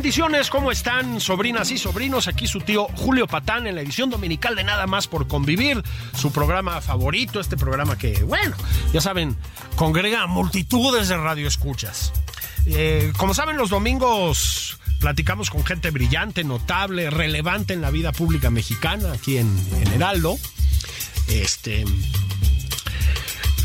Bendiciones, 0.00 0.48
¿cómo 0.48 0.72
están 0.72 1.20
sobrinas 1.20 1.70
y 1.70 1.76
sobrinos? 1.76 2.26
Aquí 2.26 2.46
su 2.46 2.62
tío 2.62 2.86
Julio 2.96 3.26
Patán 3.26 3.66
en 3.66 3.74
la 3.74 3.82
edición 3.82 4.08
dominical 4.08 4.56
de 4.56 4.64
Nada 4.64 4.86
más 4.86 5.06
por 5.06 5.28
convivir, 5.28 5.82
su 6.16 6.32
programa 6.32 6.80
favorito, 6.80 7.38
este 7.38 7.58
programa 7.58 7.98
que, 7.98 8.22
bueno, 8.22 8.56
ya 8.94 9.02
saben, 9.02 9.36
congrega 9.76 10.22
a 10.22 10.26
multitudes 10.26 11.08
de 11.08 11.18
radioescuchas. 11.18 12.14
Eh, 12.64 13.12
como 13.18 13.34
saben, 13.34 13.58
los 13.58 13.68
domingos 13.68 14.78
platicamos 15.00 15.50
con 15.50 15.66
gente 15.66 15.90
brillante, 15.90 16.44
notable, 16.44 17.10
relevante 17.10 17.74
en 17.74 17.82
la 17.82 17.90
vida 17.90 18.12
pública 18.12 18.48
mexicana, 18.48 19.12
aquí 19.12 19.36
en, 19.36 19.54
en 19.82 19.92
Heraldo. 19.92 20.38
Este, 21.28 21.84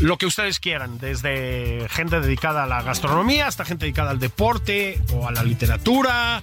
lo 0.00 0.18
que 0.18 0.26
ustedes 0.26 0.60
quieran, 0.60 0.98
desde 0.98 1.86
gente 1.88 2.20
dedicada 2.20 2.64
a 2.64 2.66
la 2.66 2.82
gastronomía 2.82 3.46
hasta 3.46 3.64
gente 3.64 3.86
dedicada 3.86 4.10
al 4.10 4.18
deporte 4.18 5.00
o 5.12 5.26
a 5.26 5.32
la 5.32 5.42
literatura 5.42 6.42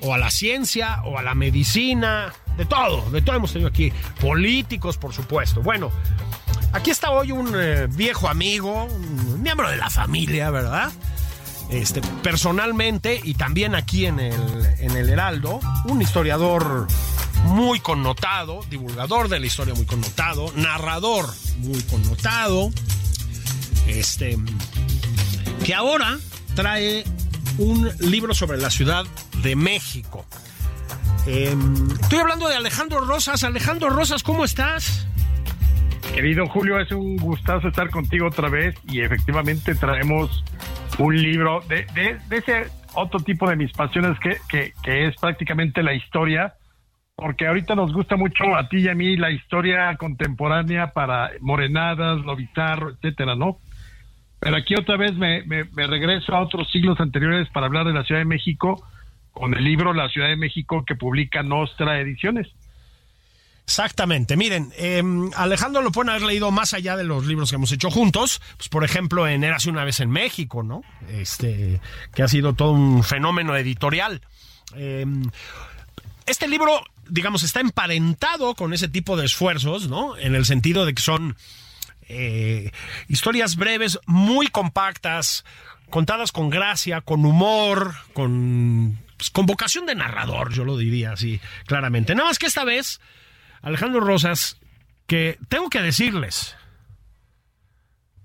o 0.00 0.14
a 0.14 0.18
la 0.18 0.30
ciencia 0.30 1.00
o 1.04 1.18
a 1.18 1.22
la 1.22 1.34
medicina, 1.34 2.32
de 2.56 2.66
todo, 2.66 3.08
de 3.10 3.22
todo 3.22 3.36
hemos 3.36 3.52
tenido 3.52 3.68
aquí, 3.68 3.92
políticos 4.20 4.98
por 4.98 5.14
supuesto. 5.14 5.62
Bueno, 5.62 5.90
aquí 6.72 6.90
está 6.90 7.10
hoy 7.10 7.32
un 7.32 7.52
eh, 7.54 7.86
viejo 7.88 8.28
amigo, 8.28 8.84
un 8.84 9.42
miembro 9.42 9.70
de 9.70 9.76
la 9.76 9.90
familia, 9.90 10.50
¿verdad? 10.50 10.90
Este, 11.70 12.02
personalmente 12.22 13.20
y 13.22 13.34
también 13.34 13.74
aquí 13.74 14.06
en 14.06 14.20
el, 14.20 14.66
en 14.80 14.96
el 14.96 15.08
Heraldo, 15.08 15.60
un 15.86 16.02
historiador 16.02 16.86
muy 17.44 17.80
connotado, 17.80 18.60
divulgador 18.70 19.28
de 19.28 19.40
la 19.40 19.46
historia 19.46 19.74
muy 19.74 19.86
connotado, 19.86 20.52
narrador 20.56 21.26
muy 21.58 21.82
connotado, 21.82 22.70
este, 23.86 24.36
que 25.64 25.74
ahora 25.74 26.18
trae 26.54 27.04
un 27.58 27.90
libro 28.00 28.34
sobre 28.34 28.58
la 28.58 28.70
Ciudad 28.70 29.04
de 29.42 29.56
México. 29.56 30.24
Eh, 31.26 31.54
estoy 32.00 32.18
hablando 32.18 32.48
de 32.48 32.56
Alejandro 32.56 33.00
Rosas. 33.00 33.44
Alejandro 33.44 33.90
Rosas, 33.90 34.22
¿cómo 34.22 34.44
estás? 34.44 35.06
Querido 36.14 36.46
Julio, 36.46 36.78
es 36.80 36.90
un 36.92 37.16
gustazo 37.16 37.68
estar 37.68 37.90
contigo 37.90 38.26
otra 38.26 38.48
vez 38.48 38.74
y 38.88 39.00
efectivamente 39.00 39.74
traemos 39.74 40.44
un 40.98 41.20
libro 41.20 41.60
de, 41.68 41.86
de, 41.94 42.18
de 42.28 42.36
ese 42.36 42.70
otro 42.94 43.20
tipo 43.20 43.48
de 43.48 43.56
mis 43.56 43.72
pasiones 43.72 44.18
que, 44.18 44.36
que, 44.48 44.74
que 44.82 45.06
es 45.06 45.16
prácticamente 45.16 45.82
la 45.82 45.94
historia 45.94 46.54
porque 47.16 47.46
ahorita 47.46 47.74
nos 47.74 47.92
gusta 47.92 48.16
mucho 48.16 48.56
a 48.56 48.68
ti 48.68 48.78
y 48.78 48.88
a 48.88 48.94
mí 48.94 49.16
la 49.16 49.30
historia 49.30 49.96
contemporánea 49.96 50.92
para 50.92 51.30
morenadas, 51.40 52.20
lo 52.24 52.36
bizarro, 52.36 52.90
etcétera, 52.90 53.34
¿no? 53.36 53.58
Pero 54.40 54.56
aquí 54.56 54.74
otra 54.74 54.96
vez 54.96 55.12
me, 55.14 55.44
me, 55.44 55.86
regreso 55.86 56.34
a 56.34 56.42
otros 56.42 56.68
siglos 56.72 56.98
anteriores 56.98 57.48
para 57.50 57.66
hablar 57.66 57.86
de 57.86 57.92
la 57.92 58.02
Ciudad 58.02 58.20
de 58.20 58.24
México 58.24 58.84
con 59.30 59.54
el 59.54 59.62
libro 59.62 59.94
La 59.94 60.08
Ciudad 60.08 60.28
de 60.28 60.36
México 60.36 60.84
que 60.84 60.96
publica 60.96 61.42
Nostra 61.42 62.00
Ediciones. 62.00 62.48
Exactamente. 63.64 64.36
Miren, 64.36 64.72
eh, 64.76 65.02
Alejandro 65.36 65.80
lo 65.80 65.92
pueden 65.92 66.10
haber 66.10 66.22
leído 66.22 66.50
más 66.50 66.74
allá 66.74 66.96
de 66.96 67.04
los 67.04 67.24
libros 67.26 67.50
que 67.50 67.56
hemos 67.56 67.70
hecho 67.70 67.90
juntos. 67.90 68.42
Pues, 68.56 68.68
por 68.68 68.82
ejemplo, 68.82 69.28
en 69.28 69.44
Érase 69.44 69.70
una 69.70 69.84
vez 69.84 70.00
en 70.00 70.10
México, 70.10 70.64
¿no? 70.64 70.82
Este, 71.08 71.80
que 72.12 72.24
ha 72.24 72.28
sido 72.28 72.54
todo 72.54 72.72
un 72.72 73.04
fenómeno 73.04 73.56
editorial. 73.56 74.22
Eh, 74.74 75.06
este 76.26 76.48
libro, 76.48 76.82
digamos, 77.08 77.42
está 77.42 77.60
emparentado 77.60 78.54
con 78.54 78.72
ese 78.72 78.88
tipo 78.88 79.16
de 79.16 79.26
esfuerzos, 79.26 79.88
¿no? 79.88 80.16
En 80.16 80.34
el 80.34 80.44
sentido 80.44 80.84
de 80.84 80.94
que 80.94 81.02
son 81.02 81.36
eh, 82.08 82.70
historias 83.08 83.56
breves, 83.56 83.98
muy 84.06 84.48
compactas, 84.48 85.44
contadas 85.90 86.32
con 86.32 86.50
gracia, 86.50 87.00
con 87.00 87.24
humor, 87.24 87.94
con, 88.12 88.98
pues, 89.16 89.30
con 89.30 89.46
vocación 89.46 89.86
de 89.86 89.94
narrador, 89.94 90.52
yo 90.52 90.64
lo 90.64 90.76
diría 90.76 91.12
así 91.12 91.40
claramente. 91.66 92.14
Nada 92.14 92.28
más 92.28 92.38
que 92.38 92.46
esta 92.46 92.64
vez, 92.64 93.00
Alejandro 93.60 94.00
Rosas, 94.00 94.58
que 95.06 95.38
tengo 95.48 95.68
que 95.70 95.82
decirles, 95.82 96.56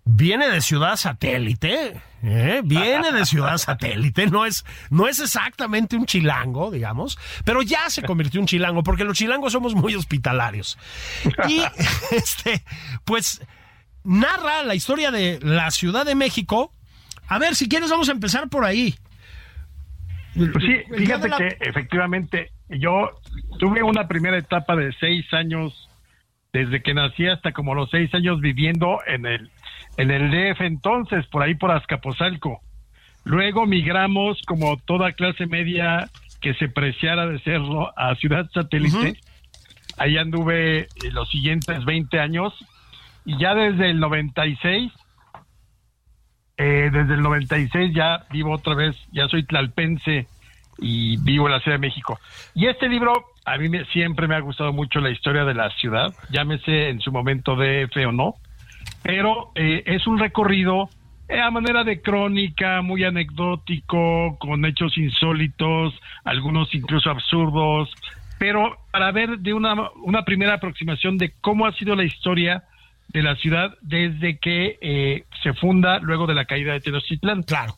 viene 0.07 0.49
de 0.49 0.61
ciudad 0.61 0.95
satélite, 0.95 2.01
¿eh? 2.23 2.61
viene 2.63 3.11
de 3.11 3.25
ciudad 3.25 3.57
satélite, 3.57 4.27
no 4.27 4.45
es, 4.45 4.65
no 4.89 5.07
es 5.07 5.19
exactamente 5.19 5.95
un 5.95 6.05
chilango, 6.05 6.71
digamos, 6.71 7.19
pero 7.43 7.61
ya 7.61 7.89
se 7.89 8.03
convirtió 8.03 8.39
en 8.39 8.43
un 8.43 8.47
chilango, 8.47 8.83
porque 8.83 9.03
los 9.03 9.17
chilangos 9.17 9.51
somos 9.51 9.75
muy 9.75 9.95
hospitalarios. 9.95 10.77
Y 11.47 11.61
este, 12.11 12.63
pues 13.03 13.45
narra 14.03 14.63
la 14.63 14.75
historia 14.75 15.11
de 15.11 15.39
la 15.41 15.69
Ciudad 15.71 16.05
de 16.05 16.15
México. 16.15 16.73
A 17.27 17.37
ver, 17.39 17.55
si 17.55 17.67
quieres, 17.67 17.89
vamos 17.89 18.07
a 18.07 18.13
empezar 18.13 18.47
por 18.47 18.63
ahí. 18.63 18.95
Pues 20.33 20.51
sí, 20.63 20.95
fíjate 20.95 21.27
la... 21.27 21.37
que 21.37 21.57
efectivamente 21.59 22.51
yo 22.69 23.19
tuve 23.59 23.83
una 23.83 24.07
primera 24.07 24.37
etapa 24.37 24.75
de 24.75 24.93
seis 24.99 25.25
años, 25.33 25.89
desde 26.53 26.81
que 26.81 26.93
nací 26.93 27.27
hasta 27.27 27.51
como 27.51 27.75
los 27.75 27.89
seis 27.89 28.13
años 28.13 28.39
viviendo 28.39 28.99
en 29.05 29.25
el 29.25 29.51
en 29.97 30.11
el 30.11 30.29
DF 30.31 30.61
entonces, 30.61 31.25
por 31.27 31.41
ahí 31.43 31.55
por 31.55 31.71
Azcapotzalco. 31.71 32.61
Luego 33.25 33.65
migramos 33.65 34.41
como 34.45 34.77
toda 34.77 35.11
clase 35.11 35.47
media 35.47 36.07
que 36.39 36.53
se 36.53 36.69
preciara 36.69 37.25
de 37.25 37.39
serlo 37.39 37.91
a 37.97 38.15
Ciudad 38.15 38.49
Satélite. 38.53 38.95
Uh 38.95 39.01
-huh. 39.01 39.19
Ahí 39.97 40.17
anduve 40.17 40.87
los 41.11 41.29
siguientes 41.29 41.83
20 41.83 42.19
años 42.19 42.53
y 43.25 43.37
ya 43.37 43.55
desde 43.55 43.89
el 43.89 43.99
96, 43.99 44.93
eh, 46.57 46.89
desde 46.93 47.15
el 47.15 47.21
96 47.21 47.93
ya 47.93 48.23
vivo 48.31 48.53
otra 48.53 48.75
vez, 48.75 48.95
ya 49.11 49.27
soy 49.27 49.43
tlalpense 49.43 50.27
y 50.77 51.17
vivo 51.17 51.47
en 51.47 51.53
la 51.53 51.59
Ciudad 51.59 51.77
de 51.77 51.87
México. 51.87 52.19
Y 52.53 52.67
este 52.67 52.87
libro, 52.87 53.25
a 53.43 53.57
mí 53.57 53.67
me, 53.67 53.83
siempre 53.85 54.27
me 54.27 54.35
ha 54.35 54.39
gustado 54.39 54.71
mucho 54.71 54.99
la 54.99 55.09
historia 55.09 55.43
de 55.43 55.55
la 55.55 55.71
ciudad, 55.71 56.13
llámese 56.29 56.89
en 56.89 57.01
su 57.01 57.11
momento 57.11 57.55
DF 57.55 57.97
o 58.07 58.11
no 58.11 58.35
pero 59.07 59.53
eh, 59.55 59.83
es 59.85 60.05
un 60.05 60.19
recorrido 60.19 60.89
eh, 61.29 61.39
a 61.39 61.49
manera 61.49 61.85
de 61.85 62.01
crónica, 62.01 62.81
muy 62.81 63.05
anecdótico, 63.05 64.37
con 64.37 64.65
hechos 64.65 64.97
insólitos, 64.97 65.93
algunos 66.25 66.75
incluso 66.75 67.09
absurdos, 67.09 67.89
pero 68.37 68.75
para 68.91 69.13
ver 69.13 69.39
de 69.39 69.53
una, 69.53 69.75
una 70.03 70.25
primera 70.25 70.55
aproximación 70.55 71.17
de 71.17 71.31
cómo 71.39 71.65
ha 71.65 71.71
sido 71.71 71.95
la 71.95 72.03
historia 72.03 72.65
de 73.07 73.23
la 73.23 73.37
ciudad 73.37 73.77
desde 73.79 74.39
que 74.39 74.77
eh, 74.81 75.23
se 75.41 75.53
funda 75.53 75.99
luego 75.99 76.27
de 76.27 76.35
la 76.35 76.43
caída 76.43 76.73
de 76.73 76.81
Tenochtitlán. 76.81 77.43
Claro. 77.43 77.75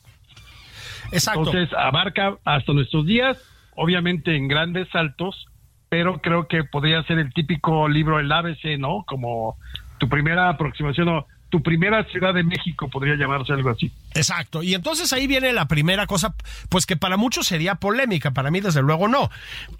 Exacto. 1.12 1.44
Entonces 1.46 1.72
abarca 1.78 2.38
hasta 2.44 2.72
nuestros 2.72 3.06
días, 3.06 3.38
obviamente 3.76 4.34
en 4.34 4.48
grandes 4.48 4.88
saltos, 4.88 5.46
pero 5.88 6.20
creo 6.20 6.48
que 6.48 6.64
podría 6.64 7.04
ser 7.04 7.20
el 7.20 7.32
típico 7.32 7.88
libro 7.88 8.18
El 8.18 8.32
ABC, 8.32 8.80
¿no? 8.80 9.04
Como 9.06 9.56
tu 10.00 10.08
primera 10.08 10.48
aproximación 10.48 11.08
o 11.08 11.26
tu 11.50 11.62
primera 11.62 12.04
Ciudad 12.04 12.32
de 12.32 12.42
México 12.42 12.88
podría 12.88 13.16
llamarse 13.16 13.52
algo 13.52 13.70
así. 13.70 13.92
Exacto. 14.14 14.62
Y 14.62 14.74
entonces 14.74 15.12
ahí 15.12 15.26
viene 15.26 15.52
la 15.52 15.68
primera 15.68 16.06
cosa, 16.06 16.34
pues 16.68 16.86
que 16.86 16.96
para 16.96 17.16
muchos 17.16 17.46
sería 17.46 17.74
polémica, 17.74 18.30
para 18.30 18.50
mí 18.50 18.60
desde 18.60 18.82
luego 18.82 19.08
no. 19.08 19.30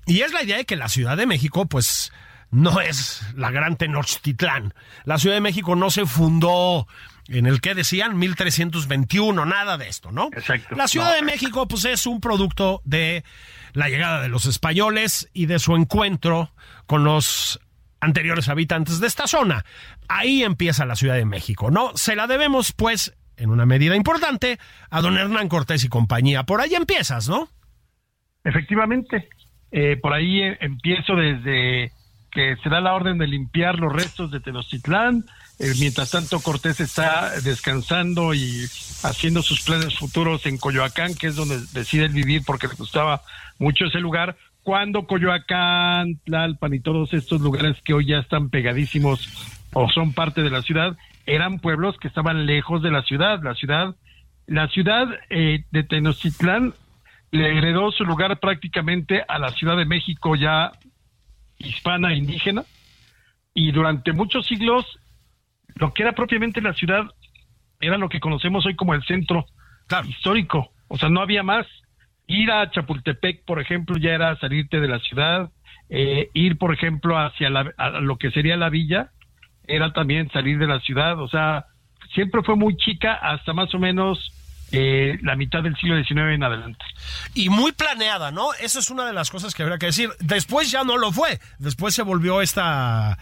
Y 0.07 0.21
es 0.21 0.33
la 0.33 0.43
idea 0.45 0.59
de 0.59 0.67
que 0.67 0.77
la 0.77 0.89
Ciudad 0.89 1.17
de 1.17 1.27
México, 1.27 1.67
pues 1.67 2.13
no 2.51 2.81
es 2.81 3.23
la 3.35 3.51
gran 3.51 3.77
Tenochtitlán. 3.77 4.75
La 5.05 5.19
Ciudad 5.19 5.37
de 5.37 5.41
México 5.41 5.75
no 5.75 5.91
se 5.91 6.05
fundó 6.05 6.87
en 7.29 7.47
el 7.47 7.61
que 7.61 7.75
decían 7.75 8.19
1321, 8.19 9.47
nada 9.47 9.79
de 9.79 9.89
esto, 9.89 10.13
¿no? 10.13 10.29
Exacto. 10.37 10.75
La 10.75 10.87
Ciudad 10.87 11.15
de 11.15 11.23
México, 11.23 11.67
pues 11.67 11.87
es 11.87 12.07
un 12.07 12.21
producto 12.21 12.83
de 12.85 13.25
la 13.73 13.89
llegada 13.89 14.21
de 14.21 14.29
los 14.29 14.45
españoles 14.47 15.31
y 15.33 15.47
de 15.47 15.61
su 15.61 15.77
encuentro 15.77 16.53
con 16.87 17.05
los 17.05 17.61
anteriores 18.01 18.49
habitantes 18.49 19.01
de 19.01 19.07
esta 19.07 19.27
zona. 19.27 19.65
Ahí 20.09 20.43
empieza 20.43 20.87
la 20.87 20.97
Ciudad 20.97 21.15
de 21.15 21.27
México, 21.27 21.71
¿no? 21.71 21.97
Se 21.97 22.17
la 22.17 22.27
debemos, 22.27 22.73
pues, 22.73 23.15
en 23.37 23.51
una 23.51 23.67
medida 23.67 23.97
importante, 23.97 24.59
a 24.91 25.01
don 25.01 25.17
Hernán 25.17 25.49
Cortés 25.49 25.85
y 25.85 25.89
compañía. 25.89 26.45
Por 26.45 26.61
ahí 26.61 26.75
empiezas, 26.75 27.29
¿no? 27.29 27.49
Efectivamente. 28.45 29.29
Eh, 29.73 29.97
por 30.01 30.13
ahí 30.13 30.43
eh, 30.43 30.59
empiezo 30.61 31.15
desde 31.15 31.93
que 32.31 32.57
se 32.63 32.69
da 32.69 32.81
la 32.81 32.95
orden 32.95 33.19
de 33.19 33.27
limpiar 33.27 33.79
los 33.79 33.93
restos 33.93 34.31
de 34.31 34.41
Tenochtitlán. 34.41 35.25
Eh, 35.59 35.73
mientras 35.79 36.11
tanto, 36.11 36.41
Cortés 36.41 36.81
está 36.81 37.41
descansando 37.41 38.35
y 38.35 38.65
haciendo 39.03 39.43
sus 39.43 39.63
planes 39.63 39.99
futuros 39.99 40.47
en 40.47 40.57
Coyoacán, 40.57 41.15
que 41.15 41.29
es 41.29 41.37
donde 41.37 41.61
decide 41.73 42.09
vivir 42.09 42.43
porque 42.47 42.69
le 42.69 42.75
gustaba 42.75 43.23
mucho 43.59 43.87
ese 43.87 43.99
lugar. 43.99 44.37
Cuando 44.71 45.05
Coyoacán, 45.05 46.21
Tlalpan 46.25 46.75
y 46.75 46.79
todos 46.79 47.13
estos 47.13 47.41
lugares 47.41 47.83
que 47.83 47.93
hoy 47.93 48.07
ya 48.07 48.19
están 48.19 48.51
pegadísimos 48.51 49.59
o 49.73 49.91
son 49.91 50.13
parte 50.13 50.45
de 50.45 50.51
la 50.51 50.63
ciudad, 50.63 50.97
eran 51.27 51.59
pueblos 51.59 51.97
que 51.99 52.07
estaban 52.07 52.47
lejos 52.47 52.81
de 52.81 52.93
la 52.93 53.03
ciudad. 53.03 53.43
La 53.43 53.57
ciudad, 53.57 53.97
la 54.47 54.69
ciudad 54.69 55.09
eh, 55.29 55.65
de 55.73 55.83
Tenochtitlán 55.83 56.73
le 57.33 57.59
heredó 57.59 57.91
su 57.91 58.05
lugar 58.05 58.39
prácticamente 58.39 59.25
a 59.27 59.41
la 59.41 59.51
Ciudad 59.51 59.77
de 59.77 59.87
México 59.87 60.37
ya 60.37 60.71
hispana 61.59 62.15
indígena 62.15 62.63
y 63.53 63.73
durante 63.73 64.13
muchos 64.13 64.47
siglos 64.47 64.87
lo 65.75 65.93
que 65.93 66.05
era 66.05 66.13
propiamente 66.13 66.61
la 66.61 66.75
ciudad 66.75 67.07
era 67.81 67.99
lo 67.99 68.09
que 68.09 68.21
conocemos 68.21 68.65
hoy 68.67 68.77
como 68.77 68.95
el 68.95 69.03
centro 69.03 69.47
histórico, 70.07 70.71
o 70.87 70.97
sea, 70.97 71.09
no 71.09 71.23
había 71.23 71.43
más. 71.43 71.67
Ir 72.31 72.49
a 72.53 72.71
Chapultepec, 72.71 73.45
por 73.45 73.61
ejemplo, 73.61 73.97
ya 73.99 74.11
era 74.11 74.39
salirte 74.39 74.79
de 74.79 74.87
la 74.87 75.01
ciudad, 75.01 75.51
eh, 75.89 76.31
ir, 76.33 76.59
por 76.59 76.73
ejemplo, 76.73 77.19
hacia 77.19 77.51
lo 77.51 78.19
que 78.19 78.31
sería 78.31 78.57
la 78.57 78.71
villa, 78.71 79.11
era 79.67 79.93
también 79.93 80.31
salir 80.31 80.57
de 80.59 80.69
la 80.69 80.79
ciudad, 80.79 81.21
o 81.21 81.29
sea, 81.29 81.67
siempre 82.15 82.43
fue 82.45 82.55
muy 82.55 82.77
chica 82.77 83.15
hasta 83.15 83.53
más 83.53 83.75
o 83.75 83.81
menos 83.81 84.33
eh, 84.71 85.19
la 85.23 85.35
mitad 85.35 85.65
del 85.65 85.77
siglo 85.77 85.97
XIX 85.97 86.35
en 86.35 86.45
adelante. 86.45 86.85
Y 87.35 87.49
muy 87.49 87.73
planeada, 87.73 88.31
¿no? 88.31 88.53
Esa 88.55 88.79
es 88.79 88.91
una 88.91 89.07
de 89.07 89.13
las 89.13 89.29
cosas 89.29 89.53
que 89.53 89.65
habría 89.65 89.79
que 89.79 89.87
decir. 89.87 90.11
Después 90.21 90.71
ya 90.71 90.85
no 90.85 90.99
lo 90.99 91.11
fue. 91.11 91.41
Después 91.59 91.97
se 91.97 92.03
volvió 92.03 92.43
esta, 92.43 93.19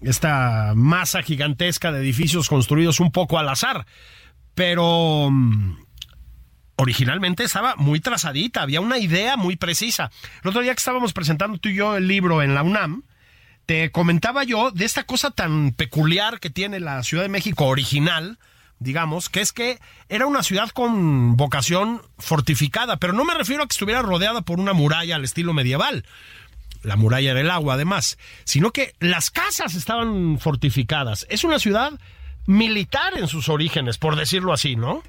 esta 0.00 0.72
masa 0.74 1.22
gigantesca 1.22 1.92
de 1.92 2.00
edificios 2.00 2.48
construidos 2.48 2.98
un 2.98 3.12
poco 3.12 3.38
al 3.38 3.48
azar. 3.48 3.86
Pero 4.56 5.28
mm, 5.30 5.76
originalmente 6.82 7.44
estaba 7.44 7.76
muy 7.76 8.00
trazadita, 8.00 8.62
había 8.62 8.80
una 8.80 8.98
idea 8.98 9.36
muy 9.36 9.56
precisa. 9.56 10.10
El 10.42 10.50
otro 10.50 10.62
día 10.62 10.74
que 10.74 10.78
estábamos 10.78 11.12
presentando 11.12 11.58
tú 11.58 11.68
y 11.68 11.76
yo 11.76 11.96
el 11.96 12.08
libro 12.08 12.42
en 12.42 12.54
la 12.54 12.62
UNAM, 12.62 13.04
te 13.66 13.90
comentaba 13.90 14.44
yo 14.44 14.70
de 14.70 14.84
esta 14.84 15.04
cosa 15.04 15.30
tan 15.30 15.72
peculiar 15.72 16.40
que 16.40 16.50
tiene 16.50 16.80
la 16.80 17.02
Ciudad 17.02 17.22
de 17.22 17.28
México 17.28 17.66
original, 17.66 18.38
digamos, 18.80 19.28
que 19.28 19.40
es 19.40 19.52
que 19.52 19.78
era 20.08 20.26
una 20.26 20.42
ciudad 20.42 20.70
con 20.70 21.36
vocación 21.36 22.02
fortificada, 22.18 22.96
pero 22.96 23.12
no 23.12 23.24
me 23.24 23.34
refiero 23.34 23.62
a 23.62 23.66
que 23.66 23.72
estuviera 23.72 24.02
rodeada 24.02 24.42
por 24.42 24.58
una 24.58 24.72
muralla 24.72 25.16
al 25.16 25.24
estilo 25.24 25.52
medieval. 25.52 26.04
La 26.82 26.96
muralla 26.96 27.30
era 27.30 27.40
el 27.40 27.50
agua, 27.50 27.74
además, 27.74 28.18
sino 28.44 28.72
que 28.72 28.94
las 28.98 29.30
casas 29.30 29.74
estaban 29.76 30.40
fortificadas. 30.40 31.26
Es 31.30 31.44
una 31.44 31.60
ciudad 31.60 31.92
militar 32.46 33.16
en 33.16 33.28
sus 33.28 33.48
orígenes, 33.48 33.98
por 33.98 34.16
decirlo 34.16 34.52
así, 34.52 34.74
¿no? 34.74 35.04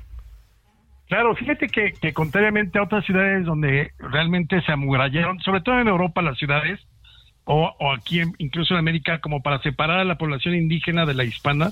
Claro, 1.13 1.35
fíjate 1.35 1.67
que, 1.67 2.11
contrariamente 2.11 2.79
a 2.79 2.83
otras 2.83 3.05
ciudades 3.05 3.45
donde 3.45 3.91
realmente 3.99 4.59
se 4.63 4.71
amurallaron, 4.71 5.39
sobre 5.41 5.61
todo 5.61 5.79
en 5.79 5.87
Europa 5.87 6.23
las 6.23 6.39
ciudades, 6.39 6.79
o, 7.43 7.71
o 7.79 7.93
aquí 7.93 8.23
incluso 8.39 8.73
en 8.73 8.79
América, 8.79 9.19
como 9.19 9.43
para 9.43 9.59
separar 9.59 9.99
a 9.99 10.05
la 10.05 10.17
población 10.17 10.55
indígena 10.55 11.05
de 11.05 11.13
la 11.13 11.23
hispana, 11.23 11.69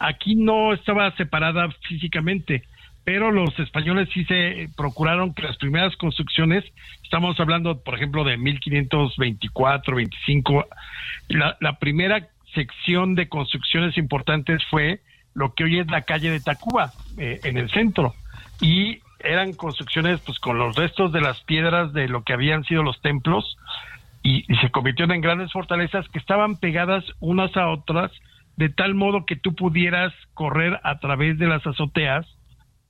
Aquí 0.00 0.34
no 0.34 0.72
estaba 0.72 1.12
separada 1.12 1.68
físicamente, 1.86 2.64
pero 3.04 3.30
los 3.30 3.56
españoles 3.60 4.08
sí 4.12 4.24
se 4.24 4.68
procuraron 4.76 5.32
que 5.32 5.42
las 5.42 5.56
primeras 5.58 5.94
construcciones, 5.94 6.64
estamos 7.04 7.38
hablando, 7.38 7.84
por 7.84 7.94
ejemplo, 7.94 8.24
de 8.24 8.36
1524, 8.36 9.94
25, 9.94 10.66
la, 11.28 11.56
la 11.60 11.78
primera 11.78 12.26
sección 12.52 13.14
de 13.14 13.28
construcciones 13.28 13.96
importantes 13.96 14.60
fue 14.68 14.98
lo 15.34 15.54
que 15.54 15.62
hoy 15.62 15.78
es 15.78 15.86
la 15.86 16.02
calle 16.02 16.32
de 16.32 16.40
Tacuba, 16.40 16.92
eh, 17.16 17.38
en 17.44 17.58
el 17.58 17.70
centro. 17.70 18.16
Y 18.62 19.00
eran 19.18 19.52
construcciones 19.52 20.20
pues 20.20 20.38
con 20.38 20.58
los 20.58 20.76
restos 20.76 21.12
de 21.12 21.20
las 21.20 21.40
piedras 21.42 21.92
de 21.92 22.08
lo 22.08 22.22
que 22.22 22.32
habían 22.32 22.64
sido 22.64 22.82
los 22.82 23.00
templos 23.02 23.58
y, 24.22 24.44
se 24.60 24.70
convirtieron 24.70 25.14
en 25.14 25.20
grandes 25.20 25.52
fortalezas 25.52 26.08
que 26.08 26.18
estaban 26.18 26.56
pegadas 26.56 27.04
unas 27.20 27.56
a 27.56 27.68
otras 27.68 28.10
de 28.56 28.68
tal 28.68 28.94
modo 28.94 29.26
que 29.26 29.36
tú 29.36 29.54
pudieras 29.54 30.12
correr 30.34 30.78
a 30.84 30.98
través 30.98 31.38
de 31.38 31.48
las 31.48 31.66
azoteas 31.66 32.26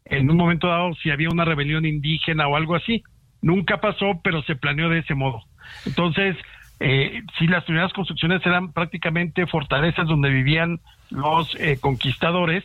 en 0.04 0.30
un 0.30 0.36
momento 0.36 0.68
dado 0.68 0.94
si 0.94 1.10
había 1.10 1.30
una 1.30 1.44
rebelión 1.44 1.86
indígena 1.86 2.48
o 2.48 2.56
algo 2.56 2.74
así. 2.74 3.02
Nunca 3.40 3.80
pasó, 3.80 4.20
pero 4.22 4.42
se 4.42 4.56
planeó 4.56 4.88
de 4.88 4.98
ese 4.98 5.14
modo. 5.14 5.42
Entonces, 5.86 6.36
eh, 6.80 7.22
si 7.38 7.46
las 7.46 7.64
primeras 7.64 7.92
construcciones 7.92 8.44
eran 8.44 8.72
prácticamente 8.72 9.46
fortalezas 9.46 10.06
donde 10.06 10.30
vivían 10.30 10.80
los 11.10 11.54
eh, 11.60 11.78
conquistadores 11.80 12.64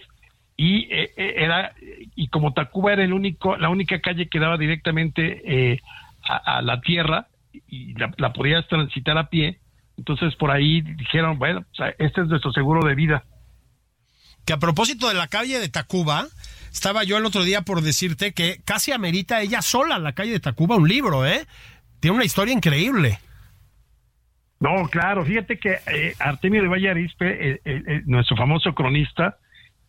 y 0.58 0.92
eh, 0.92 1.14
eh, 1.16 1.34
era 1.38 1.74
y 2.16 2.28
como 2.30 2.54
Tacuba 2.54 2.94
era 2.94 3.04
el 3.04 3.14
único 3.14 3.56
la 3.58 3.70
única 3.70 4.02
calle 4.02 4.28
que 4.28 4.40
daba 4.40 4.58
directamente 4.58 5.80
a, 6.24 6.62
la 6.62 6.82
tierra 6.82 7.28
y 7.68 7.94
la, 7.94 8.12
la 8.18 8.34
podías 8.34 8.68
transitar 8.68 9.18
a 9.18 9.30
pie 9.30 9.60
entonces 9.98 10.36
por 10.36 10.52
ahí 10.52 10.82
dijeron, 10.82 11.40
bueno, 11.40 11.66
este 11.98 12.22
es 12.22 12.28
nuestro 12.28 12.52
seguro 12.52 12.88
de 12.88 12.96
vida. 12.96 13.24
Que 14.46 14.54
a 14.54 14.58
propósito 14.58 15.08
de 15.10 15.16
la 15.16 15.28
calle 15.28 15.60
de 15.60 15.70
Tacuba, 15.70 16.28
estaba 16.72 17.04
yo 17.04 17.18
el 17.18 17.26
otro 17.26 17.44
día 17.44 17.64
por 17.64 17.82
decirte 17.82 18.34
que 18.34 18.62
casi 18.64 18.92
amerita 18.92 19.42
ella 19.42 19.62
sola 19.62 19.98
la 20.00 20.14
calle 20.14 20.32
de 20.32 20.40
Tacuba 20.40 20.78
un 20.78 20.88
libro, 20.88 21.26
¿eh? 21.26 21.46
Tiene 22.00 22.16
una 22.16 22.26
historia 22.26 22.54
increíble. 22.54 23.20
No, 24.60 24.88
claro, 24.90 25.26
fíjate 25.26 25.60
que 25.60 25.78
eh, 25.88 26.16
Artemio 26.20 26.62
de 26.62 26.68
Valle 26.68 26.90
Arispe, 26.90 27.60
eh, 27.66 28.02
nuestro 28.06 28.38
famoso 28.38 28.74
cronista, 28.74 29.38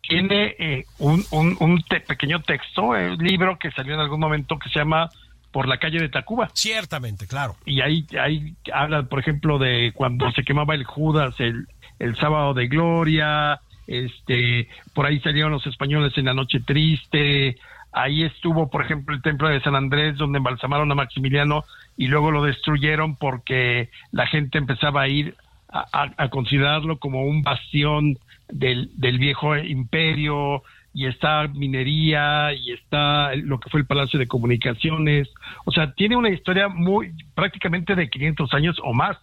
tiene 0.01 0.55
eh, 0.57 0.85
un, 0.97 1.23
un, 1.31 1.83
pequeño 2.07 2.41
texto, 2.41 2.89
un 2.89 3.17
libro 3.17 3.57
que 3.59 3.71
salió 3.71 3.93
en 3.93 3.99
algún 3.99 4.19
momento 4.19 4.57
que 4.57 4.69
se 4.69 4.79
llama 4.79 5.09
por 5.51 5.67
la 5.67 5.77
calle 5.77 5.99
de 5.99 6.09
Tacuba. 6.09 6.49
Ciertamente, 6.53 7.27
claro. 7.27 7.55
Y 7.65 7.81
ahí, 7.81 8.05
ahí 8.19 8.55
habla, 8.73 9.03
por 9.03 9.19
ejemplo, 9.19 9.57
de 9.57 9.91
cuando 9.93 10.31
se 10.31 10.43
quemaba 10.43 10.75
el 10.75 10.83
Judas, 10.83 11.35
el, 11.39 11.67
el 11.99 12.15
sábado 12.17 12.53
de 12.53 12.67
gloria, 12.67 13.59
este, 13.87 14.67
por 14.93 15.05
ahí 15.05 15.19
salieron 15.19 15.51
los 15.51 15.65
españoles 15.65 16.17
en 16.17 16.25
la 16.25 16.33
noche 16.33 16.59
triste, 16.59 17.57
ahí 17.91 18.23
estuvo, 18.23 18.69
por 18.69 18.83
ejemplo, 18.83 19.15
el 19.15 19.21
templo 19.21 19.49
de 19.49 19.61
San 19.61 19.75
Andrés, 19.75 20.17
donde 20.17 20.37
embalsamaron 20.37 20.91
a 20.91 20.95
Maximiliano 20.95 21.63
y 21.97 22.07
luego 22.07 22.31
lo 22.31 22.43
destruyeron 22.43 23.15
porque 23.15 23.89
la 24.11 24.27
gente 24.27 24.57
empezaba 24.57 25.01
a 25.01 25.07
ir 25.07 25.35
a, 25.71 26.29
considerarlo 26.29 26.97
como 26.97 27.23
un 27.23 27.43
bastión 27.43 28.17
del, 28.47 28.89
del 28.95 29.19
viejo 29.19 29.55
imperio, 29.57 30.63
y 30.93 31.05
está 31.05 31.47
minería 31.47 32.53
y 32.53 32.73
está 32.73 33.35
lo 33.35 33.59
que 33.59 33.69
fue 33.69 33.79
el 33.79 33.85
Palacio 33.85 34.19
de 34.19 34.27
Comunicaciones. 34.27 35.29
O 35.65 35.71
sea, 35.71 35.93
tiene 35.93 36.15
una 36.15 36.29
historia 36.29 36.67
muy 36.67 37.13
prácticamente 37.35 37.95
de 37.95 38.09
500 38.09 38.53
años 38.53 38.77
o 38.83 38.93
más. 38.93 39.17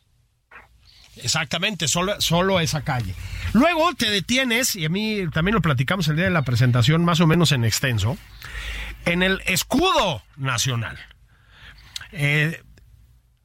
Exactamente, 1.23 1.89
solo, 1.89 2.21
solo 2.21 2.61
esa 2.61 2.85
calle. 2.85 3.15
Luego 3.55 3.95
te 3.95 4.11
detienes, 4.11 4.77
y 4.77 4.85
a 4.85 4.89
mí 4.91 5.25
también 5.33 5.55
lo 5.55 5.63
platicamos 5.63 6.09
el 6.09 6.17
día 6.17 6.27
de 6.27 6.31
la 6.31 6.43
presentación, 6.43 7.05
más 7.05 7.21
o 7.21 7.27
menos 7.27 7.53
en 7.53 7.65
extenso, 7.65 8.19
en 9.07 9.23
el 9.23 9.41
escudo 9.47 10.23
nacional. 10.37 10.99
Eh, 12.13 12.61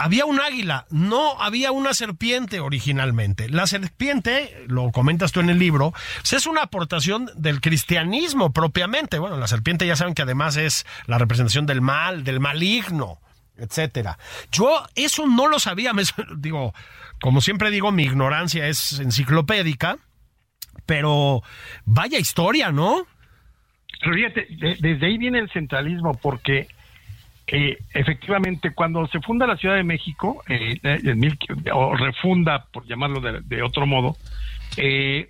había 0.04 0.26
un 0.26 0.42
águila, 0.42 0.88
no 0.90 1.40
había 1.40 1.72
una 1.72 1.94
serpiente 1.94 2.60
originalmente. 2.60 3.50
La 3.50 3.68
serpiente, 3.68 4.66
lo 4.68 4.92
comentas 4.92 5.32
tú 5.32 5.42
en 5.42 5.52
el 5.52 5.60
libro, 5.60 5.94
pues 6.18 6.34
es 6.34 6.48
una 6.48 6.64
aportación 6.64 7.30
del 7.36 7.62
cristianismo 7.62 8.52
propiamente. 8.52 9.20
Bueno, 9.20 9.38
la 9.38 9.48
serpiente 9.48 9.86
ya 9.86 9.96
saben 9.96 10.16
que 10.16 10.24
además 10.24 10.58
es 10.58 10.88
la 11.06 11.20
representación 11.20 11.68
del 11.68 11.82
mal, 11.82 12.24
del 12.24 12.40
maligno, 12.40 13.20
etcétera. 13.58 14.18
Yo 14.52 14.84
eso 14.96 15.28
no 15.28 15.48
lo 15.48 15.60
sabía, 15.60 15.94
me, 15.94 16.02
digo, 16.38 16.74
como 17.22 17.40
siempre 17.40 17.70
digo, 17.70 17.92
mi 17.92 18.04
ignorancia 18.04 18.68
es 18.68 19.00
enciclopédica, 19.00 20.00
pero 20.88 21.44
vaya 21.86 22.18
historia, 22.18 22.72
¿no? 22.72 23.06
Pero 24.00 24.16
fíjate, 24.16 24.48
desde 24.80 25.06
ahí 25.06 25.20
viene 25.20 25.38
el 25.38 25.52
centralismo, 25.52 26.16
porque 26.16 26.70
eh, 27.48 27.78
efectivamente, 27.94 28.74
cuando 28.74 29.08
se 29.08 29.20
funda 29.20 29.48
la 29.48 29.58
Ciudad 29.58 29.76
de 29.76 29.84
México, 29.84 30.44
eh, 30.48 30.80
o 31.74 31.96
refunda, 31.96 32.66
por 32.72 32.86
llamarlo 32.86 33.20
de, 33.20 33.62
otro 33.62 33.86
modo, 33.86 34.16
eh, 34.78 35.30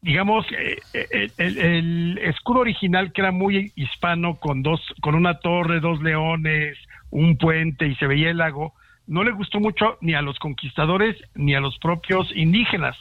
digamos, 0.00 0.46
el, 0.92 1.32
el, 1.38 2.18
escudo 2.18 2.60
original 2.60 3.12
que 3.12 3.20
era 3.20 3.32
muy 3.32 3.72
hispano, 3.74 4.36
con 4.36 4.62
dos, 4.62 4.80
con 5.00 5.14
una 5.14 5.38
torre, 5.40 5.80
dos 5.80 6.00
leones, 6.02 6.78
un 7.10 7.36
puente 7.36 7.86
y 7.86 7.94
se 7.96 8.06
veía 8.06 8.30
el 8.30 8.38
lago, 8.38 8.74
no 9.06 9.24
le 9.24 9.32
gustó 9.32 9.60
mucho 9.60 9.98
ni 10.00 10.14
a 10.14 10.22
los 10.22 10.38
conquistadores 10.38 11.16
ni 11.34 11.54
a 11.54 11.60
los 11.60 11.78
propios 11.78 12.30
indígenas. 12.34 12.96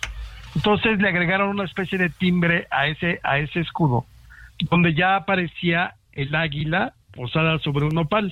Entonces 0.55 0.99
le 0.99 1.09
agregaron 1.09 1.49
una 1.49 1.65
especie 1.65 1.97
de 1.97 2.09
timbre 2.09 2.67
a 2.71 2.87
ese, 2.87 3.19
a 3.23 3.37
ese 3.37 3.59
escudo, 3.59 4.05
donde 4.69 4.93
ya 4.93 5.15
aparecía 5.15 5.95
el 6.13 6.33
águila 6.33 6.93
posada 7.17 7.57
sobre 7.59 7.85
un 7.85 7.95
nopal. 7.95 8.31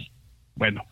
Bueno, 0.55 0.83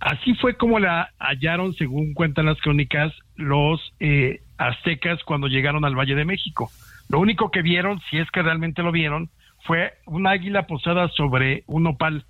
así 0.00 0.34
fue 0.34 0.56
como 0.56 0.78
la 0.78 1.10
hallaron, 1.18 1.72
según 1.74 2.12
cuentan 2.12 2.46
las 2.46 2.60
crónicas, 2.60 3.14
los 3.36 3.80
eh, 4.00 4.40
aztecas 4.58 5.22
cuando 5.24 5.46
llegaron 5.46 5.84
al 5.84 5.94
Valle 5.94 6.16
de 6.16 6.24
México. 6.24 6.70
Lo 7.08 7.20
único 7.20 7.50
que 7.50 7.62
vieron, 7.62 8.00
si 8.10 8.18
es 8.18 8.28
que 8.32 8.42
realmente 8.42 8.82
lo 8.82 8.90
vieron, 8.90 9.30
fue 9.64 9.94
un 10.04 10.26
águila 10.26 10.66
posada 10.66 11.08
sobre 11.10 11.62
un 11.66 11.84
nopal. 11.84 12.24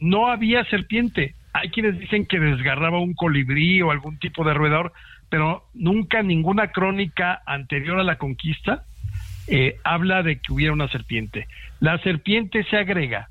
No 0.00 0.28
había 0.28 0.64
serpiente. 0.64 1.34
Hay 1.52 1.68
quienes 1.68 1.98
dicen 1.98 2.24
que 2.24 2.40
desgarraba 2.40 2.98
un 2.98 3.12
colibrí 3.12 3.82
o 3.82 3.90
algún 3.90 4.18
tipo 4.18 4.44
de 4.44 4.54
roedor, 4.54 4.92
pero 5.28 5.64
nunca 5.74 6.22
ninguna 6.22 6.68
crónica 6.68 7.42
anterior 7.44 8.00
a 8.00 8.04
la 8.04 8.16
conquista 8.16 8.84
eh, 9.48 9.76
habla 9.84 10.22
de 10.22 10.36
que 10.36 10.52
hubiera 10.52 10.72
una 10.72 10.88
serpiente. 10.88 11.46
La 11.80 11.98
serpiente 11.98 12.64
se 12.64 12.78
agrega 12.78 13.28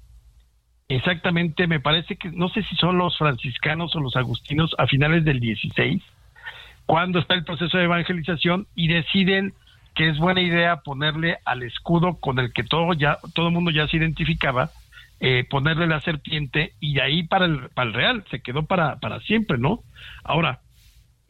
exactamente, 0.96 1.68
me 1.68 1.80
parece 1.80 2.16
que 2.16 2.30
no 2.30 2.50
sé 2.50 2.64
si 2.64 2.76
son 2.76 2.98
los 2.98 3.18
franciscanos 3.18 3.96
o 3.96 4.00
los 4.00 4.16
agustinos 4.16 4.76
a 4.78 4.88
finales 4.88 5.24
del 5.26 5.40
16, 5.40 6.02
cuando 6.86 7.20
está 7.20 7.36
el 7.36 7.44
proceso 7.44 7.78
de 7.78 7.86
evangelización 7.86 8.68
y 8.76 8.88
deciden 8.88 9.54
que 9.96 10.10
es 10.10 10.18
buena 10.18 10.42
idea 10.42 10.78
ponerle 10.78 11.38
al 11.46 11.64
escudo 11.64 12.16
con 12.16 12.40
el 12.40 12.54
que 12.54 12.64
todo 12.64 12.94
ya 12.94 13.18
todo 13.34 13.48
el 13.48 13.54
mundo 13.54 13.72
ya 13.72 13.88
se 13.88 13.98
identificaba, 13.98 14.72
eh, 15.20 15.46
ponerle 15.50 15.88
la 15.88 16.00
serpiente 16.02 16.74
y 16.80 16.96
de 16.96 17.02
ahí 17.02 17.24
para 17.24 17.46
el, 17.46 17.70
para 17.70 17.88
el 17.88 17.94
real, 17.94 18.26
se 18.32 18.42
quedó 18.42 18.64
para, 18.64 19.00
para 19.00 19.20
siempre, 19.22 19.58
¿no? 19.58 19.84
Ahora, 20.24 20.60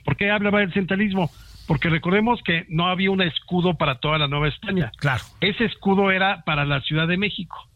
¿por 0.06 0.16
qué 0.16 0.32
hablaba 0.32 0.60
del 0.60 0.74
centralismo? 0.74 1.30
Porque 1.68 1.90
recordemos 1.90 2.42
que 2.44 2.66
no 2.70 2.88
había 2.88 3.12
un 3.12 3.22
escudo 3.22 3.76
para 3.76 3.96
toda 3.96 4.18
la 4.18 4.28
Nueva 4.28 4.48
España. 4.48 4.92
Claro. 4.98 5.24
Ese 5.42 5.66
escudo 5.66 6.12
era 6.12 6.44
para 6.44 6.66
la 6.66 6.82
Ciudad 6.82 7.08
de 7.08 7.18
México. 7.18 7.68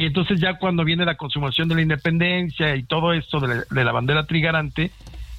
Y 0.00 0.06
entonces 0.06 0.40
ya 0.40 0.54
cuando 0.54 0.82
viene 0.82 1.04
la 1.04 1.18
consumación 1.18 1.68
de 1.68 1.74
la 1.74 1.82
independencia 1.82 2.74
y 2.74 2.84
todo 2.84 3.12
esto 3.12 3.38
de 3.38 3.84
la, 3.84 3.92
bandera 3.92 4.24
trigarante, 4.24 4.92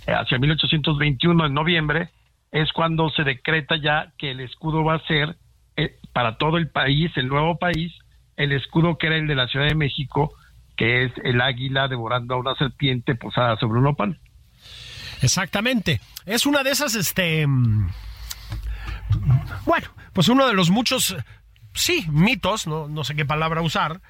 eh, 0.05 0.13
hacia 0.13 0.37
1821, 0.37 1.47
en 1.47 1.53
noviembre, 1.55 2.09
es 2.51 2.71
cuando 2.71 3.09
se 3.09 3.23
decreta 3.23 3.75
ya 3.81 4.13
que 4.19 4.29
el 4.29 4.39
escudo 4.39 4.83
va 4.83 4.97
a 4.97 5.07
ser 5.07 5.35
eh, 5.77 5.97
para 6.13 6.37
todo 6.37 6.57
el 6.57 6.69
país, 6.69 7.09
el 7.15 7.27
nuevo 7.27 7.57
país, 7.57 7.91
el 8.37 8.51
escudo 8.51 8.99
que 8.99 9.07
era 9.07 9.15
el 9.15 9.25
de 9.25 9.33
la 9.33 9.47
Ciudad 9.47 9.65
de 9.65 9.73
México, 9.73 10.31
que 10.77 11.05
es 11.05 11.11
el 11.23 11.41
águila 11.41 11.87
devorando 11.87 12.35
a 12.35 12.37
una 12.37 12.53
serpiente 12.53 13.15
posada 13.15 13.57
sobre 13.57 13.79
un 13.79 13.87
opal. 13.87 14.19
Exactamente. 15.23 16.01
Es 16.27 16.45
una 16.45 16.61
de 16.61 16.69
esas, 16.69 16.93
este... 16.93 17.47
Mm, 17.47 17.89
bueno, 19.65 19.87
pues 20.13 20.29
uno 20.29 20.45
de 20.45 20.53
los 20.53 20.69
muchos, 20.69 21.15
sí, 21.73 22.05
mitos, 22.11 22.67
no, 22.67 22.87
no 22.87 23.03
sé 23.03 23.15
qué 23.15 23.25
palabra 23.25 23.63
usar, 23.63 24.01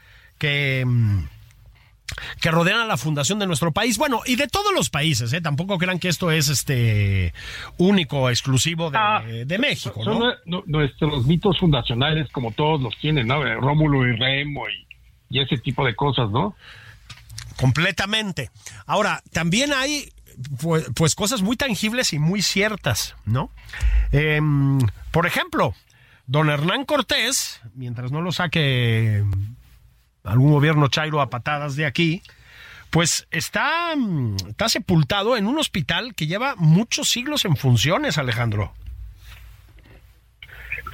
que 0.42 0.84
mm, 0.86 1.26
que 2.42 2.52
rodean 2.52 2.80
a 2.80 2.86
la 2.86 2.98
fundación 2.98 3.40
de 3.40 3.48
nuestro 3.48 3.72
país, 3.72 3.98
bueno, 3.98 4.22
y 4.26 4.36
de 4.36 4.48
todos 4.48 4.74
los 4.74 4.90
países, 4.90 5.32
¿eh? 5.34 5.40
tampoco 5.40 5.78
crean 5.78 6.00
que 6.00 6.10
esto 6.10 6.32
es 6.32 6.50
este 6.50 7.34
único, 7.78 8.30
exclusivo 8.30 8.90
de, 8.90 8.98
ah, 8.98 9.24
México, 9.60 10.02
¿no? 10.04 10.64
Nuestros 10.66 11.26
mitos 11.26 11.60
fundacionales, 11.60 12.30
como 12.32 12.52
todos 12.52 12.82
los 12.82 12.98
tienen, 13.00 13.28
¿no? 13.28 13.44
Rómulo 13.62 14.06
y 14.08 14.18
Remo 14.18 14.64
y, 15.30 15.40
ese 15.40 15.58
tipo 15.60 15.86
de 15.86 15.96
cosas, 15.96 16.30
¿no? 16.32 16.56
Completamente. 17.56 18.50
Ahora, 18.86 19.24
también 19.32 19.72
hay 19.72 20.10
pues, 20.62 20.88
pues 20.94 21.16
cosas 21.16 21.42
muy 21.42 21.56
tangibles 21.56 22.12
y 22.12 22.20
muy 22.20 22.42
ciertas, 22.42 23.16
¿no? 23.24 23.52
Em, 24.12 24.80
por 25.12 25.26
ejemplo, 25.26 25.74
don 26.28 26.50
Hernán 26.50 26.84
Cortés, 26.84 27.62
mientras 27.76 28.12
no 28.12 28.22
lo 28.22 28.34
saque 28.34 29.24
algún 30.24 30.52
gobierno 30.52 30.88
chairo 30.88 31.22
a 31.22 31.30
patadas 31.30 31.76
de 31.76 31.86
aquí, 31.86 32.22
pues 32.90 33.28
está, 33.32 33.96
mm, 33.96 34.36
está 34.50 34.70
sepultado 34.70 35.38
en 35.38 35.48
un 35.48 35.58
hospital 35.58 36.14
que 36.16 36.28
lleva 36.28 36.56
muchos 36.58 37.10
siglos 37.10 37.46
en 37.46 37.56
funciones, 37.56 38.18
Alejandro. 38.18 38.74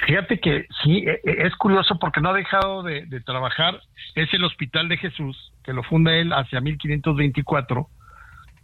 Fíjate 0.05 0.39
que 0.39 0.67
sí, 0.83 0.99
e, 0.99 1.21
e, 1.23 1.47
es 1.47 1.55
curioso 1.55 1.97
porque 1.99 2.21
no 2.21 2.29
ha 2.29 2.33
dejado 2.33 2.83
de, 2.83 3.05
de, 3.07 3.19
trabajar. 3.19 3.81
Es 4.15 4.31
el 4.33 4.43
Hospital 4.43 4.87
de 4.89 4.97
Jesús, 4.97 5.51
que 5.63 5.73
lo 5.73 5.83
funda 5.83 6.13
él 6.13 6.31
hacia 6.33 6.61
1524, 6.61 7.89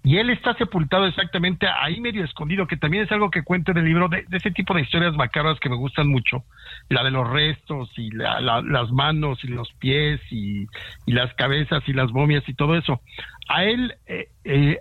y 0.05 0.17
él 0.17 0.29
está 0.29 0.53
sepultado 0.55 1.05
exactamente 1.05 1.65
ahí 1.65 2.01
medio 2.01 2.25
escondido, 2.25 2.67
que 2.67 2.75
también 2.75 3.03
es 3.03 3.11
algo 3.13 3.31
que 3.31 3.43
cuento 3.43 3.71
en 3.71 3.77
el 3.77 3.85
libro 3.85 4.09
de, 4.09 4.25
ese 4.31 4.51
tipo 4.51 4.73
de 4.73 4.81
historias 4.81 5.15
macabras 5.15 5.61
que 5.61 5.69
me 5.69 5.77
gustan 5.77 6.09
mucho, 6.09 6.43
la 6.89 7.05
de 7.05 7.11
los 7.11 7.29
restos 7.29 7.89
y 7.97 8.11
las 8.11 8.91
manos 8.91 9.41
y 9.45 9.47
los 9.47 9.71
pies 9.79 10.19
y, 10.29 10.67
las 11.05 11.33
cabezas 11.35 11.83
y 11.87 11.93
las 11.93 12.11
momias 12.11 12.43
y 12.49 12.53
todo 12.53 12.75
eso. 12.75 13.01
A 13.47 13.63
él, 13.63 13.95
eh, 14.05 14.27
eh, 14.43 14.79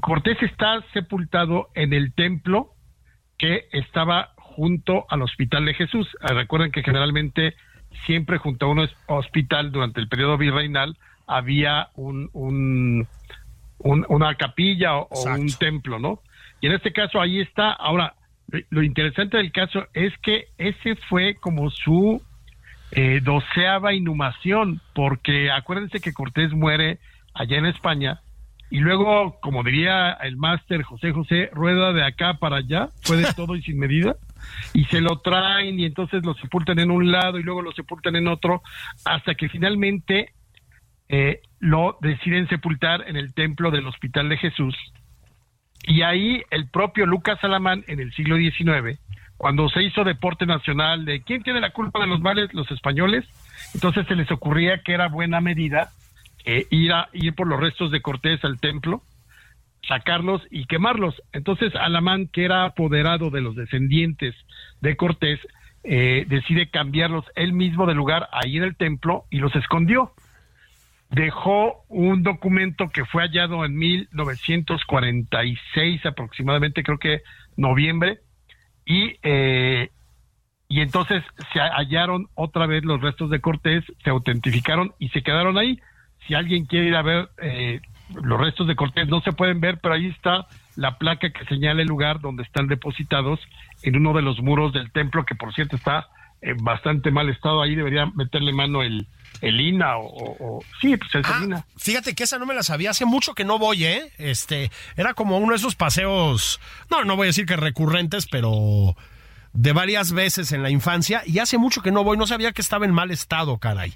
Cortés 0.00 0.40
está 0.42 0.80
sepultado 0.92 1.70
en 1.74 1.92
el 1.92 2.12
templo 2.14 2.74
que 3.38 3.64
estaba 3.72 4.34
junto 4.36 5.04
al 5.08 5.22
Hospital 5.22 5.64
de 5.64 5.74
Jesús. 5.74 6.06
Ah, 6.20 6.32
recuerden 6.32 6.70
que 6.70 6.84
generalmente 6.84 7.54
siempre 8.06 8.38
junto 8.38 8.66
a 8.66 8.68
un 8.68 8.88
hospital 9.08 9.72
durante 9.72 10.00
el 10.00 10.08
periodo 10.08 10.38
virreinal 10.38 10.96
había 11.26 11.88
un 11.94 13.08
una 13.80 14.34
capilla 14.34 14.96
o, 14.96 15.08
un 15.30 15.52
templo, 15.52 15.98
¿no? 15.98 16.20
Y 16.60 16.66
en 16.66 16.72
este 16.72 16.92
caso 16.92 17.20
ahí 17.20 17.40
está. 17.40 17.72
Ahora, 17.72 18.14
lo 18.70 18.82
interesante 18.82 19.36
del 19.36 19.52
caso 19.52 19.86
es 19.94 20.12
que 20.18 20.48
ese 20.58 20.96
fue 21.08 21.36
como 21.36 21.70
su 21.70 22.22
eh, 22.92 23.20
doceava 23.22 23.94
inhumación, 23.94 24.80
porque 24.94 25.50
acuérdense 25.50 26.00
que 26.00 26.12
Cortés 26.12 26.52
muere 26.52 26.98
allá 27.34 27.58
en 27.58 27.66
España 27.66 28.20
y 28.70 28.78
luego, 28.78 29.36
como 29.40 29.64
diría 29.64 30.12
el 30.12 30.36
máster 30.36 30.82
José 30.82 31.10
José, 31.10 31.50
rueda 31.52 31.92
de 31.92 32.04
acá 32.04 32.34
para 32.34 32.58
allá, 32.58 32.88
fue 33.02 33.16
de 33.16 33.32
todo 33.34 33.56
y 33.56 33.62
sin 33.62 33.80
medida, 33.80 34.14
y 34.72 34.84
se 34.84 35.00
lo 35.00 35.18
traen 35.18 35.80
y 35.80 35.84
entonces 35.84 36.24
lo 36.24 36.34
sepultan 36.34 36.78
en 36.78 36.92
un 36.92 37.10
lado 37.10 37.38
y 37.38 37.42
luego 37.42 37.62
lo 37.62 37.72
sepultan 37.72 38.14
en 38.14 38.28
otro, 38.28 38.62
hasta 39.04 39.34
que 39.34 39.48
finalmente 39.48 40.34
eh, 41.08 41.40
lo 41.60 41.98
deciden 42.00 42.48
sepultar 42.48 43.04
en 43.06 43.16
el 43.16 43.34
templo 43.34 43.70
del 43.70 43.86
Hospital 43.86 44.28
de 44.28 44.38
Jesús. 44.38 44.74
Y 45.84 46.02
ahí 46.02 46.42
el 46.50 46.68
propio 46.68 47.06
Lucas 47.06 47.38
Salamán, 47.40 47.84
en 47.86 48.00
el 48.00 48.12
siglo 48.14 48.36
XIX, 48.36 48.98
cuando 49.36 49.68
se 49.68 49.82
hizo 49.82 50.04
deporte 50.04 50.46
nacional 50.46 51.04
de 51.04 51.22
quién 51.22 51.42
tiene 51.42 51.60
la 51.60 51.70
culpa 51.70 52.00
de 52.00 52.06
los 52.06 52.20
males, 52.20 52.52
los 52.52 52.70
españoles, 52.70 53.24
entonces 53.74 54.06
se 54.06 54.16
les 54.16 54.30
ocurría 54.30 54.82
que 54.82 54.92
era 54.92 55.08
buena 55.08 55.40
medida 55.40 55.90
eh, 56.44 56.66
ir, 56.70 56.92
a, 56.92 57.08
ir 57.12 57.34
por 57.34 57.46
los 57.46 57.60
restos 57.60 57.90
de 57.90 58.00
Cortés 58.00 58.42
al 58.44 58.58
templo, 58.58 59.02
sacarlos 59.86 60.42
y 60.50 60.66
quemarlos. 60.66 61.22
Entonces 61.32 61.74
Alamán, 61.74 62.28
que 62.28 62.44
era 62.44 62.64
apoderado 62.64 63.30
de 63.30 63.40
los 63.40 63.56
descendientes 63.56 64.34
de 64.80 64.96
Cortés, 64.96 65.40
eh, 65.84 66.24
decide 66.28 66.68
cambiarlos 66.70 67.24
él 67.34 67.52
mismo 67.54 67.86
de 67.86 67.94
lugar 67.94 68.28
ahí 68.32 68.58
en 68.58 68.64
el 68.64 68.76
templo 68.76 69.24
y 69.30 69.38
los 69.38 69.54
escondió 69.56 70.12
dejó 71.10 71.84
un 71.88 72.22
documento 72.22 72.88
que 72.88 73.04
fue 73.04 73.24
hallado 73.24 73.64
en 73.64 73.76
1946 73.76 76.06
aproximadamente, 76.06 76.84
creo 76.84 76.98
que 76.98 77.22
noviembre, 77.56 78.20
y, 78.86 79.16
eh, 79.22 79.90
y 80.68 80.80
entonces 80.80 81.22
se 81.52 81.60
hallaron 81.60 82.28
otra 82.34 82.66
vez 82.66 82.84
los 82.84 83.00
restos 83.00 83.30
de 83.30 83.40
Cortés, 83.40 83.84
se 84.02 84.10
autentificaron 84.10 84.92
y 84.98 85.10
se 85.10 85.22
quedaron 85.22 85.56
ahí. 85.58 85.78
Si 86.26 86.34
alguien 86.34 86.66
quiere 86.66 86.86
ir 86.86 86.94
a 86.94 87.02
ver 87.02 87.28
eh, 87.42 87.80
los 88.22 88.40
restos 88.40 88.68
de 88.68 88.76
Cortés, 88.76 89.08
no 89.08 89.20
se 89.20 89.32
pueden 89.32 89.60
ver, 89.60 89.80
pero 89.82 89.94
ahí 89.94 90.06
está 90.06 90.46
la 90.76 90.96
placa 90.96 91.30
que 91.30 91.44
señala 91.46 91.82
el 91.82 91.88
lugar 91.88 92.20
donde 92.20 92.44
están 92.44 92.68
depositados 92.68 93.40
en 93.82 93.96
uno 93.96 94.12
de 94.12 94.22
los 94.22 94.40
muros 94.40 94.72
del 94.72 94.92
templo, 94.92 95.24
que 95.24 95.34
por 95.34 95.52
cierto 95.54 95.74
está 95.76 96.06
en 96.40 96.56
bastante 96.58 97.10
mal 97.10 97.28
estado. 97.28 97.62
Ahí 97.62 97.74
debería 97.74 98.06
meterle 98.06 98.52
mano 98.52 98.82
el, 98.82 99.08
el 99.40 99.60
INA 99.60 99.98
o, 99.98 100.62
sí, 100.80 100.96
pues 100.96 101.14
el 101.14 101.22
ah, 101.24 101.64
Fíjate 101.76 102.14
que 102.14 102.24
esa 102.24 102.38
no 102.38 102.46
me 102.46 102.54
la 102.54 102.62
sabía, 102.62 102.90
hace 102.90 103.04
mucho 103.04 103.34
que 103.34 103.44
no 103.44 103.58
voy, 103.58 103.84
¿eh? 103.84 104.12
Este, 104.18 104.70
era 104.96 105.14
como 105.14 105.38
uno 105.38 105.50
de 105.50 105.56
esos 105.56 105.76
paseos, 105.76 106.60
no, 106.90 107.04
no 107.04 107.16
voy 107.16 107.26
a 107.26 107.28
decir 107.28 107.46
que 107.46 107.56
recurrentes, 107.56 108.26
pero 108.26 108.96
de 109.52 109.72
varias 109.72 110.12
veces 110.12 110.52
en 110.52 110.62
la 110.62 110.70
infancia 110.70 111.22
y 111.26 111.38
hace 111.38 111.58
mucho 111.58 111.82
que 111.82 111.90
no 111.90 112.04
voy, 112.04 112.16
no 112.16 112.26
sabía 112.26 112.52
que 112.52 112.62
estaba 112.62 112.84
en 112.84 112.92
mal 112.92 113.10
estado, 113.10 113.58
caray. 113.58 113.94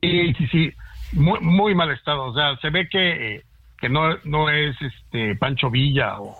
Sí, 0.00 0.34
sí, 0.34 0.46
sí. 0.48 0.72
muy, 1.12 1.40
muy 1.40 1.74
mal 1.74 1.90
estado. 1.90 2.24
O 2.24 2.34
sea, 2.34 2.56
se 2.58 2.70
ve 2.70 2.88
que, 2.88 3.42
que 3.78 3.88
no, 3.88 4.16
no 4.24 4.50
es 4.50 4.76
este 4.80 5.36
Pancho 5.36 5.70
Villa 5.70 6.20
o, 6.20 6.36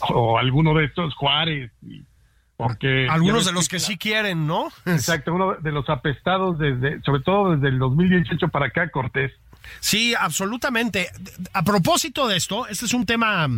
o 0.08 0.38
alguno 0.38 0.74
de 0.74 0.86
estos 0.86 1.14
Juárez. 1.14 1.70
Porque 2.62 3.08
Algunos 3.08 3.46
de 3.46 3.52
los 3.52 3.68
que 3.68 3.80
sí 3.80 3.96
quieren, 3.96 4.46
¿no? 4.46 4.68
Exacto, 4.84 5.32
uno 5.34 5.54
de 5.54 5.72
los 5.72 5.88
apestados 5.88 6.58
desde, 6.58 7.00
sobre 7.02 7.22
todo 7.22 7.54
desde 7.54 7.68
el 7.68 7.78
2018 7.78 8.48
para 8.48 8.66
acá, 8.66 8.90
Cortés. 8.90 9.32
Sí, 9.80 10.14
absolutamente. 10.18 11.10
A 11.52 11.62
propósito 11.62 12.28
de 12.28 12.36
esto, 12.36 12.66
este 12.66 12.86
es 12.86 12.94
un 12.94 13.06
tema, 13.06 13.48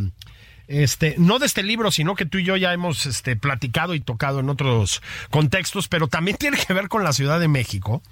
este, 0.68 1.16
no 1.18 1.38
de 1.38 1.46
este 1.46 1.62
libro, 1.62 1.90
sino 1.90 2.14
que 2.14 2.26
tú 2.26 2.38
y 2.38 2.44
yo 2.44 2.56
ya 2.56 2.72
hemos 2.72 3.06
este, 3.06 3.36
platicado 3.36 3.94
y 3.94 4.00
tocado 4.00 4.40
en 4.40 4.48
otros 4.48 5.02
contextos, 5.30 5.88
pero 5.88 6.08
también 6.08 6.36
tiene 6.38 6.58
que 6.58 6.72
ver 6.72 6.88
con 6.88 7.02
la 7.02 7.12
Ciudad 7.12 7.40
de 7.40 7.48
México. 7.48 8.02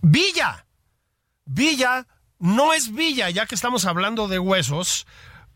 Villa. 0.00 0.64
Villa 1.44 2.06
no 2.38 2.72
es 2.72 2.92
Villa, 2.92 3.30
ya 3.30 3.46
que 3.46 3.54
estamos 3.54 3.84
hablando 3.84 4.28
de 4.28 4.38
huesos, 4.38 5.06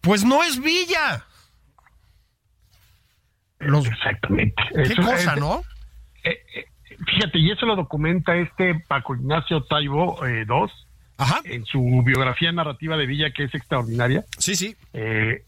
pues 0.00 0.25
no 0.25 0.43
es 0.43 0.61
Villa. 0.61 1.27
Exactamente. 3.61 4.62
Qué 4.75 4.97
cosa, 4.97 5.37
¿no? 5.37 5.62
Eh, 6.25 6.38
eh, 6.55 6.64
fíjate, 7.07 7.38
y 7.38 7.50
eso 7.50 7.67
lo 7.67 7.76
documenta 7.76 8.37
este 8.37 8.75
Paco 8.88 9.14
Ignacio 9.14 9.62
Taibo 9.64 10.19
II 10.26 10.71
en 11.45 11.64
su 11.67 12.02
biografía 12.05 12.50
narrativa 12.52 12.97
de 12.97 13.07
Villa, 13.07 13.31
que 13.31 13.45
es 13.45 13.55
extraordinaria. 13.55 14.25
Sí, 14.38 14.57
sí. 14.57 14.75
Eh, 14.95 15.43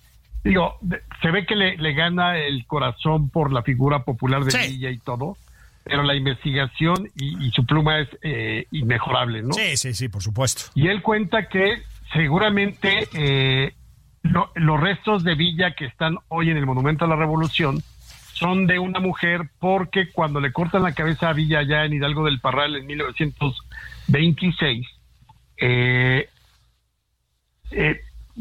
digo, 0.45 0.79
se 1.23 1.31
ve 1.31 1.47
que 1.47 1.57
le, 1.57 1.93
gana 1.95 2.39
el 2.39 2.67
corazón 2.67 3.31
por 3.31 3.53
la 3.53 3.63
figura 3.63 4.05
popular 4.05 4.45
de 4.45 4.69
Villa 4.69 4.91
y 4.91 4.99
todo, 4.99 5.39
pero 5.85 6.03
la 6.03 6.15
investigación 6.15 7.09
y, 7.17 7.51
su 7.51 7.65
pluma 7.65 8.01
es 8.01 8.09
inmejorable, 8.71 9.43
¿no? 9.43 9.53
Sí, 9.55 9.77
sí, 9.77 9.95
sí, 9.95 10.09
por 10.09 10.23
supuesto. 10.23 10.65
Y 10.75 10.89
él 10.89 11.01
cuenta 11.01 11.49
que 11.49 11.83
seguramente 12.13 13.09
los 14.23 14.81
restos 14.81 15.25
de 15.25 15.35
Villa 15.35 15.75
que 15.75 15.87
están 15.87 16.19
hoy 16.29 16.51
en 16.51 16.59
el 16.59 16.67
Monumento 16.67 17.07
a 17.07 17.09
la 17.09 17.17
Revolución 17.17 17.83
son 18.43 18.67
de 18.67 18.79
una 18.81 18.99
mujer 18.99 19.51
porque 19.61 20.11
cuando 20.11 20.41
le 20.41 20.53
cortan 20.53 20.83
la 20.83 20.95
cabeza 20.95 21.29
a 21.29 21.33
Villa 21.33 21.61
allá 21.61 21.85
en 21.85 21.93
Hidalgo 21.93 22.25
del 22.25 22.41
Parral 22.41 22.75
en 22.75 22.87
1926, 22.87 24.85
eh, 25.59 26.29
eh, 27.71 28.01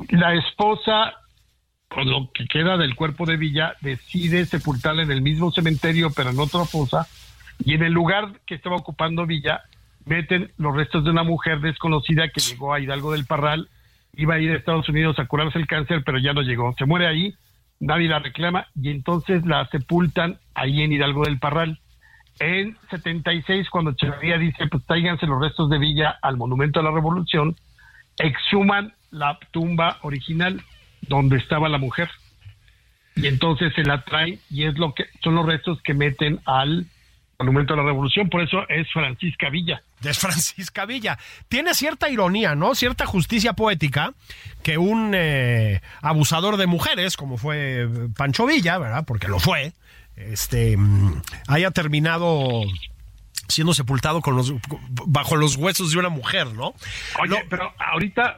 la 0.10 0.34
esposa, 0.34 1.14
con 1.88 2.10
lo 2.10 2.32
que 2.34 2.48
queda 2.48 2.78
del 2.78 2.96
cuerpo 2.96 3.28
de 3.28 3.38
Villa, 3.38 3.76
decide 3.82 4.48
sepultarla 4.48 5.04
en 5.04 5.12
el 5.12 5.22
mismo 5.22 5.52
cementerio 5.52 6.10
pero 6.16 6.32
en 6.32 6.40
otra 6.40 6.66
fosa 6.66 7.08
y 7.64 7.76
en 7.76 7.84
el 7.84 7.94
lugar 7.94 8.40
que 8.48 8.56
estaba 8.56 8.78
ocupando 8.78 9.28
Villa 9.28 9.62
meten 10.06 10.52
los 10.58 10.76
restos 10.76 11.04
de 11.04 11.12
una 11.12 11.22
mujer 11.22 11.60
desconocida 11.60 12.30
que 12.30 12.42
llegó 12.42 12.74
a 12.74 12.80
Hidalgo 12.80 13.12
del 13.12 13.28
Parral, 13.28 13.70
iba 14.16 14.34
a 14.34 14.40
ir 14.40 14.50
a 14.50 14.56
Estados 14.56 14.90
Unidos 14.90 15.20
a 15.20 15.28
curarse 15.28 15.60
el 15.60 15.68
cáncer 15.68 16.02
pero 16.04 16.18
ya 16.18 16.34
no 16.34 16.42
llegó, 16.42 16.74
se 16.76 16.86
muere 16.86 17.06
ahí 17.06 17.36
nadie 17.82 18.08
la 18.08 18.20
reclama 18.20 18.68
y 18.76 18.90
entonces 18.90 19.46
la 19.46 19.68
sepultan 19.68 20.40
ahí 20.54 20.82
en 20.82 20.94
Hidalgo 20.94 21.26
del 21.26 21.40
Parral. 21.40 21.80
En 22.40 22.78
76, 22.90 23.70
cuando 23.70 23.92
Echeverría 23.92 24.38
dice, 24.38 24.68
pues 24.68 24.86
tráiganse 24.86 25.28
los 25.28 25.42
restos 25.42 25.70
de 25.70 25.80
Villa 25.80 26.18
al 26.22 26.38
Monumento 26.38 26.80
a 26.80 26.84
la 26.84 26.92
Revolución, 26.92 27.56
exhuman 28.18 28.94
la 29.10 29.38
tumba 29.52 29.98
original 30.02 30.62
donde 31.02 31.38
estaba 31.38 31.68
la 31.68 31.78
mujer. 31.78 32.10
Y 33.16 33.28
entonces 33.28 33.74
se 33.74 33.84
la 33.84 34.04
traen 34.04 34.40
y 34.50 34.64
es 34.64 34.78
lo 34.78 34.94
que 34.94 35.06
son 35.22 35.36
los 35.36 35.46
restos 35.46 35.82
que 35.82 35.94
meten 35.94 36.40
al 36.46 36.86
Monumento 37.42 37.74
a 37.74 37.78
la 37.78 37.84
Revolución, 37.84 38.30
por 38.30 38.42
eso 38.42 38.68
es 38.70 38.88
Francisca 38.92 39.50
Villa. 39.50 39.82
Es 40.04 40.20
Francisca 40.20 40.86
Villa. 40.86 41.18
Tiene 41.50 41.74
cierta 41.74 42.10
ironía, 42.10 42.54
¿no? 42.54 42.76
Cierta 42.76 43.08
justicia 43.08 43.54
poética 43.54 44.14
que 44.62 44.78
un 44.78 45.14
eh, 45.16 45.82
abusador 46.02 46.58
de 46.58 46.68
mujeres, 46.68 47.18
como 47.18 47.38
fue 47.38 47.90
Pancho 48.16 48.46
Villa, 48.46 48.78
¿verdad? 48.78 49.06
Porque 49.08 49.28
lo 49.28 49.40
fue, 49.40 49.74
este, 50.16 50.78
mm, 50.78 51.22
haya 51.48 51.72
terminado 51.72 52.64
siendo 53.48 53.74
sepultado 53.74 54.22
con 54.22 54.36
los 54.36 54.54
bajo 55.08 55.36
los 55.36 55.58
huesos 55.58 55.92
de 55.92 56.00
una 56.00 56.10
mujer, 56.10 56.54
¿no? 56.54 56.74
Oye, 57.20 57.44
pero 57.50 57.74
ahorita 57.80 58.38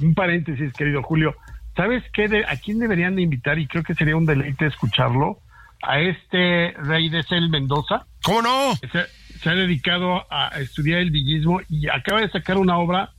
un 0.00 0.14
paréntesis, 0.14 0.72
querido 0.72 1.02
Julio, 1.02 1.36
¿sabes 1.76 2.02
qué? 2.12 2.44
¿A 2.48 2.56
quién 2.56 2.78
deberían 2.78 3.14
de 3.14 3.22
invitar? 3.22 3.58
Y 3.58 3.66
creo 3.66 3.84
que 3.84 3.94
sería 3.94 4.16
un 4.16 4.26
deleite 4.26 4.66
escucharlo 4.66 5.40
a 5.82 6.00
este 6.00 6.72
rey 6.82 7.08
de 7.08 7.22
Cel 7.22 7.48
Mendoza. 7.50 8.06
¿Cómo 8.22 8.42
no? 8.42 8.74
Se, 8.76 9.48
ha 9.48 9.54
dedicado 9.54 10.26
a 10.30 10.48
estudiar 10.60 11.00
el 11.00 11.10
villismo 11.10 11.60
y 11.68 11.88
acaba 11.88 12.20
de 12.20 12.30
sacar 12.30 12.58
una 12.58 12.78
obra 12.78 13.12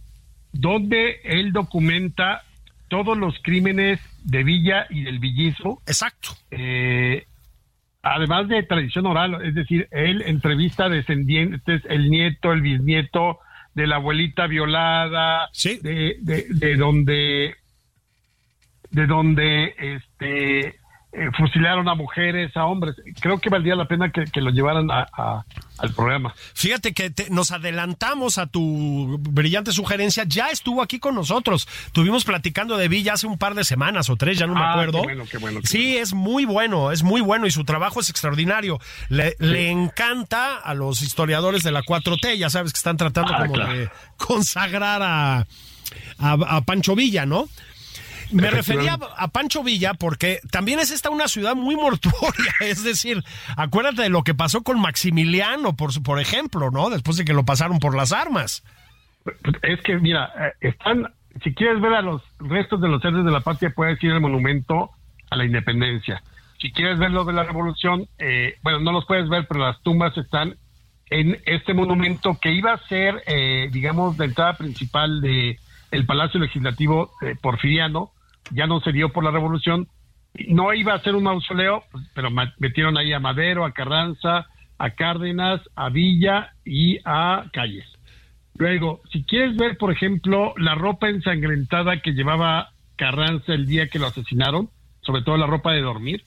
donde 0.52 1.22
él 1.24 1.54
documenta 1.54 2.44
todos 2.88 3.18
los 3.18 3.36
crímenes 3.42 4.00
de 4.24 4.44
Villa 4.44 4.86
y 4.90 5.04
del 5.04 5.20
villismo. 5.20 5.82
Exacto. 5.88 6.30
Eh, 6.52 7.26
además 8.02 8.48
de 8.48 8.64
tradición 8.64 9.06
oral, 9.06 9.46
es 9.46 9.56
decir, 9.56 9.88
él 9.92 10.24
entrevista 10.26 10.90
descendientes, 10.90 11.84
el 11.90 12.10
nieto, 12.10 12.52
el 12.52 12.62
bisnieto 12.62 13.40
de 13.76 13.88
la 13.88 13.96
abuelita 13.96 14.48
violada, 14.48 15.50
de, 15.64 16.18
de, 16.22 16.46
de 16.50 16.76
donde 16.76 17.56
de 18.92 19.06
donde 19.06 19.76
este 19.78 20.79
eh, 21.12 21.32
fusilaron 21.36 21.90
a 21.90 21.96
mujeres, 21.96 22.56
a 22.56 22.66
hombres. 22.66 22.96
Creo 23.20 23.40
que 23.40 23.50
valdría 23.50 23.76
la 23.76 23.88
pena 23.88 24.12
que, 24.12 24.42
lo 24.42 24.52
llevaran 24.52 24.90
al 24.92 25.94
programa. 25.96 26.36
Fíjate 26.54 26.94
que 26.94 27.12
nos 27.32 27.50
adelantamos 27.50 28.38
a 28.38 28.46
tu 28.46 29.18
brillante 29.20 29.72
sugerencia. 29.72 30.24
Ya 30.28 30.50
estuvo 30.50 30.84
aquí 30.84 31.00
con 31.00 31.16
nosotros. 31.16 31.68
Tuvimos 31.94 32.26
platicando 32.26 32.78
de 32.78 32.88
Villa 32.90 33.14
hace 33.14 33.26
un 33.26 33.40
par 33.40 33.56
de 33.56 33.64
semanas 33.64 34.12
o 34.12 34.18
tres, 34.18 34.38
ya 34.38 34.46
no 34.46 34.54
me 34.54 34.62
ah, 34.62 34.74
acuerdo. 34.74 35.02
sí, 35.64 35.98
es 35.98 36.14
muy 36.14 36.46
bueno, 36.46 36.92
es 36.92 37.02
muy 37.02 37.22
bueno 37.22 37.48
y 37.48 37.52
su 37.52 37.64
trabajo 37.64 38.02
es 38.02 38.12
extraordinario. 38.12 38.80
Le, 39.10 39.36
encanta 39.72 40.58
a 40.58 40.76
los 40.76 41.02
historiadores 41.02 41.64
de 41.64 41.72
la 41.72 41.82
4T, 41.82 42.38
ya 42.38 42.52
sabes 42.52 42.72
que 42.72 42.78
están 42.78 42.98
tratando 42.98 43.34
ah, 43.34 43.48
como 43.48 43.58
de 43.58 43.90
consagrar 44.18 45.02
a, 45.02 45.48
a 46.20 46.62
Pancho 46.62 46.96
Villa, 46.96 47.26
¿no? 47.26 47.48
Me 48.32 48.50
refería 48.50 48.98
a 49.18 49.28
Pancho 49.30 49.64
Villa 49.64 49.94
porque 49.94 50.40
también 50.52 50.80
es 50.80 50.92
esta 50.92 51.10
una 51.10 51.28
ciudad 51.28 51.56
muy 51.56 51.76
mortuoria, 51.76 52.54
es 52.62 52.84
decir, 52.84 53.24
acuérdate 53.58 54.04
de 54.04 54.10
lo 54.10 54.24
que 54.24 54.36
pasó 54.36 54.62
con 54.62 54.80
Maximiliano, 54.80 55.76
por, 55.76 56.02
por 56.04 56.20
ejemplo, 56.20 56.72
¿no? 56.72 56.90
Después 56.90 57.18
de 57.18 57.26
que 57.26 57.34
lo 57.34 57.44
pasaron 57.44 57.80
por 57.80 57.96
las 57.96 58.12
armas. 58.12 58.64
Es 59.62 59.82
que, 59.82 59.98
mira, 59.98 60.32
eh, 60.40 60.68
están, 60.70 61.08
si 61.44 61.54
quieres 61.54 61.82
ver 61.82 61.94
a 61.94 62.02
los 62.02 62.22
restos 62.40 62.82
de 62.82 62.88
los 62.88 63.04
héroes 63.04 63.26
de 63.26 63.32
la 63.32 63.42
patria, 63.42 63.72
puedes 63.76 64.02
ir 64.04 64.12
al 64.12 64.22
monumento 64.22 64.92
a 65.30 65.36
la 65.36 65.46
independencia. 65.46 66.22
Si 66.60 66.72
quieres 66.72 67.00
ver 67.00 67.12
lo 67.12 67.26
de 67.26 67.34
la 67.34 67.44
revolución, 67.44 68.08
eh, 68.18 68.58
bueno, 68.64 68.80
no 68.80 68.92
los 68.92 69.06
puedes 69.06 69.30
ver, 69.30 69.48
pero 69.48 69.62
las 69.62 69.82
tumbas 69.82 70.18
están 70.18 70.56
en 71.10 71.40
este 71.46 71.74
monumento 71.74 72.38
que 72.40 72.52
iba 72.52 72.74
a 72.74 72.88
ser, 72.88 73.24
eh, 73.26 73.70
digamos, 73.72 74.18
la 74.18 74.26
entrada 74.26 74.54
principal 74.54 75.22
de 75.22 75.58
el 75.92 76.06
Palacio 76.06 76.40
Legislativo 76.40 77.12
porfiriano, 77.42 78.12
ya 78.52 78.68
no 78.68 78.80
se 78.82 78.92
dio 78.92 79.10
por 79.10 79.24
la 79.24 79.32
revolución. 79.32 79.88
No 80.48 80.74
iba 80.74 80.94
a 80.94 81.02
ser 81.02 81.16
un 81.16 81.24
mausoleo, 81.24 81.84
pues, 81.92 82.06
pero 82.14 82.30
metieron 82.60 82.98
ahí 82.98 83.14
a 83.14 83.20
Madero, 83.20 83.66
a 83.66 83.72
Carranza, 83.72 84.48
a 84.78 84.90
Cárdenas, 84.92 85.62
a 85.76 85.90
Villa 85.90 86.54
y 86.66 87.00
a 87.04 87.46
Calles. 87.52 87.86
Luego, 88.56 89.02
si 89.12 89.24
quieres 89.24 89.56
ver, 89.56 89.78
por 89.78 89.92
ejemplo, 89.92 90.54
la 90.58 90.76
ropa 90.76 91.10
ensangrentada 91.10 92.02
que 92.02 92.12
llevaba 92.12 92.72
Carranza 92.96 93.54
el 93.54 93.66
día 93.66 93.88
que 93.88 94.00
lo 94.00 94.08
asesinaron, 94.08 94.70
sobre 95.02 95.22
todo 95.22 95.38
la 95.38 95.48
ropa 95.48 95.72
de 95.72 95.82
dormir 95.82 96.24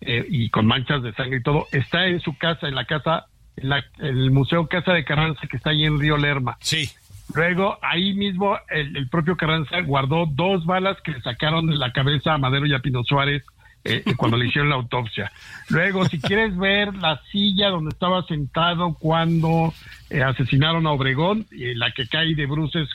eh, 0.00 0.26
y 0.28 0.50
con 0.50 0.66
manchas 0.66 1.02
de 1.02 1.14
sangre 1.14 1.38
y 1.38 1.42
todo, 1.42 1.66
está 1.72 2.06
en 2.06 2.20
su 2.20 2.36
casa, 2.36 2.66
en 2.66 2.74
la 2.74 2.84
casa, 2.86 3.26
en, 3.56 3.72
el 3.98 4.30
Museo 4.32 4.66
Casa 4.66 4.92
de 4.92 5.04
Carranza 5.04 5.46
que 5.48 5.56
está 5.56 5.70
ahí 5.70 5.84
en 5.84 6.00
Río 6.00 6.16
Lerma. 6.16 6.56
Sí. 6.60 6.90
Luego, 7.34 7.78
ahí 7.82 8.14
mismo, 8.14 8.58
el, 8.68 9.08
propio 9.08 9.36
Carranza 9.36 9.80
guardó 9.80 10.26
dos 10.26 10.64
balas 10.64 10.96
que 11.02 11.12
le 11.12 11.20
sacaron 11.22 11.66
de 11.66 11.76
la 11.76 11.92
cabeza 11.92 12.34
a 12.34 12.38
Madero 12.38 12.66
y 12.66 12.74
a 12.74 12.78
Pino 12.78 13.02
Suárez 13.04 13.42
eh, 13.84 14.04
cuando 14.16 14.36
le 14.36 14.46
hicieron 14.48 14.70
la 14.70 14.76
autopsia. 14.76 15.32
Luego, 15.68 16.06
si 16.06 16.20
quieres 16.20 16.56
ver 16.56 16.94
la 16.94 17.20
silla 17.32 17.68
donde 17.68 17.90
estaba 17.90 18.22
sentado 18.26 18.94
cuando 18.94 19.74
eh, 20.08 20.22
asesinaron 20.22 20.86
a 20.86 20.92
Obregón, 20.92 21.46
eh, 21.50 21.72
la 21.74 21.90
que 21.90 22.06
cae 22.06 22.34
de 22.34 22.46
bruces 22.46 22.88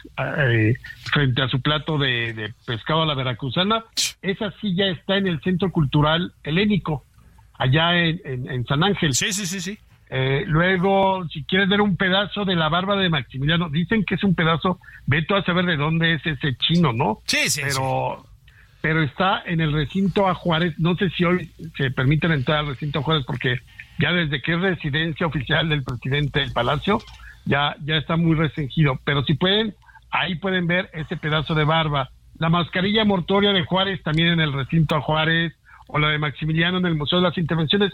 frente 1.12 1.42
a 1.42 1.50
su 1.50 1.62
plato 1.62 1.98
de, 1.98 2.54
pescado 2.66 3.04
a 3.04 3.06
la 3.06 3.16
veracruzana, 3.16 3.84
esa 4.22 4.52
silla 4.60 4.88
está 4.88 5.18
en 5.18 5.28
el 5.28 5.42
Centro 5.42 5.72
Cultural 5.72 6.34
Helénico, 6.44 7.06
allá 7.54 7.98
en, 7.98 8.50
en 8.50 8.66
San 8.66 8.84
Ángel. 8.84 9.14
Sí, 9.14 9.34
sí, 9.34 9.46
sí, 9.46 9.60
sí. 9.60 9.78
Eh, 10.14 10.44
luego, 10.46 11.26
si 11.30 11.46
quieres 11.46 11.70
ver 11.70 11.80
un 11.80 11.96
pedazo 11.96 12.44
de 12.44 12.58
la 12.58 12.68
barba 12.68 12.98
de 12.98 13.10
Maximiliano, 13.10 13.70
dicen 13.70 14.04
que 14.04 14.16
es 14.16 14.24
un 14.26 14.36
pedazo, 14.36 14.78
ve 15.08 15.22
tú 15.22 15.36
a 15.36 15.44
saber 15.44 15.66
de 15.66 15.78
dónde 15.78 16.16
es 16.16 16.26
ese 16.26 16.58
chino, 16.58 16.92
¿no? 16.92 17.20
Sí, 17.26 17.50
sí. 17.50 17.62
Pero, 17.64 18.26
pero 18.82 19.02
está 19.04 19.42
en 19.46 19.62
el 19.62 19.72
recinto 19.72 20.28
a 20.28 20.34
Juárez. 20.34 20.78
No 20.78 20.98
sé 20.98 21.10
si 21.12 21.24
hoy 21.24 21.50
se 21.78 21.92
permiten 21.92 22.34
entrar 22.34 22.60
al 22.60 22.68
recinto 22.68 23.00
a 23.00 23.04
Juárez 23.04 23.24
porque 23.26 23.60
ya 24.00 24.12
desde 24.12 24.42
que 24.42 24.54
es 24.54 24.60
residencia 24.60 25.28
oficial 25.28 25.70
del 25.70 25.84
presidente 25.84 26.42
del 26.42 26.52
Palacio, 26.52 27.00
ya, 27.46 27.78
ya 27.86 27.96
está 27.96 28.18
muy 28.18 28.36
restringido. 28.36 29.00
Pero 29.06 29.24
si 29.24 29.36
pueden, 29.36 29.76
ahí 30.10 30.36
pueden 30.36 30.68
ver 30.68 30.90
ese 30.92 31.16
pedazo 31.16 31.56
de 31.56 31.64
barba. 31.64 32.10
La 32.38 32.50
mascarilla 32.50 33.06
mortoria 33.06 33.54
de 33.54 33.64
Juárez 33.64 34.04
también 34.04 34.28
en 34.28 34.42
el 34.42 34.52
recinto 34.52 34.96
a 34.96 35.02
Juárez, 35.02 35.54
o 35.88 36.00
la 36.00 36.10
de 36.10 36.20
Maximiliano 36.20 36.80
en 36.80 36.86
el 36.86 36.96
Museo 36.96 37.20
de 37.20 37.30
las 37.30 37.38
Intervenciones. 37.38 37.94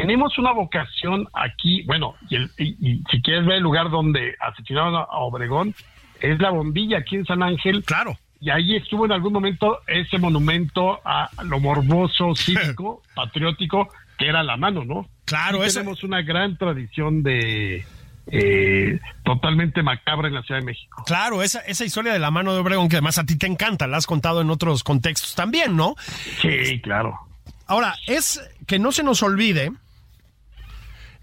Tenemos 0.00 0.38
una 0.38 0.52
vocación 0.52 1.26
aquí, 1.32 1.82
bueno, 1.82 2.14
y, 2.30 3.02
si 3.10 3.22
quieres 3.22 3.46
ver 3.46 3.56
el 3.56 3.62
lugar 3.62 3.90
donde 3.90 4.34
asesinaron 4.40 4.94
a 4.94 5.04
Obregón, 5.18 5.74
es 6.20 6.38
la 6.40 6.50
bombilla 6.50 6.98
aquí 6.98 7.16
en 7.16 7.24
San 7.24 7.42
Ángel. 7.42 7.84
Claro. 7.84 8.16
Y 8.40 8.50
ahí 8.50 8.76
estuvo 8.76 9.04
en 9.04 9.12
algún 9.12 9.32
momento 9.32 9.80
ese 9.86 10.18
monumento 10.18 11.00
a 11.04 11.30
lo 11.44 11.58
morboso, 11.58 12.34
cívico, 12.36 13.02
patriótico, 13.14 13.88
que 14.16 14.28
era 14.28 14.42
la 14.42 14.56
mano, 14.56 14.84
¿no? 14.84 15.08
Claro, 15.24 15.64
eso. 15.64 15.80
Tenemos 15.80 16.04
una 16.04 16.22
gran 16.22 16.56
tradición 16.56 17.22
de, 17.22 17.84
eh, 18.30 19.00
totalmente 19.24 19.82
macabra 19.82 20.28
en 20.28 20.34
la 20.34 20.42
Ciudad 20.42 20.60
de 20.60 20.66
México. 20.66 21.02
Claro, 21.06 21.42
esa, 21.42 21.60
esa 21.60 21.84
historia 21.84 22.12
de 22.12 22.18
la 22.18 22.30
mano 22.30 22.52
de 22.52 22.60
Obregón, 22.60 22.88
que 22.88 22.96
además 22.96 23.18
a 23.18 23.24
ti 23.24 23.36
te 23.36 23.46
encanta, 23.46 23.86
la 23.86 23.96
has 23.96 24.06
contado 24.06 24.40
en 24.40 24.50
otros 24.50 24.84
contextos 24.84 25.34
también, 25.34 25.76
¿no? 25.76 25.96
Sí, 26.40 26.80
claro. 26.82 27.18
Ahora, 27.66 27.94
es 28.06 28.40
que 28.66 28.78
no 28.78 28.92
se 28.92 29.02
nos 29.02 29.22
olvide, 29.22 29.72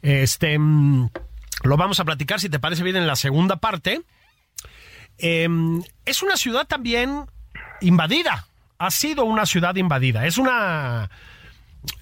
este, 0.05 0.59
mm, 0.59 1.09
lo 1.63 1.77
vamos 1.77 1.99
a 1.99 2.05
platicar 2.05 2.39
si 2.39 2.47
te 2.47 2.59
parece 2.59 2.83
bien 2.83 2.95
en 2.95 3.07
la 3.07 3.15
segunda 3.15 3.55
parte. 3.57 4.01
Em, 5.17 5.81
es 6.05 6.21
una 6.21 6.37
ciudad 6.37 6.67
también 6.67 7.25
invadida, 7.81 8.47
ha 8.77 8.91
sido 8.91 9.25
una 9.25 9.47
ciudad 9.47 9.75
invadida, 9.75 10.27
es 10.27 10.37
una 10.37 11.09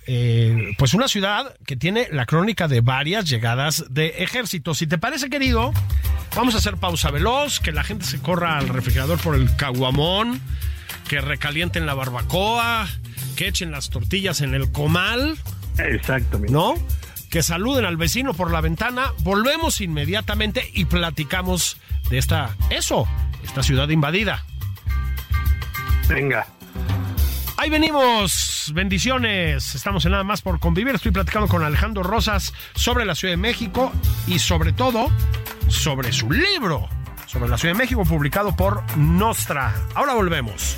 eh, 0.06 0.74
pues 0.78 0.94
una 0.94 1.08
ciudad 1.08 1.56
que 1.66 1.78
tiene 1.78 2.08
la 2.12 2.26
crónica 2.26 2.68
de 2.68 2.82
varias 2.82 3.30
llegadas 3.30 3.86
de 3.90 4.08
ejércitos. 4.18 4.80
Si 4.80 4.88
te 4.88 4.98
parece, 4.98 5.30
querido, 5.30 5.72
vamos 6.36 6.56
a 6.56 6.58
hacer 6.58 6.76
pausa 6.78 7.10
veloz, 7.10 7.62
que 7.62 7.72
la 7.72 7.84
gente 7.84 8.06
se 8.06 8.20
corra 8.20 8.58
al 8.58 8.68
refrigerador 8.68 9.20
por 9.20 9.36
el 9.36 9.56
caguamón, 9.56 10.42
que 11.08 11.22
recalienten 11.22 11.86
la 11.86 11.94
barbacoa, 11.94 12.88
que 13.38 13.48
echen 13.48 13.72
las 13.72 13.90
tortillas 13.90 14.42
en 14.42 14.54
el 14.54 14.72
comal. 14.72 15.38
Exactamente. 15.78 16.52
¿No? 16.52 16.76
Que 17.34 17.42
saluden 17.42 17.84
al 17.84 17.98
vecino 17.98 18.36
por 18.36 18.52
la 18.52 18.62
ventana. 18.62 19.12
Volvemos 19.22 19.82
inmediatamente 19.82 20.70
y 20.72 20.86
platicamos 20.86 21.78
de 22.12 22.20
esta, 22.20 22.56
eso, 22.70 23.08
esta 23.44 23.64
ciudad 23.64 23.90
invadida. 23.90 24.46
Venga. 26.08 26.46
Ahí 27.58 27.72
venimos, 27.72 28.72
bendiciones. 28.76 29.74
Estamos 29.74 30.06
en 30.06 30.12
nada 30.12 30.24
más 30.24 30.44
por 30.44 30.60
convivir. 30.60 30.94
Estoy 30.94 31.12
platicando 31.12 31.48
con 31.48 31.64
Alejandro 31.64 32.04
Rosas 32.04 32.54
sobre 32.76 33.04
la 33.04 33.16
Ciudad 33.16 33.34
de 33.34 33.38
México 33.38 33.92
y 34.28 34.38
sobre 34.38 34.72
todo 34.72 35.10
sobre 35.70 36.14
su 36.14 36.30
libro 36.30 36.88
sobre 37.26 37.50
la 37.50 37.58
Ciudad 37.58 37.74
de 37.74 37.80
México 37.80 38.06
publicado 38.06 38.56
por 38.56 38.84
Nostra. 38.96 39.74
Ahora 39.96 40.14
volvemos. 40.14 40.78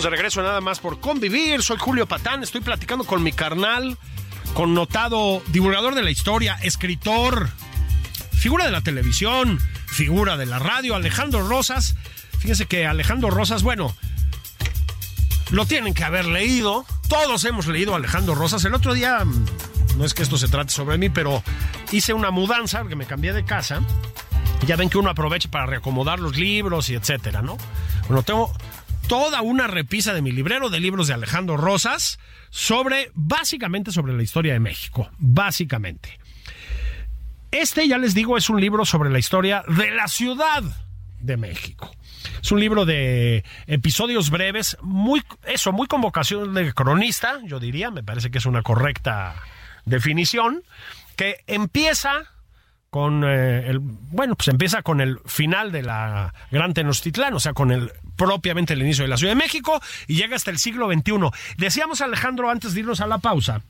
Estamos 0.00 0.12
de 0.12 0.16
regreso 0.16 0.42
nada 0.42 0.62
más 0.62 0.78
por 0.78 0.98
convivir. 0.98 1.62
Soy 1.62 1.76
Julio 1.78 2.06
Patán, 2.06 2.42
estoy 2.42 2.62
platicando 2.62 3.04
con 3.04 3.22
mi 3.22 3.32
carnal, 3.32 3.98
connotado 4.54 5.42
divulgador 5.48 5.94
de 5.94 6.02
la 6.02 6.10
historia, 6.10 6.54
escritor, 6.62 7.50
figura 8.32 8.64
de 8.64 8.70
la 8.70 8.80
televisión, 8.80 9.60
figura 9.86 10.38
de 10.38 10.46
la 10.46 10.58
radio, 10.58 10.94
Alejandro 10.94 11.46
Rosas. 11.46 11.96
Fíjense 12.38 12.64
que 12.64 12.86
Alejandro 12.86 13.28
Rosas, 13.28 13.62
bueno, 13.62 13.94
lo 15.50 15.66
tienen 15.66 15.92
que 15.92 16.04
haber 16.04 16.24
leído. 16.24 16.86
Todos 17.10 17.44
hemos 17.44 17.66
leído 17.66 17.92
a 17.92 17.96
Alejandro 17.98 18.34
Rosas. 18.34 18.64
El 18.64 18.72
otro 18.72 18.94
día, 18.94 19.22
no 19.98 20.04
es 20.06 20.14
que 20.14 20.22
esto 20.22 20.38
se 20.38 20.48
trate 20.48 20.72
sobre 20.72 20.96
mí, 20.96 21.10
pero 21.10 21.42
hice 21.92 22.14
una 22.14 22.30
mudanza 22.30 22.78
porque 22.78 22.96
me 22.96 23.04
cambié 23.04 23.34
de 23.34 23.44
casa. 23.44 23.82
Ya 24.66 24.76
ven 24.76 24.88
que 24.88 24.96
uno 24.96 25.10
aprovecha 25.10 25.50
para 25.50 25.66
reacomodar 25.66 26.20
los 26.20 26.38
libros 26.38 26.88
y 26.88 26.94
etcétera, 26.94 27.42
¿no? 27.42 27.58
Bueno, 28.08 28.22
tengo 28.22 28.50
toda 29.10 29.42
una 29.42 29.66
repisa 29.66 30.14
de 30.14 30.22
mi 30.22 30.30
librero 30.30 30.70
de 30.70 30.78
libros 30.78 31.08
de 31.08 31.14
Alejandro 31.14 31.56
Rosas 31.56 32.20
sobre, 32.50 33.10
básicamente 33.14 33.90
sobre 33.90 34.12
la 34.12 34.22
historia 34.22 34.52
de 34.52 34.60
México, 34.60 35.10
básicamente. 35.18 36.20
Este, 37.50 37.88
ya 37.88 37.98
les 37.98 38.14
digo, 38.14 38.36
es 38.36 38.48
un 38.48 38.60
libro 38.60 38.84
sobre 38.84 39.10
la 39.10 39.18
historia 39.18 39.64
de 39.66 39.90
la 39.90 40.06
Ciudad 40.06 40.62
de 41.18 41.36
México. 41.36 41.90
Es 42.40 42.52
un 42.52 42.60
libro 42.60 42.84
de 42.84 43.42
episodios 43.66 44.30
breves, 44.30 44.76
muy, 44.80 45.24
eso, 45.42 45.72
muy 45.72 45.88
con 45.88 46.02
vocación 46.02 46.54
de 46.54 46.72
cronista, 46.72 47.40
yo 47.42 47.58
diría, 47.58 47.90
me 47.90 48.04
parece 48.04 48.30
que 48.30 48.38
es 48.38 48.46
una 48.46 48.62
correcta 48.62 49.34
definición, 49.86 50.62
que 51.16 51.42
empieza 51.48 52.30
con 52.90 53.22
eh, 53.24 53.68
el 53.68 53.78
bueno 53.78 54.34
pues 54.34 54.48
empieza 54.48 54.82
con 54.82 55.00
el 55.00 55.20
final 55.24 55.70
de 55.72 55.82
la 55.82 56.34
Gran 56.50 56.74
Tenochtitlán, 56.74 57.34
o 57.34 57.40
sea, 57.40 57.54
con 57.54 57.70
el 57.70 57.92
propiamente 58.16 58.74
el 58.74 58.82
inicio 58.82 59.04
de 59.04 59.08
la 59.08 59.16
Ciudad 59.16 59.32
de 59.32 59.42
México 59.42 59.80
y 60.06 60.16
llega 60.16 60.36
hasta 60.36 60.50
el 60.50 60.58
siglo 60.58 60.92
XXI. 60.92 61.30
Decíamos 61.56 62.00
Alejandro 62.00 62.50
antes 62.50 62.74
de 62.74 62.80
irnos 62.80 63.00
a 63.00 63.06
la 63.06 63.18
pausa 63.18 63.62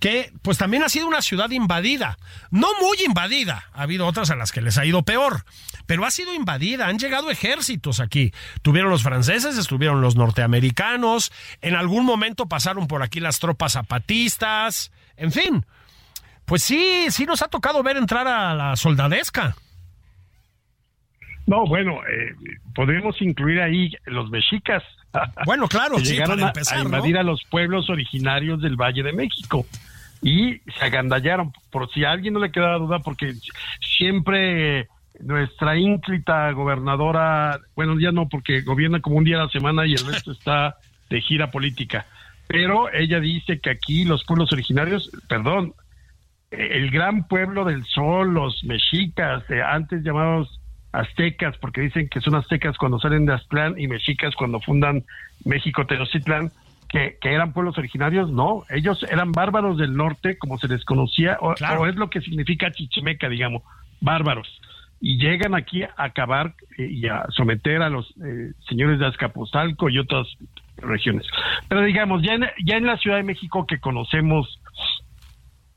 que 0.00 0.32
pues 0.42 0.56
también 0.56 0.82
ha 0.82 0.88
sido 0.88 1.06
una 1.06 1.20
ciudad 1.20 1.50
invadida, 1.50 2.18
no 2.50 2.68
muy 2.80 2.96
invadida, 3.06 3.64
ha 3.74 3.82
habido 3.82 4.06
otras 4.06 4.30
a 4.30 4.34
las 4.34 4.50
que 4.50 4.62
les 4.62 4.78
ha 4.78 4.86
ido 4.86 5.02
peor, 5.02 5.44
pero 5.86 6.06
ha 6.06 6.10
sido 6.10 6.34
invadida, 6.34 6.86
han 6.86 6.98
llegado 6.98 7.30
ejércitos 7.30 8.00
aquí, 8.00 8.32
tuvieron 8.62 8.90
los 8.90 9.02
franceses, 9.02 9.58
estuvieron 9.58 10.00
los 10.00 10.16
norteamericanos, 10.16 11.32
en 11.60 11.76
algún 11.76 12.06
momento 12.06 12.48
pasaron 12.48 12.88
por 12.88 13.02
aquí 13.02 13.20
las 13.20 13.40
tropas 13.40 13.74
zapatistas, 13.74 14.90
en 15.18 15.32
fin, 15.32 15.66
pues 16.46 16.62
sí, 16.62 17.06
sí 17.10 17.26
nos 17.26 17.42
ha 17.42 17.48
tocado 17.48 17.82
ver 17.82 17.98
entrar 17.98 18.26
a 18.26 18.54
la 18.54 18.76
soldadesca. 18.76 19.54
No, 21.50 21.66
bueno, 21.66 21.98
eh, 22.08 22.32
podríamos 22.76 23.20
incluir 23.20 23.60
ahí 23.60 23.92
los 24.06 24.30
mexicas. 24.30 24.84
Bueno, 25.44 25.66
claro, 25.66 25.98
sí, 25.98 26.12
llegaron 26.12 26.44
a, 26.44 26.52
invadir 26.80 27.18
a 27.18 27.24
los 27.24 27.42
pueblos 27.42 27.90
originarios 27.90 28.62
del 28.62 28.76
Valle 28.76 29.02
de 29.02 29.12
México 29.12 29.66
y 30.22 30.58
se 30.78 30.84
agandallaron. 30.84 31.52
Por 31.72 31.90
si 31.90 32.04
a 32.04 32.12
alguien 32.12 32.34
no 32.34 32.40
le 32.40 32.52
queda 32.52 32.78
duda, 32.78 33.00
porque 33.00 33.34
siempre 33.80 34.86
nuestra 35.18 35.76
ínclita 35.76 36.52
gobernadora, 36.52 37.58
bueno, 37.74 37.98
ya 37.98 38.12
no, 38.12 38.28
porque 38.28 38.60
gobierna 38.60 39.00
como 39.00 39.16
un 39.16 39.24
día 39.24 39.40
a 39.40 39.46
la 39.46 39.50
semana 39.50 39.88
y 39.88 39.94
el 39.94 40.06
resto 40.06 40.30
está 40.30 40.76
de 41.08 41.20
gira 41.20 41.50
política. 41.50 42.06
Pero 42.46 42.92
ella 42.94 43.18
dice 43.18 43.58
que 43.58 43.70
aquí 43.70 44.04
los 44.04 44.24
pueblos 44.24 44.52
originarios, 44.52 45.10
perdón, 45.28 45.74
el 46.52 46.92
gran 46.92 47.26
pueblo 47.26 47.64
del 47.64 47.84
sol, 47.86 48.34
los 48.34 48.62
mexicas, 48.62 49.42
antes 49.66 50.04
llamados 50.04 50.59
aztecas, 50.92 51.56
porque 51.58 51.80
dicen 51.80 52.08
que 52.08 52.20
son 52.20 52.34
aztecas 52.34 52.76
cuando 52.76 52.98
salen 52.98 53.26
de 53.26 53.34
Aztlán 53.34 53.78
y 53.78 53.86
mexicas 53.86 54.34
cuando 54.34 54.60
fundan 54.60 55.04
México 55.44 55.86
Tenochtitlán, 55.86 56.50
que, 56.88 57.18
que, 57.20 57.32
eran 57.32 57.52
pueblos 57.52 57.78
originarios, 57.78 58.30
no, 58.32 58.64
ellos 58.68 59.04
eran 59.08 59.30
bárbaros 59.30 59.78
del 59.78 59.94
norte, 59.94 60.36
como 60.38 60.58
se 60.58 60.66
les 60.66 60.84
conocía, 60.84 61.38
o, 61.40 61.54
es 61.86 61.94
lo 61.94 62.10
que 62.10 62.20
significa 62.20 62.72
chichimeca, 62.72 63.28
digamos, 63.28 63.62
bárbaros. 64.00 64.48
Y 65.00 65.18
llegan 65.18 65.54
aquí 65.54 65.82
a 65.82 65.92
acabar 65.96 66.54
eh, 66.76 66.88
y 66.90 67.06
a 67.06 67.24
someter 67.30 67.80
a 67.80 67.88
los 67.88 68.10
eh, 68.22 68.52
señores 68.68 68.98
de 68.98 69.06
Azcapotzalco 69.06 69.88
y 69.88 69.98
otros 69.98 70.36
regiones. 70.78 71.26
Pero 71.68 71.82
digamos, 71.82 72.22
ya 72.22 72.34
en, 72.34 72.46
ya 72.64 72.76
en 72.76 72.86
la 72.86 72.98
Ciudad 72.98 73.16
de 73.16 73.22
México 73.22 73.66
que 73.66 73.78
conocemos, 73.78 74.60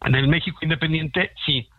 en 0.04 0.16
el 0.16 0.28
México 0.28 0.58
independiente, 0.62 1.32
sí. 1.46 1.70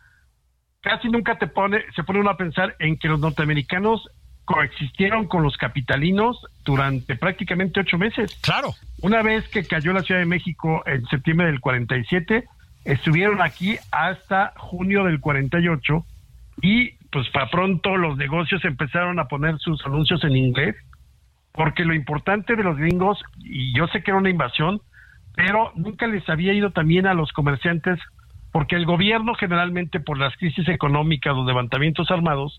Casi 0.85 1.09
nunca 1.09 1.39
te 1.39 1.47
pone, 1.47 1.83
se 1.97 2.05
pone 2.05 2.21
uno 2.21 2.29
a 2.29 2.37
pensar 2.37 2.77
en 2.79 2.99
que 2.99 3.09
los 3.09 3.19
norteamericanos 3.19 4.07
coexistieron 4.45 5.27
con 5.27 5.43
los 5.43 5.57
capitalinos 5.57 6.39
durante 6.63 7.17
prácticamente 7.17 7.81
ocho 7.81 7.97
meses. 7.97 8.39
Claro. 8.43 8.75
Una 9.01 9.23
vez 9.23 9.49
que 9.49 9.65
cayó 9.65 9.95
la 9.95 10.03
Ciudad 10.03 10.21
de 10.21 10.27
México 10.27 10.83
en 10.85 11.07
septiembre 11.07 11.47
del 11.47 11.61
47, 11.61 12.45
estuvieron 12.85 13.41
aquí 13.41 13.79
hasta 13.91 14.53
junio 14.57 15.05
del 15.05 15.21
48 15.21 16.05
y 16.61 16.91
pues 17.11 17.31
para 17.31 17.49
pronto 17.49 17.97
los 17.97 18.19
negocios 18.19 18.63
empezaron 18.67 19.19
a 19.19 19.25
poner 19.25 19.57
sus 19.61 19.85
anuncios 19.87 20.23
en 20.25 20.37
inglés, 20.37 20.77
porque 21.53 21.87
lo 21.87 21.95
importante 21.95 22.57
de 22.57 22.63
los 22.63 22.77
gringos, 22.77 23.23
y 23.39 23.75
yo 23.75 23.87
sé 23.87 24.03
que 24.03 24.11
era 24.11 24.19
una 24.19 24.29
invasión, 24.29 24.83
pero 25.35 25.73
nunca 25.77 26.07
les 26.07 26.29
había 26.29 26.53
ido 26.53 26.73
también 26.73 27.07
a 27.07 27.15
los 27.15 27.33
comerciantes, 27.33 27.99
porque 28.55 28.77
el 28.77 28.87
gobierno 28.87 29.35
generalmente 29.35 29.99
por 29.99 30.17
las 30.17 30.37
crisis 30.37 30.69
económicas, 30.69 31.35
los 31.35 31.45
levantamientos 31.45 32.09
armados, 32.13 32.57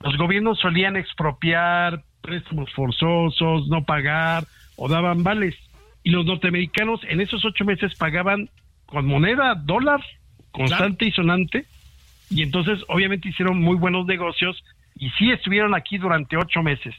los 0.00 0.16
gobiernos 0.16 0.58
solían 0.58 0.96
expropiar 0.96 2.02
préstamos 2.22 2.72
forzosos, 2.72 3.68
no 3.68 3.84
pagar 3.84 4.44
o 4.76 4.88
daban 4.88 5.22
vales. 5.22 5.54
Y 6.02 6.12
los 6.12 6.24
norteamericanos 6.24 7.02
en 7.06 7.20
esos 7.20 7.44
ocho 7.44 7.66
meses 7.66 7.94
pagaban 7.94 8.48
con 8.86 9.04
moneda, 9.04 9.54
dólar, 9.54 10.00
constante 10.50 11.04
y 11.04 11.12
sonante. 11.12 11.66
Y 12.30 12.42
entonces 12.42 12.82
obviamente 12.88 13.28
hicieron 13.28 13.60
muy 13.60 13.76
buenos 13.76 14.06
negocios 14.06 14.64
y 14.94 15.10
sí 15.10 15.30
estuvieron 15.30 15.74
aquí 15.74 15.98
durante 15.98 16.38
ocho 16.38 16.62
meses. 16.62 16.94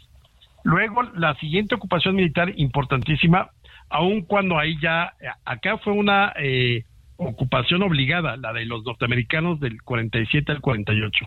Luego 0.63 1.01
la 1.15 1.33
siguiente 1.39 1.73
ocupación 1.73 2.13
militar 2.13 2.53
importantísima, 2.57 3.49
aun 3.89 4.21
cuando 4.21 4.59
ahí 4.59 4.77
ya, 4.79 5.15
acá 5.45 5.79
fue 5.79 5.93
una 5.93 6.31
eh, 6.37 6.83
ocupación 7.17 7.83
obligada, 7.83 8.37
la 8.37 8.53
de 8.53 8.65
los 8.65 8.83
norteamericanos 8.83 9.59
del 9.59 9.81
47 9.81 10.51
al 10.51 10.61
48 10.61 11.25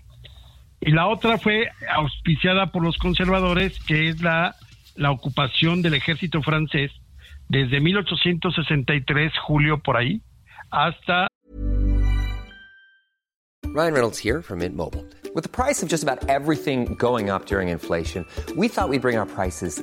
y 0.81 0.93
la 0.93 1.07
otra 1.09 1.39
fue 1.39 1.69
auspiciada 1.91 2.71
por 2.71 2.83
los 2.83 2.97
conservadores, 2.99 3.79
que 3.81 4.09
es 4.09 4.23
la, 4.23 4.55
la 4.95 5.11
ocupación 5.11 5.83
del 5.83 5.95
ejército 5.95 6.43
francés 6.43 6.93
desde 7.49 7.81
1863, 7.81 9.33
julio 9.39 9.79
por 9.79 9.97
ahí, 9.97 10.23
hasta... 10.71 11.27
Ryan 13.75 13.93
Reynolds 13.93 14.19
here 14.19 14.43
from 14.43 14.61
Mint 14.61 14.77
Mobile. 14.77 15.05
With 15.35 15.43
the 15.43 15.49
price 15.49 15.83
of 15.83 15.89
just 15.89 16.03
about 16.03 16.29
everything 16.29 16.95
going 16.95 17.29
up 17.29 17.47
during 17.47 17.69
inflation, 17.69 18.25
we 18.57 18.69
thought 18.69 18.89
we'd 18.89 19.03
bring 19.03 19.19
our 19.19 19.27
prices 19.27 19.83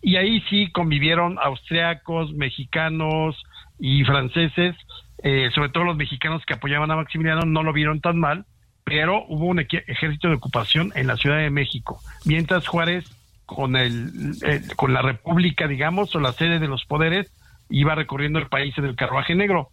Y 0.00 0.16
ahí 0.16 0.40
sí 0.48 0.70
convivieron 0.72 1.38
austriacos, 1.42 2.32
mexicanos 2.34 3.42
y 3.78 4.04
franceses, 4.04 4.76
eh, 5.22 5.50
sobre 5.54 5.70
todo 5.70 5.84
los 5.84 5.96
mexicanos 5.96 6.44
que 6.46 6.54
apoyaban 6.54 6.90
a 6.90 6.96
Maximiliano 6.96 7.44
no 7.44 7.62
lo 7.62 7.72
vieron 7.72 8.00
tan 8.00 8.18
mal, 8.18 8.44
pero 8.84 9.24
hubo 9.28 9.46
un 9.46 9.58
ejército 9.60 10.28
de 10.28 10.34
ocupación 10.34 10.92
en 10.94 11.06
la 11.08 11.16
Ciudad 11.16 11.38
de 11.38 11.50
México, 11.50 12.02
mientras 12.24 12.66
Juárez 12.66 13.04
con 13.44 13.76
el, 13.76 14.38
con 14.76 14.92
la 14.92 15.02
República, 15.02 15.66
digamos, 15.66 16.14
o 16.14 16.20
la 16.20 16.32
sede 16.34 16.58
de 16.58 16.68
los 16.68 16.84
poderes, 16.84 17.32
iba 17.70 17.94
recorriendo 17.94 18.38
el 18.38 18.48
país 18.48 18.76
en 18.78 18.84
el 18.84 18.94
carruaje 18.96 19.34
negro. 19.34 19.70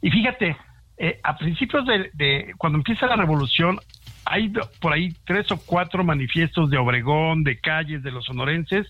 Y 0.00 0.10
fíjate, 0.10 0.56
eh, 0.98 1.18
a 1.22 1.36
principios 1.36 1.86
de, 1.86 2.10
de- 2.14 2.54
cuando 2.58 2.78
empieza 2.78 3.06
la 3.06 3.16
revolución, 3.16 3.78
hay 4.26 4.52
por 4.80 4.92
ahí 4.92 5.14
tres 5.26 5.50
o 5.50 5.58
cuatro 5.58 6.04
manifiestos 6.04 6.70
de 6.70 6.78
Obregón, 6.78 7.42
de 7.42 7.58
calles, 7.58 8.02
de 8.02 8.10
los 8.10 8.24
sonorenses, 8.24 8.86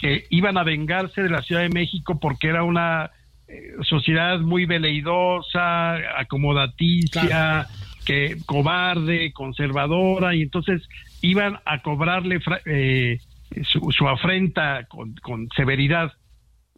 que 0.00 0.26
iban 0.30 0.56
a 0.56 0.64
vengarse 0.64 1.22
de 1.22 1.30
la 1.30 1.42
Ciudad 1.42 1.62
de 1.62 1.68
México 1.68 2.18
porque 2.20 2.48
era 2.48 2.62
una 2.62 3.10
eh, 3.48 3.72
sociedad 3.82 4.38
muy 4.40 4.66
veleidosa, 4.66 5.94
acomodaticia, 6.18 7.66
que 8.04 8.36
cobarde, 8.46 9.32
conservadora, 9.32 10.34
y 10.34 10.42
entonces 10.42 10.88
iban 11.20 11.58
a 11.64 11.82
cobrarle 11.82 12.40
eh, 12.64 13.18
su, 13.64 13.90
su 13.92 14.08
afrenta 14.08 14.84
con, 14.88 15.14
con 15.16 15.48
severidad. 15.56 16.12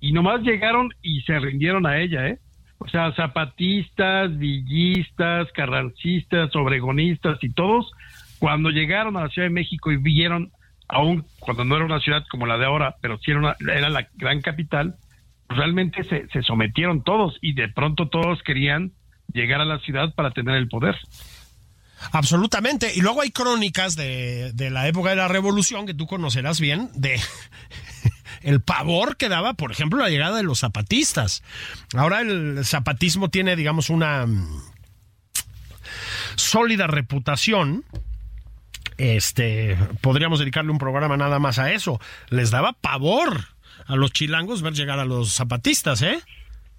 Y 0.00 0.12
nomás 0.12 0.42
llegaron 0.42 0.90
y 1.02 1.20
se 1.22 1.38
rindieron 1.38 1.86
a 1.86 1.98
ella, 1.98 2.26
¿eh? 2.28 2.38
O 2.78 2.88
sea, 2.88 3.12
zapatistas, 3.12 4.36
villistas, 4.38 5.52
carrancistas, 5.52 6.56
obregonistas 6.56 7.38
y 7.42 7.52
todos, 7.52 7.92
cuando 8.38 8.70
llegaron 8.70 9.18
a 9.18 9.24
la 9.24 9.28
Ciudad 9.28 9.48
de 9.48 9.54
México 9.54 9.92
y 9.92 9.98
vieron, 9.98 10.50
aún 10.90 11.26
cuando 11.38 11.64
no 11.64 11.76
era 11.76 11.84
una 11.84 12.00
ciudad 12.00 12.24
como 12.30 12.46
la 12.46 12.58
de 12.58 12.66
ahora, 12.66 12.96
pero 13.00 13.18
sí 13.18 13.30
era, 13.30 13.40
una- 13.40 13.56
era 13.72 13.88
la 13.90 14.08
gran 14.14 14.40
capital, 14.40 14.96
pues 15.46 15.58
realmente 15.58 16.04
se, 16.04 16.42
sometieron 16.42 17.02
todos 17.02 17.36
y 17.40 17.54
de 17.54 17.68
pronto 17.68 18.08
todos 18.08 18.42
querían 18.42 18.92
llegar 19.32 19.60
a 19.60 19.64
la 19.64 19.78
ciudad 19.80 20.14
para 20.14 20.30
tener 20.32 20.56
el 20.56 20.68
poder. 20.68 20.96
Absolutamente. 22.12 22.92
Y 22.94 23.02
luego 23.02 23.20
hay 23.20 23.30
crónicas 23.30 23.94
de, 23.94 24.52
de 24.54 24.70
la 24.70 24.88
época 24.88 25.10
de 25.10 25.16
la 25.16 25.28
revolución 25.28 25.86
que 25.86 25.92
tú 25.94 26.06
conocerás 26.06 26.58
bien, 26.60 26.88
de 26.94 27.20
el 28.42 28.60
pavor 28.62 29.16
que 29.18 29.28
daba, 29.28 29.52
por 29.54 29.70
ejemplo, 29.70 29.98
la 30.00 30.08
llegada 30.08 30.36
de 30.38 30.42
los 30.42 30.60
zapatistas. 30.60 31.42
Ahora 31.94 32.20
el 32.22 32.64
zapatismo 32.64 33.28
tiene, 33.28 33.54
digamos, 33.54 33.90
una 33.90 34.24
mm, 34.26 34.62
sólida 36.36 36.86
reputación. 36.86 37.84
Este, 39.00 39.78
podríamos 40.02 40.40
dedicarle 40.40 40.70
un 40.70 40.78
programa 40.78 41.16
nada 41.16 41.38
más 41.38 41.58
a 41.58 41.72
eso. 41.72 41.98
Les 42.28 42.50
daba 42.50 42.74
pavor 42.74 43.32
a 43.86 43.96
los 43.96 44.12
chilangos 44.12 44.60
ver 44.60 44.74
llegar 44.74 44.98
a 44.98 45.06
los 45.06 45.32
zapatistas, 45.32 46.02
¿eh? 46.02 46.18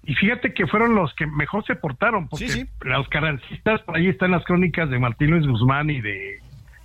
Y 0.04 0.14
fíjate 0.14 0.54
que 0.54 0.68
fueron 0.68 0.94
los 0.94 1.12
que 1.14 1.26
mejor 1.26 1.64
se 1.66 1.74
portaron, 1.74 2.28
porque 2.28 2.48
Sí, 2.48 2.60
sí. 2.60 2.66
los 2.82 3.08
carrancistas, 3.08 3.80
por 3.82 3.96
ahí 3.96 4.06
están 4.06 4.30
las 4.30 4.44
crónicas 4.44 4.88
de 4.88 5.00
Martín 5.00 5.30
Luis 5.32 5.46
Guzmán 5.46 5.90
y 5.90 6.00
de 6.00 6.38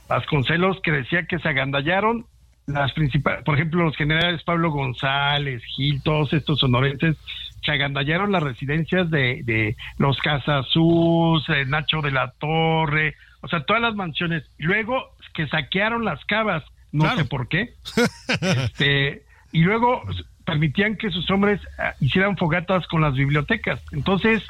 Vasconcelos, 0.10 0.80
que 0.82 0.92
decía 0.92 1.28
que 1.28 1.38
se 1.38 1.50
agandallaron 1.50 2.26
las 2.66 2.92
principales, 2.94 3.44
por 3.44 3.56
ejemplo, 3.56 3.84
los 3.84 3.96
generales 3.96 4.44
Pablo 4.44 4.72
González, 4.72 5.62
Gil, 5.76 6.02
todos 6.04 6.34
estos 6.34 6.60
sonorenses, 6.60 7.16
se 7.64 7.72
agandallaron 7.72 8.32
las 8.32 8.42
residencias 8.44 9.10
de, 9.12 9.42
de 9.44 9.76
los 9.98 10.18
Casasús, 10.20 11.48
eh, 11.50 11.66
Nacho 11.66 12.02
de 12.02 12.12
la 12.12 12.32
Torre, 12.40 13.16
o 13.48 13.50
sea, 13.50 13.64
todas 13.66 13.82
las 13.82 13.96
mansiones. 13.96 14.44
Luego 14.58 15.16
que 15.34 15.48
saquearon 15.48 16.04
las 16.04 16.24
cavas, 16.26 16.64
no 16.92 17.04
Claro. 17.06 17.18
sé 17.20 17.26
por 17.26 17.48
qué. 17.48 17.74
Este, 18.42 19.24
y 19.52 19.62
luego 19.62 20.02
permitían 20.46 20.96
que 20.98 21.10
sus 21.10 21.30
hombres 21.32 21.60
ah, 21.80 21.94
hicieran 22.00 22.38
fogatas 22.38 22.86
con 22.88 23.02
las 23.02 23.14
bibliotecas. 23.14 23.82
Entonces, 23.92 24.44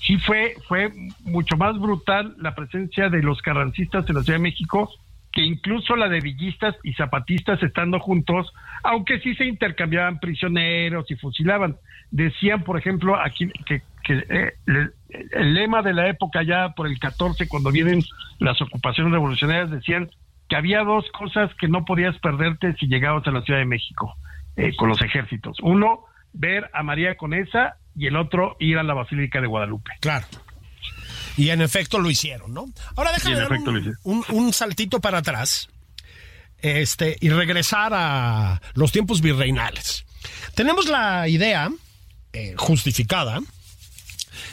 sí 0.00 0.18
fue, 0.18 0.54
fue 0.68 0.92
mucho 1.24 1.56
más 1.56 1.78
brutal 1.78 2.34
la 2.38 2.54
presencia 2.54 3.08
de 3.08 3.22
los 3.22 3.40
carrancistas 3.42 4.08
en 4.08 4.16
la 4.16 4.22
Ciudad 4.22 4.38
de 4.38 4.42
México 4.42 4.90
que 5.32 5.42
incluso 5.42 5.94
la 5.94 6.08
de 6.08 6.18
villistas 6.18 6.74
y 6.82 6.92
zapatistas 6.94 7.62
estando 7.62 8.00
juntos, 8.00 8.52
aunque 8.82 9.20
sí 9.20 9.36
se 9.36 9.44
intercambiaban 9.44 10.18
prisioneros 10.18 11.08
y 11.08 11.14
fusilaban. 11.14 11.76
Decían, 12.10 12.64
por 12.64 12.76
ejemplo, 12.76 13.14
aquí 13.16 13.48
que, 13.64 13.82
que, 14.02 14.24
eh, 14.28 14.54
le- 14.66 14.90
el 15.32 15.54
lema 15.54 15.82
de 15.82 15.92
la 15.94 16.08
época 16.08 16.42
ya 16.42 16.70
por 16.74 16.86
el 16.86 16.98
14, 16.98 17.48
cuando 17.48 17.70
vienen 17.70 18.02
las 18.38 18.60
ocupaciones 18.62 19.12
revolucionarias, 19.12 19.70
decían 19.70 20.10
que 20.48 20.56
había 20.56 20.82
dos 20.82 21.04
cosas 21.12 21.50
que 21.60 21.68
no 21.68 21.84
podías 21.84 22.18
perderte 22.18 22.74
si 22.78 22.86
llegabas 22.86 23.26
a 23.26 23.30
la 23.30 23.42
Ciudad 23.42 23.60
de 23.60 23.66
México 23.66 24.16
eh, 24.56 24.74
con 24.76 24.88
los 24.88 25.00
ejércitos. 25.02 25.56
Uno, 25.62 26.00
ver 26.32 26.70
a 26.74 26.82
María 26.82 27.16
Conesa 27.16 27.76
y 27.96 28.06
el 28.06 28.16
otro, 28.16 28.56
ir 28.60 28.78
a 28.78 28.82
la 28.82 28.94
Basílica 28.94 29.40
de 29.40 29.46
Guadalupe. 29.46 29.90
Claro. 30.00 30.26
Y 31.36 31.50
en 31.50 31.62
efecto 31.62 31.98
lo 31.98 32.10
hicieron, 32.10 32.52
¿no? 32.52 32.66
Ahora 32.96 33.12
déjame 33.12 33.36
dar 33.36 33.52
un, 33.52 33.94
un- 34.02 34.24
un 34.28 34.52
saltito 34.52 35.00
para 35.00 35.18
atrás 35.18 35.68
este, 36.58 37.16
y 37.20 37.30
regresar 37.30 37.92
a 37.94 38.60
los 38.74 38.92
tiempos 38.92 39.20
virreinales. 39.22 40.04
Tenemos 40.54 40.88
la 40.88 41.28
idea 41.28 41.70
eh, 42.32 42.54
justificada 42.56 43.40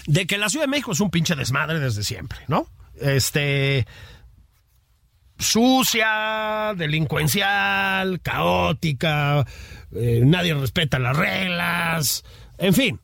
de 0.07 0.25
que 0.25 0.39
la 0.39 0.49
Ciudad 0.49 0.65
de 0.65 0.71
México 0.71 0.93
es 0.93 0.99
un 0.99 1.11
pinche 1.11 1.35
desmadre 1.35 1.79
desde 1.79 2.03
siempre, 2.03 2.39
¿no? 2.47 2.67
Este 2.99 3.85
sucia, 5.39 6.73
delincuencial, 6.75 8.19
caótica, 8.21 9.45
eh, 9.91 10.21
nadie 10.25 10.55
respeta 10.55 10.97
las 10.97 11.15
reglas, 11.15 12.23
en 12.57 12.73
fin. 12.73 12.99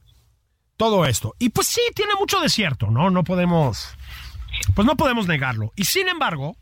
todo 0.77 1.05
esto. 1.05 1.35
Y 1.39 1.49
pues 1.49 1.67
sí, 1.67 1.81
tiene 1.95 2.13
mucho 2.19 2.39
desierto, 2.39 2.89
¿no? 2.89 3.09
No 3.11 3.23
podemos, 3.23 3.89
pues 4.73 4.85
no 4.85 4.97
podemos 4.97 5.27
negarlo. 5.27 5.71
Y 5.75 5.85
sin 5.85 6.07
embargo, 6.09 6.57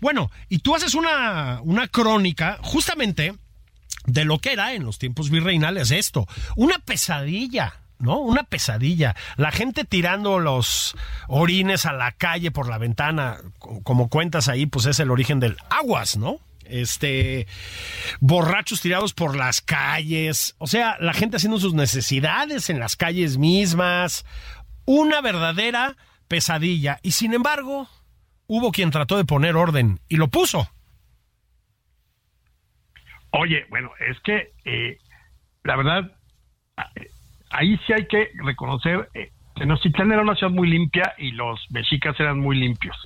bueno, 0.00 0.30
y 0.48 0.58
tú 0.58 0.74
haces 0.74 0.94
una, 0.94 1.60
una 1.62 1.86
crónica 1.86 2.58
justamente 2.62 3.34
de 4.06 4.24
lo 4.24 4.40
que 4.40 4.52
era 4.52 4.74
en 4.74 4.84
los 4.84 4.98
tiempos 4.98 5.30
virreinales 5.30 5.90
esto, 5.92 6.26
una 6.56 6.78
pesadilla. 6.80 7.81
¿No? 8.02 8.18
Una 8.18 8.44
pesadilla. 8.44 9.16
La 9.36 9.50
gente 9.50 9.84
tirando 9.84 10.38
los 10.38 10.96
orines 11.28 11.86
a 11.86 11.92
la 11.92 12.12
calle 12.12 12.50
por 12.50 12.68
la 12.68 12.78
ventana, 12.78 13.38
como 13.84 14.08
cuentas 14.08 14.48
ahí, 14.48 14.66
pues 14.66 14.86
es 14.86 15.00
el 15.00 15.10
origen 15.10 15.40
del 15.40 15.56
aguas, 15.70 16.16
¿no? 16.16 16.38
Este, 16.64 17.46
borrachos 18.20 18.80
tirados 18.80 19.14
por 19.14 19.36
las 19.36 19.60
calles, 19.60 20.54
o 20.58 20.66
sea, 20.66 20.96
la 21.00 21.12
gente 21.12 21.36
haciendo 21.36 21.58
sus 21.58 21.74
necesidades 21.74 22.70
en 22.70 22.78
las 22.78 22.96
calles 22.96 23.36
mismas, 23.36 24.24
una 24.84 25.20
verdadera 25.20 25.96
pesadilla. 26.28 26.98
Y 27.02 27.12
sin 27.12 27.34
embargo, 27.34 27.88
hubo 28.46 28.72
quien 28.72 28.90
trató 28.90 29.16
de 29.16 29.24
poner 29.24 29.56
orden 29.56 30.00
y 30.08 30.16
lo 30.16 30.28
puso. 30.28 30.70
Oye, 33.30 33.66
bueno, 33.70 33.90
es 33.98 34.20
que 34.20 34.52
eh, 34.64 34.98
la 35.64 35.76
verdad, 35.76 36.12
eh, 36.96 37.10
ahí 37.52 37.78
sí 37.86 37.92
hay 37.92 38.06
que 38.06 38.30
reconocer, 38.44 39.08
eh, 39.14 39.30
Tenochtitlán 39.54 40.12
era 40.12 40.22
una 40.22 40.34
ciudad 40.34 40.52
muy 40.52 40.68
limpia 40.68 41.14
y 41.18 41.32
los 41.32 41.60
mexicas 41.70 42.18
eran 42.18 42.40
muy 42.40 42.56
limpios. 42.56 42.96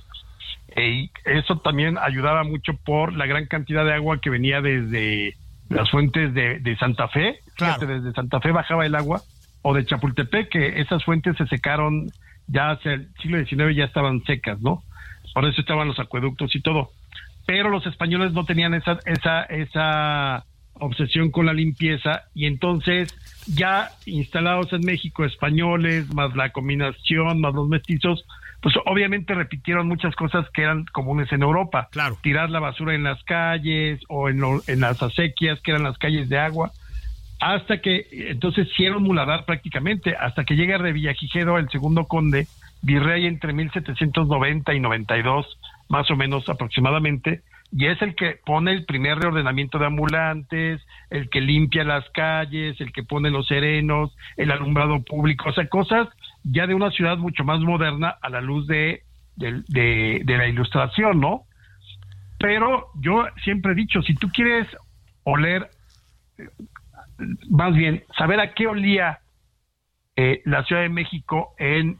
y 0.75 1.09
eso 1.25 1.57
también 1.59 1.97
ayudaba 1.97 2.43
mucho 2.43 2.73
por 2.85 3.13
la 3.13 3.25
gran 3.25 3.47
cantidad 3.47 3.83
de 3.83 3.93
agua 3.93 4.19
que 4.21 4.29
venía 4.29 4.61
desde 4.61 5.35
las 5.69 5.89
fuentes 5.89 6.33
de, 6.33 6.77
Santa 6.79 7.07
Fe. 7.07 7.39
desde 7.57 8.11
Santa 8.13 8.39
Fe 8.39 8.51
bajaba 8.51 8.85
el 8.85 8.95
agua, 8.95 9.21
o 9.63 9.73
de 9.73 9.85
Chapultepec, 9.85 10.49
que 10.49 10.79
esas 10.79 11.03
fuentes 11.03 11.35
se 11.37 11.47
secaron 11.47 12.07
ya 12.47 12.71
hace 12.71 12.93
el 12.93 13.13
siglo 13.21 13.43
XIX, 13.43 13.75
ya 13.75 13.85
estaban 13.85 14.23
secas, 14.23 14.61
¿no? 14.61 14.83
Por 15.33 15.45
eso 15.45 15.59
estaban 15.59 15.87
los 15.87 15.99
acueductos 15.99 16.55
y 16.55 16.61
todo 16.61 16.91
pero 17.47 17.69
los 17.69 17.87
españoles 17.87 18.33
no 18.33 18.43
tenían 18.43 18.73
esa, 18.75 18.99
esa, 19.05 19.43
esa 19.43 20.45
obsesión 20.73 21.31
con 21.31 21.47
la 21.47 21.53
limpieza 21.53 22.25
y 22.35 22.45
entonces 22.45 23.15
ya 23.47 23.91
instalados 24.05 24.71
en 24.73 24.81
México 24.81 25.25
españoles, 25.25 26.13
más 26.13 26.35
la 26.35 26.51
combinación, 26.51 27.41
más 27.41 27.53
los 27.53 27.67
mestizos, 27.67 28.25
pues 28.61 28.75
obviamente 28.85 29.33
repitieron 29.33 29.87
muchas 29.87 30.15
cosas 30.15 30.49
que 30.53 30.63
eran 30.63 30.85
comunes 30.85 31.31
en 31.31 31.43
Europa. 31.43 31.87
Claro. 31.91 32.17
Tirar 32.21 32.49
la 32.49 32.59
basura 32.59 32.95
en 32.95 33.03
las 33.03 33.23
calles 33.23 34.01
o 34.09 34.29
en, 34.29 34.41
en 34.67 34.79
las 34.79 35.01
acequias, 35.01 35.61
que 35.61 35.71
eran 35.71 35.83
las 35.83 35.97
calles 35.97 36.27
de 36.29 36.39
agua, 36.39 36.71
hasta 37.39 37.81
que 37.81 38.07
entonces 38.11 38.67
hicieron 38.71 39.03
muladar 39.03 39.45
prácticamente, 39.45 40.15
hasta 40.15 40.43
que 40.43 40.55
llega 40.55 40.77
Revillagigedo, 40.77 41.57
el 41.57 41.69
segundo 41.69 42.05
conde, 42.05 42.47
virrey 42.81 43.25
entre 43.25 43.53
1790 43.53 44.73
y 44.73 44.79
92, 44.79 45.59
más 45.89 46.09
o 46.09 46.15
menos 46.15 46.49
aproximadamente, 46.49 47.41
y 47.71 47.87
es 47.87 48.01
el 48.01 48.15
que 48.15 48.39
pone 48.45 48.71
el 48.71 48.85
primer 48.85 49.19
reordenamiento 49.19 49.77
de 49.77 49.87
ambulantes, 49.87 50.81
el 51.09 51.29
que 51.29 51.41
limpia 51.41 51.83
las 51.83 52.09
calles, 52.11 52.79
el 52.79 52.91
que 52.93 53.03
pone 53.03 53.29
los 53.29 53.47
serenos, 53.47 54.15
el 54.37 54.51
alumbrado 54.51 55.01
público, 55.03 55.49
o 55.49 55.53
sea, 55.53 55.67
cosas 55.67 56.07
ya 56.43 56.65
de 56.65 56.73
una 56.73 56.91
ciudad 56.91 57.17
mucho 57.17 57.43
más 57.43 57.59
moderna 57.59 58.15
a 58.21 58.29
la 58.29 58.41
luz 58.41 58.67
de, 58.67 59.03
de, 59.35 60.23
la 60.25 60.47
ilustración, 60.47 61.19
¿no? 61.19 61.43
Pero 62.39 62.87
yo 62.95 63.25
siempre 63.43 63.73
he 63.73 63.75
dicho, 63.75 64.01
si 64.01 64.13
tú 64.15 64.29
quieres 64.29 64.67
oler, 65.23 65.69
más 67.49 67.73
bien, 67.73 68.03
saber 68.17 68.39
a 68.39 68.53
qué 68.53 68.67
olía 68.67 69.19
eh, 70.15 70.41
la 70.45 70.63
Ciudad 70.63 70.83
de 70.83 70.89
México 70.89 71.53
en 71.57 71.97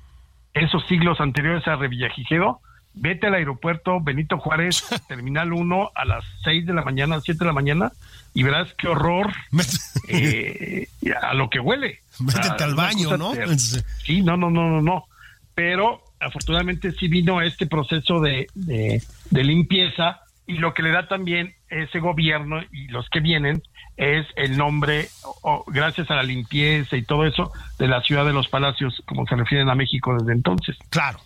esos 0.53 0.85
siglos 0.87 1.19
anteriores 1.19 1.67
a 1.67 1.75
Revillagigedo, 1.75 2.61
vete 2.99 3.27
al 3.27 3.35
aeropuerto 3.35 4.01
Benito 4.01 4.37
Juárez, 4.37 4.83
Terminal 5.07 5.53
1, 5.53 5.91
a 5.93 6.05
las 6.05 6.25
6 6.43 6.65
de 6.65 6.73
la 6.73 6.83
mañana, 6.83 7.19
7 7.21 7.39
de 7.39 7.45
la 7.45 7.53
mañana, 7.53 7.91
y 8.33 8.43
verás 8.43 8.73
qué 8.77 8.87
horror 8.87 9.33
eh, 10.07 10.87
a 11.21 11.33
lo 11.33 11.49
que 11.49 11.59
huele. 11.59 12.01
Métete 12.19 12.63
al 12.63 12.75
baño, 12.75 13.17
¿no? 13.17 13.33
Sí, 14.03 14.21
no, 14.21 14.37
no, 14.37 14.49
no, 14.49 14.69
no, 14.69 14.81
no. 14.81 15.05
Pero 15.55 16.03
afortunadamente 16.19 16.91
sí 16.93 17.07
vino 17.07 17.41
este 17.41 17.67
proceso 17.67 18.19
de, 18.19 18.47
de, 18.55 19.43
limpieza 19.43 20.21
y 20.45 20.57
lo 20.57 20.73
que 20.73 20.81
le 20.81 20.91
da 20.91 21.07
también 21.07 21.53
ese 21.69 21.99
gobierno 21.99 22.61
y 22.71 22.87
los 22.87 23.09
que 23.09 23.19
vienen 23.19 23.61
es 23.97 24.25
el 24.35 24.57
nombre, 24.57 25.09
gracias 25.67 26.09
a 26.11 26.15
la 26.15 26.23
limpieza 26.23 26.95
y 26.95 27.03
todo 27.03 27.25
eso, 27.25 27.51
de 27.79 27.87
la 27.87 28.01
ciudad 28.01 28.25
de 28.25 28.33
los 28.33 28.47
palacios, 28.47 29.01
como 29.05 29.25
se 29.25 29.35
refieren 29.35 29.69
a 29.69 29.75
México 29.75 30.15
desde 30.17 30.33
entonces. 30.33 30.77
Claro, 30.89 31.19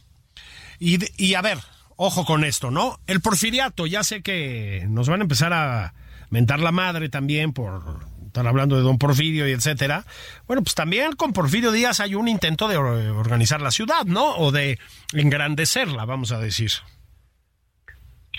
y, 0.82 0.98
y 1.18 1.36
a 1.36 1.42
ver, 1.42 1.60
ojo 1.96 2.26
con 2.26 2.44
esto, 2.44 2.72
¿no? 2.72 2.98
El 3.06 3.22
porfiriato, 3.22 3.86
ya 3.86 4.04
sé 4.04 4.24
que 4.24 4.86
nos 4.90 5.08
van 5.08 5.22
a 5.22 5.24
empezar 5.24 5.54
a 5.54 5.94
mentar 6.32 6.60
la 6.60 6.72
madre 6.72 7.10
también 7.10 7.54
por 7.54 8.12
estar 8.26 8.48
hablando 8.48 8.78
de 8.78 8.82
don 8.82 8.98
Porfirio 8.98 9.48
y 9.48 9.52
etcétera. 9.52 10.06
Bueno, 10.48 10.64
pues 10.64 10.74
también 10.74 11.12
con 11.14 11.34
Porfirio 11.34 11.72
Díaz 11.72 12.00
hay 12.00 12.16
un 12.16 12.28
intento 12.28 12.68
de 12.68 12.78
organizar 12.78 13.62
la 13.62 13.72
ciudad, 13.72 14.06
¿no? 14.06 14.36
O 14.38 14.52
de 14.52 14.80
engrandecerla, 15.14 16.06
vamos 16.06 16.32
a 16.32 16.40
decir. 16.40 16.72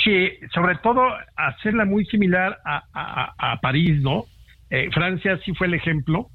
Sí, 0.02 0.30
sobre 0.52 0.76
todo 0.76 1.02
hacerla 1.36 1.84
muy 1.84 2.06
similar 2.06 2.58
a, 2.64 3.34
a, 3.38 3.60
París, 3.60 4.00
¿no? 4.00 4.24
Eh, 4.70 4.88
Francia 4.92 5.38
sí 5.44 5.52
fue 5.54 5.68
el 5.68 5.74
ejemplo. 5.74 6.30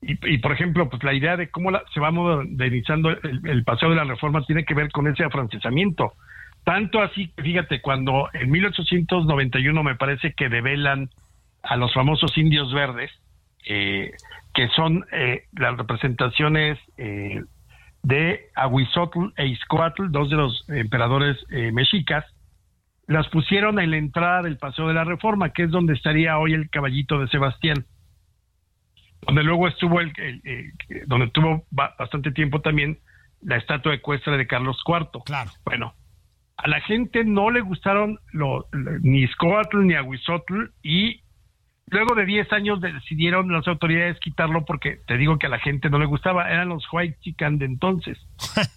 Y, 0.00 0.38
por 0.38 0.52
ejemplo, 0.52 0.88
pues 0.88 1.02
la 1.02 1.12
idea 1.12 1.36
de 1.36 1.50
cómo 1.50 1.70
se 1.92 1.98
va 2.00 2.12
modernizando 2.12 3.10
el, 3.10 3.64
paseo 3.64 3.90
de 3.90 3.96
la 3.96 4.04
reforma 4.04 4.44
tiene 4.44 4.64
que 4.64 4.74
ver 4.74 4.92
con 4.92 5.08
ese 5.08 5.24
afrancesamiento. 5.24 6.12
Tanto 6.62 7.02
así 7.02 7.32
fíjate, 7.36 7.80
cuando 7.80 8.28
en 8.32 8.50
1891 8.50 9.82
me 9.82 9.96
parece 9.96 10.34
que 10.34 10.48
develan 10.48 11.10
a 11.62 11.76
los 11.76 11.92
famosos 11.92 12.36
indios 12.38 12.72
verdes, 12.72 13.10
eh, 13.66 14.12
que 14.54 14.68
son 14.68 15.04
eh, 15.10 15.44
las 15.52 15.76
representaciones 15.76 16.78
eh, 16.96 17.42
de 18.02 18.46
Aguizotl 18.54 19.32
e 19.36 19.46
Izcoatl, 19.48 20.10
dos 20.10 20.30
de 20.30 20.36
los 20.36 20.64
emperadores 20.68 21.36
mexicas, 21.72 22.24
las 23.08 23.26
pusieron 23.28 23.80
en 23.80 23.90
la 23.90 23.96
entrada 23.96 24.42
del 24.42 24.58
Paseo 24.58 24.86
de 24.86 24.94
la 24.94 25.04
Reforma, 25.04 25.50
que 25.50 25.64
es 25.64 25.70
donde 25.70 25.94
estaría 25.94 26.38
hoy 26.38 26.52
el 26.52 26.70
caballito 26.70 27.18
de 27.18 27.28
Sebastián 27.28 27.84
donde 29.22 29.42
luego 29.42 29.68
estuvo 29.68 30.00
el, 30.00 30.12
donde 31.06 31.28
tuvo 31.28 31.64
bastante 31.70 32.32
tiempo 32.32 32.60
también 32.60 32.98
la 33.42 33.56
estatua 33.56 33.94
ecuestre 33.94 34.36
de 34.36 34.46
Carlos 34.46 34.78
IV. 34.86 35.22
Claro. 35.24 35.50
Bueno, 35.64 35.94
a 36.56 36.68
la 36.68 36.80
gente 36.80 37.24
no 37.24 37.50
le 37.50 37.60
gustaron 37.60 38.18
ni 39.02 39.26
Scoatl 39.28 39.86
ni 39.86 39.94
Aguizotl 39.94 40.70
y 40.82 41.22
luego 41.86 42.14
de 42.14 42.26
10 42.26 42.52
años 42.52 42.80
decidieron 42.80 43.50
las 43.52 43.66
autoridades 43.68 44.18
quitarlo 44.20 44.64
porque 44.64 45.00
te 45.06 45.16
digo 45.16 45.38
que 45.38 45.46
a 45.46 45.50
la 45.50 45.60
gente 45.60 45.88
no 45.88 45.98
le 45.98 46.06
gustaba, 46.06 46.50
eran 46.50 46.68
los 46.68 46.84
white 46.92 47.18
chican 47.20 47.58
de 47.58 47.66
entonces. 47.66 48.18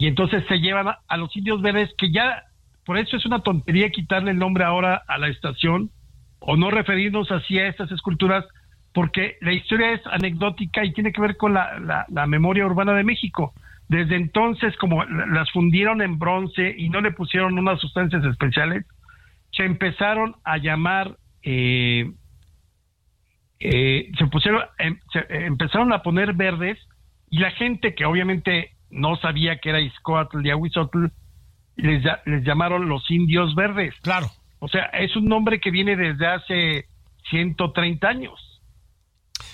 Y 0.00 0.08
entonces 0.08 0.42
se 0.48 0.58
llevan 0.58 0.88
a, 0.88 0.98
a 1.06 1.16
los 1.16 1.36
indios 1.36 1.62
verdes 1.62 1.90
que 1.96 2.10
ya, 2.10 2.42
por 2.84 2.98
eso 2.98 3.16
es 3.16 3.24
una 3.24 3.40
tontería 3.40 3.90
quitarle 3.90 4.32
el 4.32 4.38
nombre 4.38 4.64
ahora 4.64 5.04
a 5.06 5.16
la 5.16 5.28
estación 5.28 5.92
o 6.40 6.56
no 6.56 6.72
referirnos 6.72 7.30
así 7.30 7.56
a 7.58 7.68
estas 7.68 7.92
esculturas 7.92 8.44
porque 8.92 9.36
la 9.40 9.52
historia 9.52 9.92
es 9.92 10.00
anecdótica 10.06 10.84
y 10.84 10.92
tiene 10.92 11.12
que 11.12 11.20
ver 11.20 11.36
con 11.36 11.54
la, 11.54 12.06
la, 12.08 12.26
memoria 12.26 12.66
urbana 12.66 12.92
de 12.92 13.04
México. 13.04 13.52
Desde 13.88 14.16
entonces, 14.16 14.76
como 14.76 15.04
las 15.04 15.50
fundieron 15.52 16.02
en 16.02 16.18
bronce 16.18 16.74
y 16.76 16.88
no 16.88 17.00
le 17.00 17.12
pusieron 17.12 17.58
unas 17.58 17.80
sustancias 17.80 18.24
especiales, 18.24 18.84
se 19.52 19.64
empezaron 19.64 20.36
a 20.44 20.58
llamar, 20.58 21.16
eh, 21.42 22.10
eh, 23.58 24.10
se 24.16 24.26
pusieron, 24.26 24.62
em, 24.78 24.98
se 25.12 25.24
empezaron 25.28 25.92
a 25.92 26.02
poner 26.02 26.34
verdes 26.34 26.78
y 27.30 27.38
la 27.38 27.50
gente 27.52 27.94
que 27.94 28.04
obviamente 28.04 28.72
no 28.90 29.16
sabía 29.16 29.58
que 29.58 29.70
era 29.70 29.80
Iscoatl 29.80 30.44
y 30.44 30.50
Ahuizotl, 30.50 31.06
les, 31.76 32.02
les 32.26 32.44
llamaron 32.44 32.88
los 32.88 33.08
indios 33.10 33.54
verdes. 33.54 33.94
Claro. 34.02 34.26
O 34.58 34.68
sea, 34.68 34.86
es 34.86 35.14
un 35.16 35.26
nombre 35.26 35.60
que 35.60 35.70
viene 35.70 35.96
desde 35.96 36.26
hace 36.26 36.86
130 37.30 38.08
años. 38.08 38.49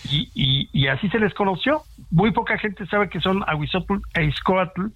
Y, 0.04 0.68
y, 0.72 0.86
así 0.86 1.08
se 1.08 1.18
les 1.18 1.34
conoció. 1.34 1.82
Muy 2.10 2.30
poca 2.30 2.58
gente 2.58 2.86
sabe 2.86 3.08
que 3.08 3.20
son 3.20 3.42
Aguizotl 3.46 3.94
e 4.14 4.24
Izcoatl, 4.24 4.86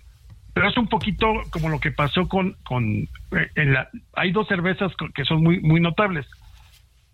pero 0.55 0.69
es 0.69 0.77
un 0.77 0.89
poquito 0.89 1.27
como 1.51 1.69
lo 1.69 1.81
que 1.81 1.91
pasó 1.91 2.29
con... 2.29 2.57
con 2.65 3.09
eh, 3.33 3.51
en 3.57 3.73
la, 3.73 3.89
hay 4.15 4.33
dos 4.33 4.47
cervezas 4.49 4.93
que 5.15 5.25
son 5.25 5.43
muy, 5.43 5.61
muy 5.61 5.81
notables. 5.81 6.27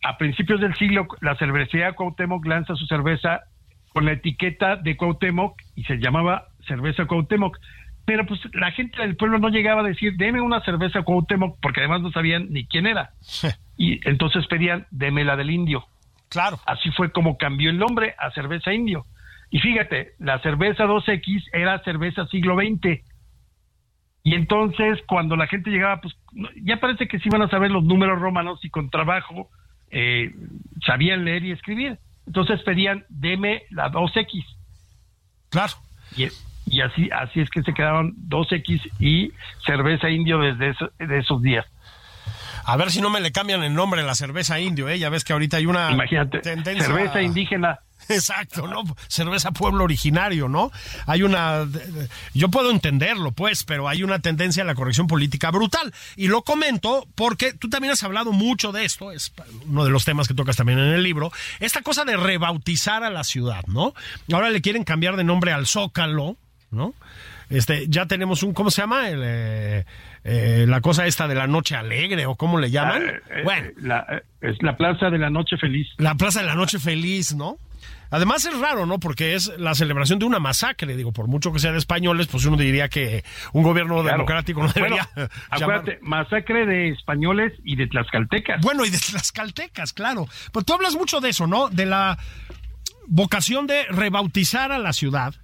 A 0.03 0.19
principios 0.19 0.61
del 0.61 0.75
siglo, 0.77 1.07
la 1.21 1.37
cervecería 1.37 1.93
Cuauhtémoc 1.93 2.45
lanza 2.47 2.75
su 2.77 2.87
cerveza 2.87 3.41
con 3.89 4.05
la 4.05 4.13
etiqueta 4.13 4.77
de 4.77 4.97
Cuauhtémoc 4.97 5.61
y 5.75 5.85
se 5.85 5.97
llamaba 5.97 6.49
cerveza 6.67 7.07
Cuauhtémoc. 7.07 7.59
Pero 8.05 8.25
pues 8.25 8.41
la 8.55 8.71
gente 8.71 9.01
del 9.03 9.17
pueblo 9.17 9.39
no 9.39 9.49
llegaba 9.49 9.81
a 9.81 9.85
decir, 9.85 10.15
deme 10.17 10.41
una 10.41 10.61
cerveza 10.61 11.03
Cuauhtémoc, 11.03 11.59
porque 11.61 11.81
además 11.81 12.03
no 12.03 12.13
sabían 12.13 12.49
ni 12.51 12.67
quién 12.67 12.87
era. 12.87 13.11
y 13.77 14.07
entonces 14.09 14.47
pedían, 14.47 14.87
deme 14.91 15.25
la 15.25 15.37
del 15.37 15.51
indio. 15.51 15.87
Claro. 16.29 16.59
Así 16.67 16.91
fue 16.91 17.11
como 17.13 17.39
cambió 17.39 17.71
el 17.71 17.79
nombre 17.79 18.15
a 18.19 18.31
cerveza 18.33 18.73
indio. 18.73 19.07
Y 19.51 19.61
fíjate, 19.61 20.15
la 20.19 20.41
cerveza 20.41 20.85
2X 20.85 21.45
era 21.53 21.83
cerveza 21.85 22.27
siglo 22.27 22.57
XX. 22.57 23.01
Y 24.25 24.35
entonces, 24.35 24.99
cuando 25.07 25.37
la 25.37 25.47
gente 25.47 25.71
llegaba, 25.71 26.01
pues 26.01 26.17
ya 26.63 26.79
parece 26.79 27.07
que 27.07 27.19
sí 27.19 27.29
iban 27.29 27.43
a 27.43 27.49
saber 27.49 27.71
los 27.71 27.85
números 27.85 28.21
romanos 28.21 28.59
y 28.65 28.71
con 28.71 28.91
trabajo 28.91 29.51
eh, 29.91 30.35
sabían 30.85 31.25
leer 31.25 31.45
y 31.45 31.53
escribir. 31.53 31.99
Entonces 32.27 32.61
pedían, 32.63 33.05
deme 33.09 33.63
la 33.71 33.91
2X. 33.91 34.45
Claro. 35.49 35.75
Y, 36.17 36.27
y 36.67 36.81
así, 36.81 37.09
así 37.13 37.41
es 37.41 37.51
que 37.51 37.63
se 37.63 37.73
quedaron 37.73 38.17
2X 38.29 38.91
y 38.99 39.33
cerveza 39.65 40.11
indio 40.11 40.39
desde 40.39 40.75
de 40.99 41.19
esos 41.19 41.41
días. 41.41 41.65
A 42.69 42.77
ver 42.77 42.91
si 42.91 43.01
no 43.01 43.11
me 43.11 43.21
le 43.21 43.31
cambian 43.31 43.63
el 43.63 43.75
nombre 43.75 44.01
a 44.01 44.05
la 44.05 44.17
cerveza 44.17 44.59
indio, 44.59 44.89
¿eh? 44.89 44.99
Ya 44.99 45.09
ves 45.09 45.23
que 45.23 45.33
ahorita 45.33 45.59
hay 45.59 45.67
una 45.67 45.93
Imagínate, 45.93 46.43
cerveza 46.43 47.23
indígena. 47.23 47.79
Exacto, 48.09 48.67
¿no? 48.67 48.83
Cerveza 49.07 49.53
pueblo 49.53 49.85
originario, 49.85 50.49
¿no? 50.49 50.73
Hay 51.07 51.23
una... 51.23 51.65
Yo 52.35 52.49
puedo 52.49 52.73
entenderlo, 52.73 53.31
pues, 53.31 53.63
pero 53.63 53.89
hay 53.89 54.03
una 54.03 54.19
tendencia 54.19 54.65
a 54.65 54.67
la 54.67 54.75
corrección 54.75 55.07
política 55.07 55.53
brutal. 55.53 55.95
Y 56.17 56.27
lo 56.27 56.43
comento 56.43 57.07
porque 57.15 57.53
tú 57.53 57.69
también 57.69 57.93
has 57.93 58.03
hablado 58.03 58.33
mucho 58.33 58.73
de 58.73 58.85
esto, 58.85 59.13
es 59.13 59.33
uno 59.69 59.85
de 59.85 59.91
los 59.91 60.05
temas 60.05 60.27
que 60.27 60.35
tocas 60.35 60.57
también 60.57 60.81
en 60.81 60.93
el 60.93 61.05
libro, 61.05 61.31
esta 61.61 61.83
cosa 61.83 62.05
de 62.05 62.17
rebautizar 62.17 63.05
a 63.05 63.11
la 63.11 63.23
ciudad, 63.23 63.65
¿no? 63.69 63.95
Ahora 64.33 64.51
le 64.51 64.61
quieren 64.61 64.83
cambiar 64.83 65.15
de 65.15 65.23
nombre 65.23 65.53
al 65.53 65.69
Zócalo, 65.69 66.37
¿no? 66.73 66.95
Este, 67.49 67.87
ya 67.89 68.07
tenemos 68.07 68.43
un, 68.43 68.53
¿cómo 68.53 68.71
se 68.71 68.83
llama? 68.83 69.11
Eh, 69.11 69.85
eh, 70.25 70.65
la 70.69 70.81
cosa 70.81 71.07
esta 71.07 71.29
de 71.29 71.35
la 71.35 71.47
noche 71.47 71.77
alegre, 71.77 72.27
o 72.27 72.35
cómo 72.35 72.59
le 72.59 72.71
llaman. 72.71 73.03
Ah, 73.07 73.37
eh, 73.37 73.43
bueno. 73.45 73.69
La, 73.79 74.23
es 74.41 74.61
la 74.63 74.77
plaza 74.77 75.11
de 75.11 75.19
la 75.19 75.31
noche 75.31 75.57
feliz. 75.57 75.87
La 75.99 76.15
plaza 76.15 76.41
de 76.41 76.47
la 76.47 76.55
noche 76.55 76.79
feliz, 76.79 77.35
¿no? 77.35 77.59
Además 78.11 78.45
es 78.45 78.59
raro, 78.59 78.87
¿no? 78.87 78.99
Porque 78.99 79.35
es 79.35 79.53
la 79.59 79.75
celebración 79.75 80.19
de 80.19 80.27
una 80.27 80.39
masacre, 80.39 80.97
digo, 80.97 81.13
por 81.13 81.27
mucho 81.27 81.53
que 81.53 81.59
sea 81.59 81.73
de 81.73 81.79
españoles, 81.79 82.29
pues 82.29 82.45
uno 82.45 82.57
diría 82.57 82.89
que 82.89 83.25
un 83.53 83.63
gobierno 83.63 84.03
democrático 84.03 84.63
no 84.63 84.73
debería 84.73 85.09
acuérdate, 85.51 85.99
masacre 86.03 86.67
de 86.67 86.91
españoles 86.91 87.53
y 87.65 87.77
de 87.77 87.87
tlaxcaltecas. 87.89 88.61
Bueno, 88.61 88.85
y 88.85 88.91
de 88.91 88.99
tlaxcaltecas, 88.99 89.93
claro. 89.93 90.27
Pues 90.53 90.65
tú 90.65 90.75
hablas 90.75 90.95
mucho 90.95 91.21
de 91.21 91.31
eso, 91.31 91.47
¿no? 91.47 91.69
De 91.69 91.87
la 91.87 92.17
vocación 93.07 93.67
de 93.67 93.85
rebautizar 93.85 94.73
a 94.73 94.79
la 94.79 94.93
ciudad. 94.93 95.35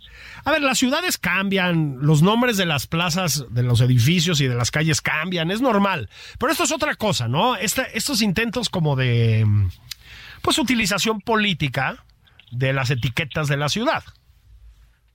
A 0.45 0.51
ver, 0.51 0.63
las 0.63 0.79
ciudades 0.79 1.19
cambian, 1.19 1.99
los 2.01 2.23
nombres 2.23 2.57
de 2.57 2.67
las 2.67 2.87
plazas, 2.87 3.47
de 3.51 3.63
los 3.63 3.81
edificios 3.81 4.41
y 4.41 4.49
de 4.49 4.55
las 4.55 4.71
calles 4.71 5.01
cambian, 5.01 5.51
es 5.51 5.61
normal. 5.61 6.09
Pero 6.39 6.53
esto 6.53 6.65
es 6.65 6.73
otra 6.73 6.95
cosa, 6.95 7.29
¿no? 7.29 7.57
estos 7.57 8.23
intentos 8.23 8.69
como 8.69 8.97
de, 8.97 9.47
pues, 10.43 10.59
utilización 10.59 11.21
política 11.21 12.05
de 12.51 12.73
las 12.73 12.91
etiquetas 12.91 13.49
de 13.49 13.57
la 13.57 13.69
ciudad. 13.69 14.03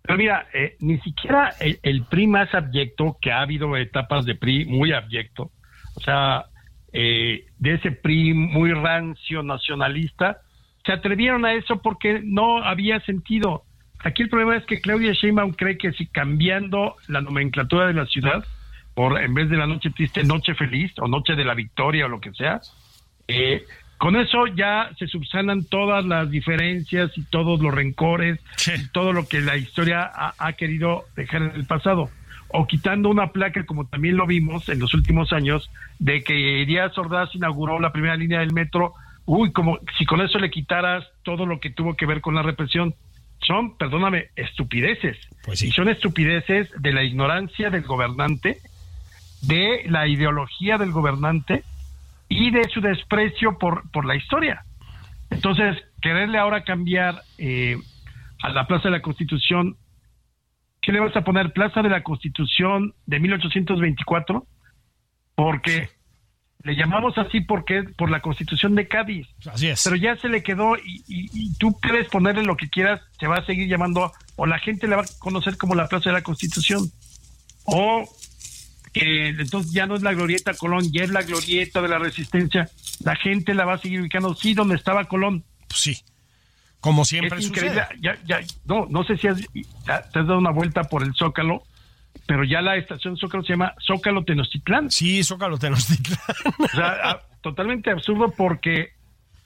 Pero 0.01 0.17
mira, 0.17 0.47
eh, 0.53 0.77
ni 0.79 0.99
siquiera 1.01 1.53
el, 1.59 2.05
PRI 2.05 2.27
más 2.27 2.53
abyecto, 2.55 3.17
que 3.21 3.31
ha 3.31 3.41
habido 3.41 3.75
etapas 3.75 4.25
de 4.25 4.35
PRI 4.35 4.65
muy 4.65 4.93
abyecto, 4.93 5.51
o 5.95 5.99
sea, 5.99 6.45
eh, 6.93 7.45
de 7.59 7.73
ese 7.73 7.91
PRI 7.91 8.33
muy 8.33 8.71
rancio 8.71 9.43
nacionalista, 9.43 10.41
se 10.87 10.93
atrevieron 10.93 11.45
a 11.45 11.53
eso 11.53 11.81
porque 11.81 12.21
no 12.23 12.63
había 12.63 13.01
sentido. 13.01 13.63
Aquí 13.99 14.23
el 14.23 14.29
problema 14.29 14.55
es 14.55 14.65
que 14.65 14.79
Claudia 14.79 15.11
Sheinbaum 15.11 15.51
cree 15.51 15.77
que 15.77 15.91
si 15.91 16.07
cambiando 16.07 16.95
la 17.07 17.19
nomenclatura 17.19 17.87
de 17.87 17.93
la 17.93 18.05
ciudad, 18.05 18.45
por 18.95 19.21
en 19.21 19.33
vez 19.33 19.49
de 19.49 19.57
la 19.57 19.67
noche 19.67 19.89
triste, 19.91 20.23
noche 20.23 20.55
feliz 20.55 20.93
o 20.99 21.09
noche 21.09 21.35
de 21.35 21.43
la 21.43 21.55
victoria 21.55 22.05
o 22.05 22.09
lo 22.09 22.21
que 22.21 22.31
sea, 22.31 22.61
eh, 23.27 23.65
con 23.97 24.15
eso 24.15 24.47
ya 24.47 24.91
se 24.97 25.07
subsanan 25.07 25.65
todas 25.65 26.05
las 26.05 26.31
diferencias 26.31 27.11
y 27.17 27.23
todos 27.23 27.59
los 27.59 27.73
rencores, 27.73 28.39
todo 28.93 29.11
lo 29.11 29.27
que 29.27 29.41
la 29.41 29.57
historia 29.57 30.09
ha, 30.37 30.53
querido 30.53 31.03
dejar 31.17 31.41
en 31.41 31.51
el 31.55 31.65
pasado. 31.65 32.09
O 32.49 32.65
quitando 32.65 33.09
una 33.09 33.33
placa, 33.33 33.65
como 33.65 33.87
también 33.87 34.15
lo 34.15 34.25
vimos 34.25 34.69
en 34.69 34.79
los 34.79 34.93
últimos 34.93 35.33
años, 35.33 35.69
de 35.99 36.23
que 36.23 36.63
Díaz 36.65 36.97
Ordaz 36.97 37.35
inauguró 37.35 37.79
la 37.79 37.91
primera 37.91 38.15
línea 38.15 38.39
del 38.39 38.53
metro 38.53 38.93
uy, 39.27 39.51
como 39.51 39.79
si 39.97 40.05
con 40.05 40.21
eso 40.21 40.39
le 40.39 40.49
quitaras 40.49 41.05
todo 41.23 41.45
lo 41.45 41.59
que 41.59 41.69
tuvo 41.69 41.95
que 41.95 42.05
ver 42.05 42.21
con 42.21 42.33
la 42.33 42.41
represión. 42.41 42.95
Son, 43.45 43.77
perdóname, 43.77 44.29
estupideces. 44.35 45.17
Pues 45.43 45.61
Y 45.61 45.71
son 45.71 45.89
estupideces 45.89 46.69
de 46.79 46.91
la 46.91 47.03
ignorancia 47.03 47.69
del 47.69 47.83
gobernante, 47.83 48.57
de 49.41 49.83
la 49.87 50.07
ideología 50.07 50.77
del 50.77 50.91
gobernante 50.91 51.63
y 52.29 52.51
de 52.51 52.63
su 52.69 52.81
desprecio 52.81 53.57
por, 53.57 53.89
por 53.91 54.05
la 54.05 54.15
historia. 54.15 54.63
Entonces, 55.29 55.77
quererle 56.01 56.37
ahora 56.37 56.63
cambiar 56.63 57.21
eh, 57.37 57.77
a 58.41 58.49
la 58.49 58.65
Plaza 58.65 58.85
de 58.85 58.91
la 58.91 59.01
Constitución, 59.01 59.75
¿qué 60.81 60.93
le 60.93 61.01
vas 61.01 61.15
a 61.17 61.23
poner? 61.23 61.51
Plaza 61.51 61.81
de 61.81 61.89
la 61.89 62.01
Constitución 62.01 62.93
de 63.05 63.19
1824, 63.19 64.47
porque 65.35 65.89
le 66.67 66.75
llamamos 66.75 67.17
así 67.17 67.39
porque 67.39 67.83
por 67.83 68.11
la 68.11 68.19
Constitución 68.19 68.75
de 68.75 68.89
Cádiz. 68.89 69.25
Así 69.49 69.67
es. 69.67 69.81
Pero 69.85 69.95
ya 69.95 70.17
se 70.17 70.27
le 70.27 70.43
quedó 70.43 70.75
y, 70.75 71.53
tú 71.57 71.79
puedes 71.79 72.09
ponerle 72.09 72.43
lo 72.43 72.57
que 72.57 72.67
quieras, 72.67 72.99
se 73.17 73.25
va 73.25 73.37
a 73.37 73.45
seguir 73.45 73.69
llamando 73.69 74.11
o 74.35 74.45
la 74.45 74.59
gente 74.59 74.85
le 74.85 74.97
va 74.97 75.03
a 75.03 75.19
conocer 75.19 75.55
como 75.55 75.75
la 75.75 75.87
Plaza 75.87 76.09
de 76.09 76.13
la 76.13 76.23
Constitución 76.23 76.91
o 77.63 78.03
que 78.91 79.29
entonces 79.29 79.71
ya 79.71 79.85
no 79.85 79.95
es 79.95 80.01
la 80.01 80.13
glorieta 80.13 80.53
Colón, 80.55 80.91
ya 80.91 81.03
es 81.05 81.09
la 81.09 81.21
glorieta 81.21 81.81
de 81.81 81.87
la 81.87 81.99
Resistencia. 81.99 82.69
La 83.01 83.15
gente 83.15 83.53
la 83.53 83.63
va 83.63 83.75
a 83.75 83.77
seguir 83.77 84.01
ubicando 84.01 84.35
sí 84.35 84.53
donde 84.53 84.75
estaba 84.75 85.05
Colón. 85.05 85.45
Pues 85.69 85.79
sí. 85.79 85.97
Como 86.81 87.05
siempre 87.05 87.39
es 87.39 87.45
increíble. 87.45 87.81
Ya, 88.01 88.17
ya, 88.25 88.41
no, 88.65 88.87
no 88.89 89.05
sé 89.05 89.15
si 89.15 89.27
has, 89.27 89.37
te 89.37 89.93
has 89.93 90.11
dado 90.11 90.37
una 90.37 90.51
vuelta 90.51 90.83
por 90.83 91.01
el 91.01 91.13
Zócalo 91.15 91.63
pero 92.25 92.43
ya 92.43 92.61
la 92.61 92.77
estación 92.77 93.17
Zócalo 93.17 93.43
se 93.43 93.53
llama 93.53 93.73
Zócalo 93.85 94.23
Tenochtitlán. 94.23 94.91
Sí, 94.91 95.23
Zócalo 95.23 95.57
Tenochtitlán. 95.57 96.19
o 96.59 96.67
sea, 96.67 97.21
totalmente 97.41 97.91
absurdo 97.91 98.33
porque 98.35 98.91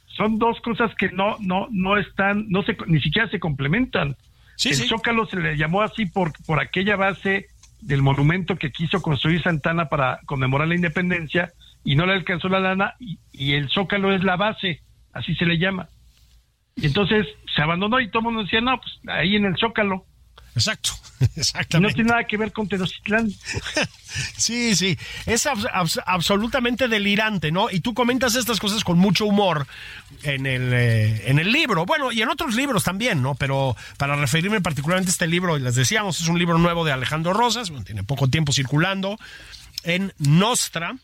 son 0.08 0.40
dos 0.40 0.60
cosas 0.62 0.94
que 0.96 1.10
no 1.10 1.38
no 1.40 1.68
no 1.72 1.98
están 1.98 2.50
no 2.50 2.64
se 2.64 2.78
ni 2.88 3.02
siquiera 3.02 3.30
se 3.30 3.40
complementan. 3.40 4.16
Sí, 4.56 4.70
el 4.70 4.76
Zócalo 4.76 5.26
se 5.26 5.38
le 5.38 5.58
llamó 5.58 5.82
así 5.82 6.06
por 6.06 6.32
por 6.46 6.60
aquella 6.60 6.96
base 6.96 7.48
del 7.82 8.02
monumento 8.02 8.56
que 8.56 8.72
quiso 8.72 9.02
construir 9.02 9.42
Santana 9.42 9.90
para 9.90 10.20
conmemorar 10.26 10.68
la 10.68 10.76
independencia 10.76 11.52
y 11.84 11.96
no 11.96 12.06
le 12.06 12.14
alcanzó 12.14 12.48
la 12.48 12.60
lana 12.60 12.96
y, 13.00 13.18
y 13.32 13.54
el 13.54 13.70
Zócalo 13.70 14.14
es 14.14 14.24
la 14.24 14.36
base, 14.36 14.82
así 15.14 15.34
se 15.36 15.46
le 15.46 15.58
llama. 15.58 15.90
Y 16.76 16.86
entonces 16.88 17.28
se 17.56 17.62
abandonó 17.62 18.00
y 18.00 18.10
todo 18.10 18.20
el 18.20 18.26
mundo 18.26 18.44
decía, 18.44 18.62
no, 18.62 18.80
pues 18.80 19.00
ahí 19.08 19.36
en 19.36 19.46
el 19.46 19.58
Zócalo. 19.58 20.06
Exacto, 20.56 20.92
exactamente. 21.36 21.92
No 21.92 21.96
tiene 21.96 22.10
nada 22.10 22.24
que 22.26 22.38
ver 22.38 22.52
con 22.52 22.68
Tenochtitlán. 22.68 23.32
sí, 24.38 24.76
sí, 24.76 24.98
es 25.26 25.48
absolutamente 26.06 26.88
delirante, 26.88 27.52
¿no? 27.52 27.70
Y 27.70 27.80
tú 27.80 27.94
comentas 27.94 28.36
estas 28.36 28.60
cosas 28.60 28.84
con 28.84 28.98
mucho 28.98 29.26
humor 29.26 29.66
en 30.24 30.46
el, 30.46 30.74
eh, 30.74 31.30
en 31.30 31.40
el 31.40 31.52
libro, 31.52 31.86
bueno, 31.86 32.12
y 32.12 32.22
en 32.22 32.30
otros 32.30 32.56
libros 32.56 32.84
también, 32.84 33.22
¿no? 33.22 33.36
Pero 33.36 33.76
para 33.98 34.16
referirme 34.16 34.62
particularmente 34.62 35.10
a 35.10 35.14
este 35.14 35.28
libro, 35.28 35.58
les 35.58 35.76
decíamos, 35.76 36.20
es 36.20 36.28
un 36.28 36.38
libro 36.38 36.58
nuevo 36.58 36.84
de 36.84 36.92
Alejandro 36.92 37.34
Rosas, 37.34 37.72
tiene 37.86 38.04
poco 38.04 38.28
tiempo 38.28 38.52
circulando, 38.52 39.18
en 39.84 40.14
Nostra, 40.18 40.96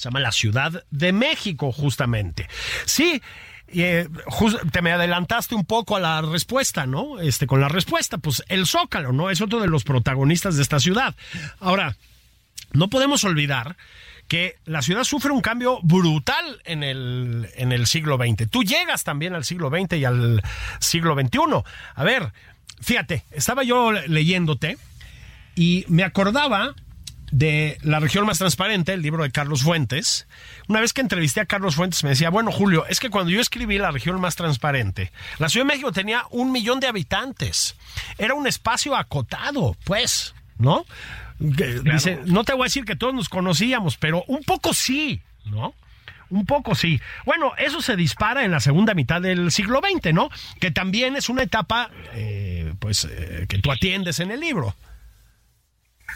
se 0.00 0.08
llama 0.08 0.20
La 0.20 0.32
Ciudad 0.32 0.84
de 0.90 1.12
México, 1.12 1.72
justamente. 1.72 2.48
Sí, 2.86 3.20
eh, 3.68 4.08
te 4.72 4.82
me 4.82 4.92
adelantaste 4.92 5.54
un 5.54 5.66
poco 5.66 5.96
a 5.96 6.00
la 6.00 6.22
respuesta, 6.22 6.86
¿no? 6.86 7.20
Este, 7.20 7.46
con 7.46 7.60
la 7.60 7.68
respuesta, 7.68 8.18
pues 8.18 8.42
el 8.48 8.66
Zócalo, 8.66 9.12
¿no? 9.12 9.30
Es 9.30 9.42
otro 9.42 9.60
de 9.60 9.68
los 9.68 9.84
protagonistas 9.84 10.56
de 10.56 10.62
esta 10.62 10.80
ciudad. 10.80 11.14
Ahora, 11.60 11.96
no 12.72 12.88
podemos 12.88 13.24
olvidar 13.24 13.76
que 14.26 14.56
la 14.64 14.80
ciudad 14.80 15.04
sufre 15.04 15.32
un 15.32 15.42
cambio 15.42 15.80
brutal 15.82 16.62
en 16.64 16.82
el, 16.82 17.48
en 17.56 17.72
el 17.72 17.86
siglo 17.86 18.16
XX. 18.16 18.48
Tú 18.48 18.62
llegas 18.64 19.04
también 19.04 19.34
al 19.34 19.44
siglo 19.44 19.70
XX 19.70 19.98
y 19.98 20.04
al 20.04 20.42
siglo 20.78 21.14
XXI. 21.14 21.38
A 21.94 22.04
ver, 22.04 22.32
fíjate, 22.80 23.24
estaba 23.32 23.64
yo 23.64 23.92
leyéndote 23.92 24.78
y 25.56 25.84
me 25.88 26.04
acordaba 26.04 26.74
de 27.30 27.78
La 27.82 28.00
región 28.00 28.26
más 28.26 28.38
transparente, 28.38 28.92
el 28.92 29.02
libro 29.02 29.22
de 29.22 29.30
Carlos 29.30 29.62
Fuentes. 29.62 30.26
Una 30.68 30.80
vez 30.80 30.92
que 30.92 31.00
entrevisté 31.00 31.40
a 31.40 31.46
Carlos 31.46 31.76
Fuentes 31.76 32.02
me 32.04 32.10
decía, 32.10 32.30
bueno 32.30 32.52
Julio, 32.52 32.86
es 32.86 33.00
que 33.00 33.10
cuando 33.10 33.30
yo 33.30 33.40
escribí 33.40 33.78
La 33.78 33.90
región 33.90 34.20
más 34.20 34.36
transparente, 34.36 35.12
la 35.38 35.48
Ciudad 35.48 35.66
de 35.66 35.72
México 35.72 35.92
tenía 35.92 36.24
un 36.30 36.52
millón 36.52 36.80
de 36.80 36.88
habitantes. 36.88 37.76
Era 38.18 38.34
un 38.34 38.46
espacio 38.46 38.96
acotado, 38.96 39.76
pues, 39.84 40.34
¿no? 40.58 40.84
Dice, 41.38 42.20
no 42.26 42.44
te 42.44 42.52
voy 42.52 42.62
a 42.62 42.64
decir 42.64 42.84
que 42.84 42.96
todos 42.96 43.14
nos 43.14 43.28
conocíamos, 43.28 43.96
pero 43.96 44.24
un 44.26 44.42
poco 44.42 44.74
sí, 44.74 45.22
¿no? 45.46 45.74
Un 46.28 46.46
poco 46.46 46.74
sí. 46.74 47.00
Bueno, 47.24 47.52
eso 47.58 47.80
se 47.80 47.96
dispara 47.96 48.44
en 48.44 48.52
la 48.52 48.60
segunda 48.60 48.94
mitad 48.94 49.20
del 49.20 49.50
siglo 49.50 49.80
XX, 49.80 50.12
¿no? 50.12 50.30
Que 50.60 50.70
también 50.70 51.16
es 51.16 51.28
una 51.28 51.42
etapa, 51.42 51.90
eh, 52.12 52.74
pues, 52.78 53.08
eh, 53.10 53.46
que 53.48 53.58
tú 53.58 53.72
atiendes 53.72 54.20
en 54.20 54.30
el 54.30 54.40
libro. 54.40 54.76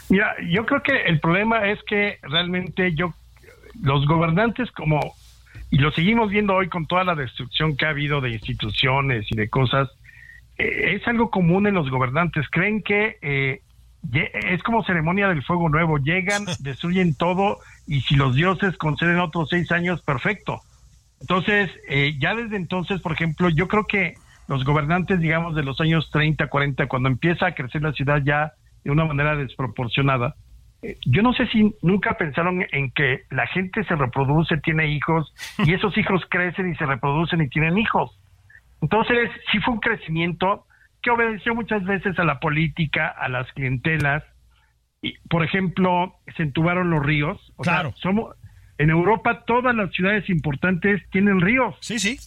Mira, 0.08 0.34
yo 0.50 0.66
creo 0.66 0.82
que 0.82 1.02
el 1.04 1.20
problema 1.20 1.68
es 1.68 1.82
que 1.84 2.18
realmente 2.22 2.94
yo, 2.94 3.14
los 3.80 4.06
gobernantes 4.06 4.70
como, 4.72 5.00
y 5.70 5.78
lo 5.78 5.90
seguimos 5.92 6.30
viendo 6.30 6.54
hoy 6.54 6.68
con 6.68 6.86
toda 6.86 7.04
la 7.04 7.14
destrucción 7.14 7.76
que 7.76 7.86
ha 7.86 7.90
habido 7.90 8.20
de 8.20 8.30
instituciones 8.30 9.26
y 9.30 9.36
de 9.36 9.48
cosas, 9.48 9.88
eh, 10.58 10.94
es 10.94 11.06
algo 11.08 11.30
común 11.30 11.66
en 11.66 11.74
los 11.74 11.90
gobernantes. 11.90 12.46
Creen 12.50 12.82
que 12.82 13.16
eh, 13.22 13.60
es 14.12 14.62
como 14.62 14.84
ceremonia 14.84 15.28
del 15.28 15.42
fuego 15.42 15.68
nuevo. 15.68 15.98
Llegan, 15.98 16.44
destruyen 16.60 17.14
todo 17.14 17.58
y 17.86 18.02
si 18.02 18.16
los 18.16 18.34
dioses 18.34 18.76
conceden 18.76 19.18
otros 19.18 19.48
seis 19.48 19.70
años, 19.72 20.02
perfecto. 20.02 20.60
Entonces, 21.20 21.70
eh, 21.88 22.14
ya 22.18 22.34
desde 22.34 22.56
entonces, 22.56 23.00
por 23.00 23.12
ejemplo, 23.12 23.48
yo 23.48 23.66
creo 23.68 23.84
que 23.84 24.14
los 24.46 24.64
gobernantes, 24.64 25.20
digamos, 25.20 25.54
de 25.54 25.62
los 25.62 25.80
años 25.80 26.10
30, 26.10 26.48
40, 26.48 26.86
cuando 26.86 27.08
empieza 27.08 27.46
a 27.46 27.54
crecer 27.54 27.80
la 27.80 27.92
ciudad 27.92 28.22
ya 28.22 28.52
de 28.84 28.90
una 28.90 29.04
manera 29.04 29.36
desproporcionada, 29.36 30.36
yo 31.06 31.22
no 31.22 31.32
sé 31.32 31.46
si 31.48 31.74
nunca 31.82 32.16
pensaron 32.16 32.64
en 32.70 32.90
que 32.90 33.22
la 33.30 33.46
gente 33.46 33.84
se 33.84 33.96
reproduce, 33.96 34.56
tiene 34.58 34.88
hijos, 34.88 35.32
y 35.58 35.72
esos 35.74 35.96
hijos 35.96 36.22
crecen 36.28 36.70
y 36.70 36.76
se 36.76 36.86
reproducen 36.86 37.40
y 37.40 37.48
tienen 37.48 37.78
hijos. 37.78 38.18
Entonces, 38.82 39.30
sí 39.50 39.58
fue 39.60 39.74
un 39.74 39.80
crecimiento 39.80 40.66
que 41.02 41.10
obedeció 41.10 41.54
muchas 41.54 41.84
veces 41.84 42.18
a 42.18 42.24
la 42.24 42.38
política, 42.40 43.08
a 43.08 43.28
las 43.28 43.50
clientelas. 43.52 44.22
Y, 45.00 45.18
por 45.28 45.44
ejemplo, 45.44 46.14
se 46.36 46.42
entubaron 46.42 46.90
los 46.90 47.04
ríos. 47.04 47.52
claro. 47.62 47.92
somos, 47.96 48.34
en 48.78 48.90
Europa 48.90 49.44
todas 49.46 49.74
las 49.74 49.90
ciudades 49.92 50.28
importantes 50.28 51.02
tienen 51.10 51.40
ríos. 51.40 51.76
Sí, 51.80 51.98
sí. 51.98 52.18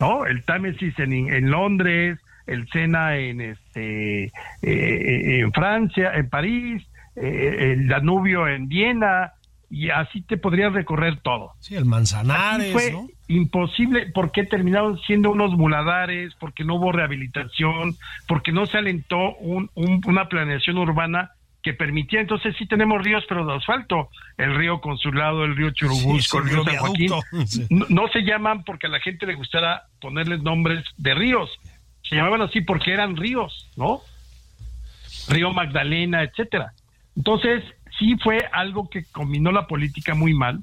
¿No? 0.00 0.26
El 0.26 0.44
Támesis 0.44 0.98
en, 0.98 1.12
en 1.12 1.50
Londres, 1.50 2.18
el 2.48 2.68
Sena 2.70 3.16
en, 3.16 3.40
este, 3.40 4.24
eh, 4.24 4.30
eh, 4.62 5.40
en 5.40 5.52
Francia, 5.52 6.12
en 6.14 6.28
París, 6.28 6.82
eh, 7.16 7.72
el 7.72 7.88
Danubio 7.88 8.48
en 8.48 8.68
Viena, 8.68 9.32
y 9.70 9.90
así 9.90 10.22
te 10.22 10.38
podrías 10.38 10.72
recorrer 10.72 11.18
todo. 11.20 11.52
Sí, 11.60 11.74
el 11.74 11.84
Manzanares, 11.84 12.72
fue 12.72 12.94
imposible 13.28 14.10
porque 14.14 14.44
terminaron 14.44 14.98
siendo 15.00 15.30
unos 15.30 15.52
muladares, 15.52 16.34
porque 16.40 16.64
no 16.64 16.76
hubo 16.76 16.90
rehabilitación, 16.90 17.96
porque 18.26 18.50
no 18.52 18.66
se 18.66 18.78
alentó 18.78 19.36
un, 19.36 19.70
una 19.74 20.28
planeación 20.28 20.78
urbana 20.78 21.32
que 21.62 21.74
permitía, 21.74 22.20
entonces 22.20 22.54
sí 22.56 22.66
tenemos 22.66 23.02
ríos, 23.02 23.24
pero 23.28 23.44
de 23.44 23.54
asfalto, 23.54 24.10
el 24.36 24.54
río 24.54 24.80
Consulado, 24.80 25.44
el 25.44 25.56
río 25.56 25.70
Churubusco, 25.70 26.38
el 26.38 26.48
río 26.48 26.64
San 26.64 26.76
Joaquín, 26.76 27.10
no, 27.70 27.86
no, 27.88 28.08
se 28.08 28.20
llaman 28.20 28.62
porque 28.64 28.86
a 28.86 28.90
la 28.90 29.00
gente 29.00 29.26
le 29.26 29.34
gustara 29.34 29.82
ponerles 30.00 30.42
nombres 30.42 30.84
de 30.96 31.14
ríos, 31.14 31.50
se 32.08 32.16
llamaban 32.16 32.42
así 32.42 32.60
porque 32.60 32.92
eran 32.92 33.16
ríos, 33.16 33.68
¿no? 33.76 34.00
Río 35.28 35.52
Magdalena, 35.52 36.22
etcétera. 36.22 36.72
Entonces, 37.16 37.62
sí 37.98 38.16
fue 38.22 38.48
algo 38.52 38.88
que 38.88 39.04
combinó 39.04 39.52
la 39.52 39.66
política 39.66 40.14
muy 40.14 40.34
mal. 40.34 40.60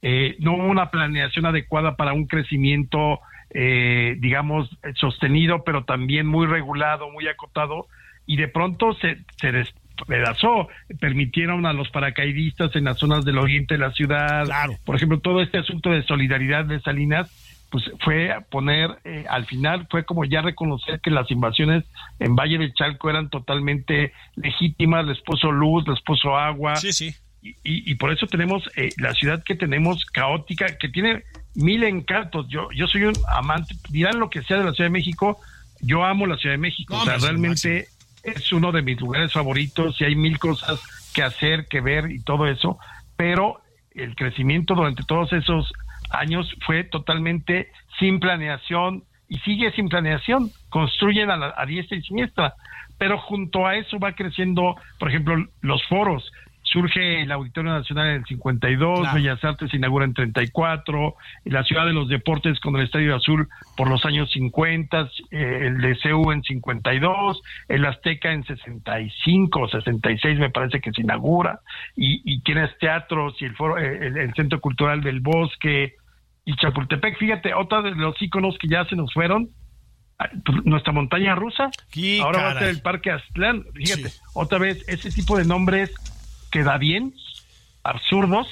Eh, 0.00 0.36
no 0.38 0.54
hubo 0.54 0.66
una 0.66 0.90
planeación 0.90 1.46
adecuada 1.46 1.96
para 1.96 2.12
un 2.12 2.26
crecimiento, 2.26 3.20
eh, 3.50 4.16
digamos, 4.20 4.70
sostenido, 4.94 5.64
pero 5.64 5.84
también 5.84 6.26
muy 6.26 6.46
regulado, 6.46 7.10
muy 7.10 7.26
acotado, 7.26 7.88
y 8.26 8.36
de 8.36 8.48
pronto 8.48 8.94
se, 8.94 9.18
se 9.36 9.52
despedazó. 9.52 10.68
Permitieron 11.00 11.66
a 11.66 11.72
los 11.72 11.90
paracaidistas 11.90 12.76
en 12.76 12.84
las 12.84 12.98
zonas 12.98 13.24
del 13.24 13.38
oriente 13.38 13.74
de 13.74 13.80
la 13.80 13.92
ciudad. 13.92 14.46
Por 14.84 14.96
ejemplo, 14.96 15.18
todo 15.18 15.42
este 15.42 15.58
asunto 15.58 15.90
de 15.90 16.04
solidaridad 16.04 16.64
de 16.64 16.80
Salinas 16.80 17.30
pues 17.70 17.84
fue 18.00 18.34
poner, 18.50 18.98
eh, 19.04 19.24
al 19.28 19.44
final 19.46 19.86
fue 19.90 20.04
como 20.04 20.24
ya 20.24 20.40
reconocer 20.40 21.00
que 21.00 21.10
las 21.10 21.30
invasiones 21.30 21.84
en 22.18 22.34
Valle 22.34 22.58
de 22.58 22.72
Chalco 22.72 23.10
eran 23.10 23.28
totalmente 23.28 24.12
legítimas, 24.36 25.06
les 25.06 25.20
puso 25.20 25.52
luz, 25.52 25.86
les 25.86 26.00
puso 26.00 26.36
agua. 26.36 26.76
Sí, 26.76 26.92
sí. 26.92 27.14
Y, 27.40 27.54
y, 27.62 27.94
por 27.94 28.12
eso 28.12 28.26
tenemos 28.26 28.68
eh, 28.76 28.90
la 28.96 29.14
ciudad 29.14 29.44
que 29.44 29.54
tenemos 29.54 30.04
caótica, 30.06 30.76
que 30.76 30.88
tiene 30.88 31.22
mil 31.54 31.84
encantos. 31.84 32.48
Yo, 32.48 32.68
yo 32.74 32.86
soy 32.88 33.04
un 33.04 33.14
amante, 33.30 33.76
dirán 33.90 34.18
lo 34.18 34.28
que 34.28 34.42
sea 34.42 34.58
de 34.58 34.64
la 34.64 34.72
Ciudad 34.72 34.90
de 34.90 34.92
México, 34.92 35.38
yo 35.80 36.04
amo 36.04 36.26
la 36.26 36.36
Ciudad 36.36 36.54
de 36.54 36.58
México, 36.58 36.96
o 36.96 37.04
sea, 37.04 37.16
realmente 37.18 37.86
es 38.24 38.52
uno 38.52 38.72
de 38.72 38.82
mis 38.82 39.00
lugares 39.00 39.32
favoritos 39.32 40.00
y 40.00 40.04
hay 40.04 40.16
mil 40.16 40.38
cosas 40.38 40.80
que 41.14 41.22
hacer, 41.22 41.68
que 41.68 41.80
ver 41.80 42.10
y 42.10 42.20
todo 42.20 42.48
eso, 42.48 42.78
pero 43.16 43.60
el 43.92 44.16
crecimiento 44.16 44.74
durante 44.74 45.04
todos 45.04 45.32
esos 45.32 45.72
años 46.10 46.54
fue 46.66 46.84
totalmente 46.84 47.70
sin 47.98 48.20
planeación 48.20 49.04
y 49.28 49.38
sigue 49.38 49.70
sin 49.72 49.88
planeación, 49.88 50.50
construyen 50.70 51.30
a, 51.30 51.54
a 51.56 51.66
diestra 51.66 51.96
y 51.96 52.02
siniestra, 52.02 52.54
pero 52.98 53.18
junto 53.18 53.66
a 53.66 53.76
eso 53.76 53.98
va 53.98 54.12
creciendo, 54.12 54.76
por 54.98 55.08
ejemplo, 55.08 55.36
los 55.60 55.84
foros, 55.86 56.32
surge 56.70 57.22
el 57.22 57.32
Auditorio 57.32 57.72
Nacional 57.72 58.08
en 58.08 58.14
el 58.16 58.24
52, 58.26 59.12
Bellas 59.14 59.42
Artes 59.42 59.70
se 59.70 59.76
inaugura 59.76 60.04
en 60.04 60.14
34, 60.14 61.14
la 61.44 61.64
Ciudad 61.64 61.86
de 61.86 61.92
los 61.92 62.08
Deportes 62.08 62.60
con 62.60 62.76
el 62.76 62.84
Estadio 62.84 63.16
Azul 63.16 63.48
por 63.76 63.88
los 63.88 64.04
años 64.04 64.30
50, 64.32 65.10
eh, 65.30 65.60
el 65.62 65.80
DCU 65.80 66.30
en 66.32 66.42
52, 66.42 67.42
el 67.68 67.84
Azteca 67.84 68.32
en 68.32 68.44
65 68.44 69.60
o 69.60 69.68
66 69.68 70.38
me 70.38 70.50
parece 70.50 70.80
que 70.80 70.92
se 70.92 71.02
inaugura, 71.02 71.60
y, 71.96 72.20
y 72.24 72.40
tienes 72.42 72.76
teatros 72.78 73.40
y 73.40 73.46
el, 73.46 73.56
foro, 73.56 73.78
eh, 73.78 74.06
el, 74.06 74.34
Centro 74.34 74.60
Cultural 74.60 75.00
del 75.00 75.20
Bosque 75.20 75.94
y 76.44 76.54
Chapultepec. 76.56 77.18
Fíjate, 77.18 77.54
otra 77.54 77.82
de 77.82 77.92
los 77.92 78.20
íconos 78.20 78.56
que 78.58 78.68
ya 78.68 78.84
se 78.84 78.94
nos 78.94 79.12
fueron, 79.12 79.48
ah, 80.18 80.28
pues, 80.44 80.64
nuestra 80.64 80.92
montaña 80.92 81.34
rusa, 81.34 81.70
ahora 82.22 82.42
va 82.42 82.50
a 82.50 82.58
ser 82.58 82.68
el 82.68 82.82
Parque 82.82 83.10
Aztlán, 83.10 83.64
fíjate, 83.74 84.10
otra 84.34 84.58
vez 84.58 84.86
ese 84.88 85.10
tipo 85.10 85.38
de 85.38 85.44
nombres 85.44 85.94
queda 86.50 86.78
bien, 86.78 87.14
absurdos, 87.82 88.46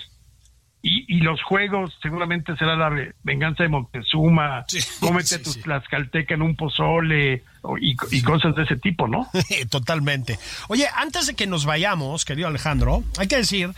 y, 0.88 1.18
los 1.20 1.42
juegos 1.42 1.98
seguramente 2.00 2.56
será 2.56 2.76
la 2.76 3.12
venganza 3.24 3.64
de 3.64 3.68
Montezuma, 3.68 4.64
cómete 5.00 5.40
tus 5.40 5.60
tlaxcalteca 5.60 6.34
en 6.34 6.42
un 6.42 6.54
pozole 6.54 7.42
y, 7.80 8.22
cosas 8.22 8.54
de 8.54 8.62
ese 8.62 8.76
tipo, 8.76 9.08
¿no? 9.08 9.28
Totalmente. 9.70 10.38
Oye, 10.68 10.86
antes 10.94 11.26
de 11.26 11.34
que 11.34 11.48
nos 11.48 11.64
vayamos, 11.64 12.24
querido 12.24 12.46
Alejandro, 12.46 13.02
hay 13.18 13.26
que 13.26 13.36
decir 13.36 13.70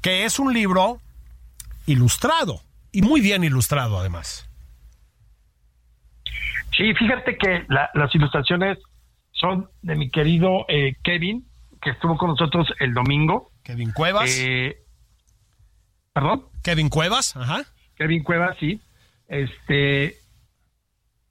que 0.00 0.24
es 0.24 0.38
un 0.38 0.54
libro 0.54 1.00
ilustrado 1.86 2.62
y 2.92 3.02
muy 3.02 3.20
bien 3.20 3.44
ilustrado 3.44 3.98
además. 3.98 4.48
Sí, 6.74 6.94
fíjate 6.94 7.36
que 7.36 7.66
las 7.68 8.14
ilustraciones 8.14 8.78
son 9.32 9.68
de 9.82 9.96
mi 9.96 10.10
querido 10.10 10.64
eh, 10.68 10.94
Kevin, 11.02 11.44
que 11.82 11.90
estuvo 11.90 12.16
con 12.16 12.30
nosotros 12.30 12.68
el 12.80 12.94
domingo. 12.94 13.50
Kevin 13.64 13.92
Cuevas. 13.92 14.38
Eh, 14.38 14.76
¿Perdón? 16.12 16.44
Kevin 16.62 16.90
Cuevas, 16.90 17.36
ajá. 17.36 17.64
Kevin 17.96 18.22
Cuevas, 18.22 18.56
sí. 18.60 18.80
Este, 19.26 20.16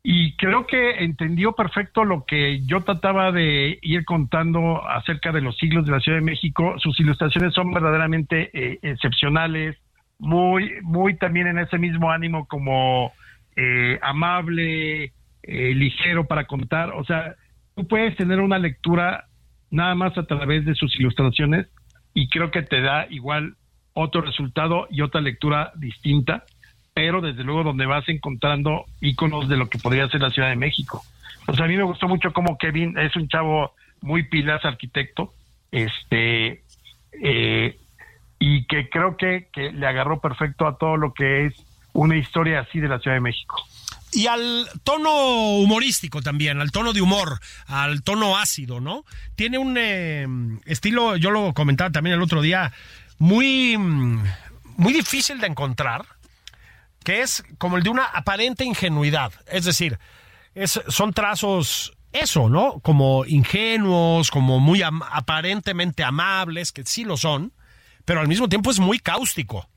y 0.02 0.36
creo 0.36 0.68
que 0.68 1.04
entendió 1.04 1.54
perfecto 1.54 2.04
lo 2.04 2.26
que 2.26 2.66
yo 2.66 2.82
trataba 2.82 3.32
de 3.32 3.80
ir 3.82 4.04
contando 4.04 4.86
acerca 4.86 5.32
de 5.32 5.42
los 5.42 5.56
siglos 5.58 5.86
de 5.86 5.92
la 5.92 6.00
Ciudad 6.00 6.18
de 6.18 6.26
México. 6.26 6.76
Sus 6.80 7.00
ilustraciones 7.00 7.54
son 7.54 7.72
verdaderamente 7.72 8.50
eh, 8.54 8.80
excepcionales, 8.82 9.78
muy, 10.18 10.72
muy 10.82 11.16
también 11.18 11.48
en 11.48 11.60
ese 11.60 11.78
mismo 11.78 12.12
ánimo 12.12 12.48
como 12.48 13.14
eh, 13.56 14.00
amable, 14.02 15.14
ligero 15.46 16.26
para 16.26 16.48
contar. 16.48 16.92
O 16.92 17.04
sea, 17.04 17.36
tú 17.76 17.86
puedes 17.86 18.16
tener 18.16 18.40
una 18.40 18.58
lectura 18.58 19.28
nada 19.70 19.94
más 19.94 20.18
a 20.18 20.26
través 20.26 20.66
de 20.66 20.74
sus 20.74 20.98
ilustraciones 20.98 21.68
y 22.14 22.30
creo 22.30 22.52
que 22.52 22.62
te 22.62 22.82
da 22.82 23.08
igual 23.10 23.56
otro 23.94 24.22
resultado 24.22 24.88
y 24.90 25.02
otra 25.02 25.22
lectura 25.22 25.72
distinta, 25.76 26.46
pero 26.94 27.22
desde 27.22 27.44
luego 27.44 27.64
donde 27.64 27.86
vas 27.86 28.08
encontrando 28.08 28.86
iconos 29.02 29.50
de 29.50 29.58
lo 29.58 29.70
que 29.70 29.80
podría 29.80 30.08
ser 30.10 30.22
la 30.22 30.30
Ciudad 30.30 30.50
de 30.50 30.56
México. 30.56 31.04
Sea, 31.56 31.66
a 31.66 31.68
mí 31.68 31.76
me 31.76 31.84
gustó 31.84 32.08
mucho 32.08 32.32
como 32.32 32.58
Kevin 32.58 32.98
es 32.98 33.16
un 33.16 33.28
chavo 33.28 33.74
muy 34.02 34.24
pilas 34.24 34.64
arquitecto, 34.66 35.34
este, 35.72 36.64
eh, 37.22 37.78
y 38.40 38.66
que 38.66 38.90
creo 38.90 39.18
que, 39.18 39.48
que 39.52 39.72
le 39.72 39.88
agarró 39.88 40.20
perfecto 40.20 40.68
a 40.68 40.78
todo 40.78 40.98
lo 40.98 41.14
que 41.14 41.46
es 41.46 41.54
una 41.94 42.18
historia 42.18 42.60
así 42.60 42.80
de 42.80 42.88
la 42.88 43.00
Ciudad 43.00 43.18
de 43.18 43.22
México 43.22 43.64
y 44.14 44.28
al 44.28 44.68
tono 44.84 45.58
humorístico 45.58 46.22
también, 46.22 46.60
al 46.62 46.72
tono 46.72 46.94
de 46.94 47.02
humor, 47.02 47.40
al 47.68 48.04
tono 48.04 48.38
ácido, 48.38 48.80
¿no? 48.80 49.06
Tiene 49.36 49.58
un 49.58 49.76
eh, 49.78 50.28
estilo, 50.66 51.18
yo 51.18 51.32
lo 51.32 51.54
comentaba 51.54 51.92
también 51.92 52.16
el 52.16 52.22
otro 52.22 52.42
día, 52.42 52.72
muy, 53.18 53.78
muy 53.78 54.94
difícil 54.94 55.40
de 55.40 55.48
encontrar, 55.48 56.06
que 57.04 57.22
es 57.22 57.44
como 57.58 57.78
el 57.78 57.84
de 57.84 57.90
una 57.90 58.06
aparente 58.06 58.64
ingenuidad. 58.64 59.34
Es 59.48 59.66
decir, 59.66 60.00
es, 60.56 60.82
son 60.88 61.14
trazos, 61.14 61.94
eso, 62.14 62.48
¿no? 62.48 62.80
Como 62.80 63.26
ingenuos, 63.26 64.30
como 64.30 64.60
muy 64.60 64.82
aparentemente 64.84 66.04
amables, 66.04 66.72
que 66.72 66.84
sí 66.86 67.04
lo 67.04 67.18
son, 67.18 67.52
pero 68.06 68.22
al 68.22 68.28
mismo 68.28 68.48
tiempo 68.48 68.72
es 68.72 68.80
muy 68.80 69.00
cáustico. 69.00 69.68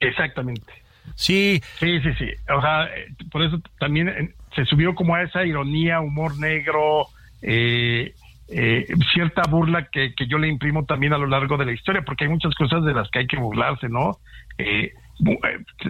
Exactamente. 0.00 0.83
Sí. 1.14 1.60
Sí, 1.78 2.00
sí, 2.00 2.12
sí. 2.18 2.30
O 2.54 2.60
sea, 2.60 2.88
por 3.30 3.42
eso 3.42 3.60
también 3.78 4.08
eh, 4.08 4.34
se 4.54 4.64
subió 4.64 4.94
como 4.94 5.14
a 5.14 5.22
esa 5.22 5.44
ironía, 5.44 6.00
humor 6.00 6.38
negro, 6.38 7.06
eh, 7.42 8.14
eh, 8.48 8.86
cierta 9.12 9.42
burla 9.48 9.88
que, 9.90 10.14
que, 10.14 10.26
yo 10.26 10.38
le 10.38 10.48
imprimo 10.48 10.84
también 10.84 11.12
a 11.12 11.18
lo 11.18 11.26
largo 11.26 11.56
de 11.56 11.66
la 11.66 11.72
historia, 11.72 12.02
porque 12.02 12.24
hay 12.24 12.30
muchas 12.30 12.54
cosas 12.54 12.84
de 12.84 12.94
las 12.94 13.10
que 13.10 13.20
hay 13.20 13.26
que 13.26 13.38
burlarse, 13.38 13.88
¿no? 13.88 14.18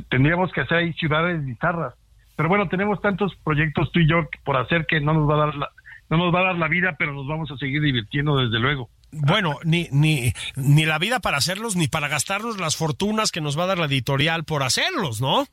tendríamos 0.08 0.52
que 0.52 0.62
hacer 0.62 0.78
ahí 0.78 0.92
ciudades 0.94 1.44
bizarras. 1.44 1.94
Pero 2.36 2.48
bueno, 2.48 2.68
tenemos 2.68 3.00
tantos 3.00 3.34
proyectos 3.44 3.92
tú 3.92 4.00
y 4.00 4.08
yo 4.08 4.28
por 4.44 4.56
hacer 4.56 4.86
que 4.86 5.00
no 5.00 5.12
nos 5.12 5.28
va 5.28 5.34
a 5.34 5.46
dar 5.46 5.54
la, 5.54 5.68
no 6.10 6.16
nos 6.16 6.34
va 6.34 6.40
a 6.40 6.44
dar 6.44 6.56
la 6.56 6.68
vida, 6.68 6.96
pero 6.98 7.12
nos 7.12 7.26
vamos 7.26 7.50
a 7.50 7.56
seguir 7.56 7.82
divirtiendo 7.82 8.36
desde 8.36 8.58
luego. 8.58 8.88
Bueno, 9.14 9.58
ni, 9.64 9.88
ni, 9.90 10.32
ni 10.56 10.84
la 10.84 10.98
vida 10.98 11.20
para 11.20 11.38
hacerlos, 11.38 11.76
ni 11.76 11.88
para 11.88 12.08
gastarnos 12.08 12.58
las 12.58 12.76
fortunas 12.76 13.30
que 13.30 13.40
nos 13.40 13.58
va 13.58 13.64
a 13.64 13.68
dar 13.68 13.78
la 13.78 13.86
editorial 13.86 14.44
por 14.44 14.62
hacerlos, 14.62 15.20
¿no? 15.20 15.46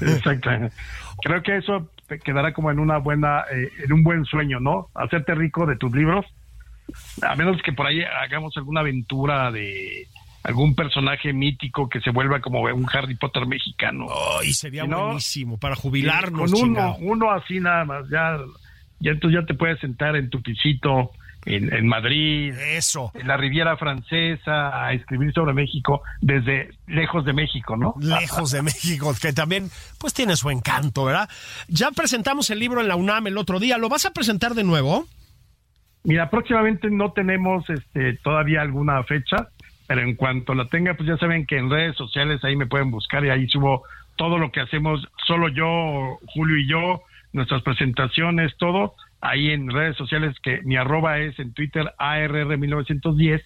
Exacto. 0.00 0.50
Creo 1.22 1.42
que 1.42 1.56
eso 1.58 1.90
te 2.06 2.18
quedará 2.18 2.52
como 2.52 2.70
en 2.70 2.78
una 2.78 2.98
buena, 2.98 3.44
eh, 3.52 3.70
en 3.84 3.92
un 3.92 4.02
buen 4.02 4.24
sueño, 4.24 4.58
¿no? 4.60 4.88
Hacerte 4.94 5.34
rico 5.34 5.66
de 5.66 5.76
tus 5.76 5.94
libros, 5.94 6.24
a 7.22 7.34
menos 7.36 7.60
que 7.62 7.72
por 7.72 7.86
ahí 7.86 8.02
hagamos 8.02 8.56
alguna 8.56 8.80
aventura 8.80 9.50
de 9.50 10.06
algún 10.42 10.74
personaje 10.74 11.32
mítico 11.32 11.88
que 11.88 12.00
se 12.00 12.10
vuelva 12.10 12.40
como 12.40 12.62
un 12.62 12.86
Harry 12.92 13.14
Potter 13.14 13.46
mexicano. 13.46 14.06
Oh, 14.08 14.42
y 14.42 14.52
sería 14.54 14.84
buenísimo 14.84 15.58
para 15.58 15.76
jubilarnos. 15.76 16.50
Con 16.52 16.70
uno, 16.70 16.96
uno 17.00 17.30
así 17.30 17.60
nada 17.60 17.84
más, 17.84 18.08
ya, 18.08 18.38
ya 19.00 19.12
entonces 19.12 19.40
ya 19.40 19.46
te 19.46 19.54
puedes 19.54 19.78
sentar 19.80 20.16
en 20.16 20.30
tu 20.30 20.42
pisito 20.42 21.12
en, 21.46 21.72
en, 21.72 21.86
Madrid, 21.86 22.54
eso, 22.58 23.12
en 23.14 23.26
la 23.26 23.36
Riviera 23.36 23.76
Francesa, 23.76 24.84
a 24.84 24.92
escribir 24.92 25.32
sobre 25.32 25.54
México 25.54 26.02
desde 26.20 26.70
lejos 26.86 27.24
de 27.24 27.32
México, 27.32 27.76
¿no? 27.76 27.94
Lejos 28.00 28.50
de 28.50 28.62
México, 28.62 29.14
que 29.20 29.32
también 29.32 29.70
pues 29.98 30.12
tiene 30.12 30.36
su 30.36 30.50
encanto, 30.50 31.04
¿verdad? 31.04 31.28
Ya 31.68 31.90
presentamos 31.90 32.50
el 32.50 32.58
libro 32.58 32.80
en 32.80 32.88
la 32.88 32.96
UNAM 32.96 33.26
el 33.28 33.38
otro 33.38 33.58
día, 33.58 33.78
¿lo 33.78 33.88
vas 33.88 34.06
a 34.06 34.12
presentar 34.12 34.54
de 34.54 34.64
nuevo? 34.64 35.06
Mira, 36.04 36.30
próximamente 36.30 36.90
no 36.90 37.12
tenemos 37.12 37.68
este 37.68 38.14
todavía 38.22 38.62
alguna 38.62 39.02
fecha, 39.04 39.48
pero 39.86 40.02
en 40.02 40.14
cuanto 40.14 40.54
la 40.54 40.66
tenga, 40.66 40.94
pues 40.94 41.08
ya 41.08 41.16
saben 41.18 41.46
que 41.46 41.58
en 41.58 41.70
redes 41.70 41.96
sociales 41.96 42.42
ahí 42.44 42.56
me 42.56 42.66
pueden 42.66 42.90
buscar 42.90 43.24
y 43.24 43.30
ahí 43.30 43.48
subo 43.48 43.82
todo 44.16 44.38
lo 44.38 44.50
que 44.52 44.60
hacemos, 44.60 45.06
solo 45.26 45.48
yo, 45.48 46.18
Julio 46.34 46.56
y 46.56 46.68
yo, 46.68 47.02
nuestras 47.32 47.62
presentaciones, 47.62 48.56
todo 48.58 48.94
ahí 49.20 49.50
en 49.50 49.70
redes 49.70 49.96
sociales 49.96 50.36
que 50.42 50.62
mi 50.62 50.76
arroba 50.76 51.18
es 51.18 51.38
en 51.38 51.52
Twitter 51.52 51.92
ARR1910, 51.98 53.42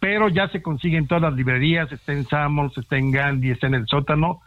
pero 0.00 0.28
ya 0.28 0.48
se 0.48 0.62
consigue 0.62 0.98
en 0.98 1.06
todas 1.06 1.22
las 1.22 1.34
librerías, 1.34 1.90
está 1.90 2.12
en 2.12 2.26
Samos, 2.26 2.76
está 2.76 2.96
en 2.96 3.10
Gandhi, 3.10 3.50
está 3.50 3.66
en 3.68 3.74
el 3.74 3.86
sótano. 3.86 4.40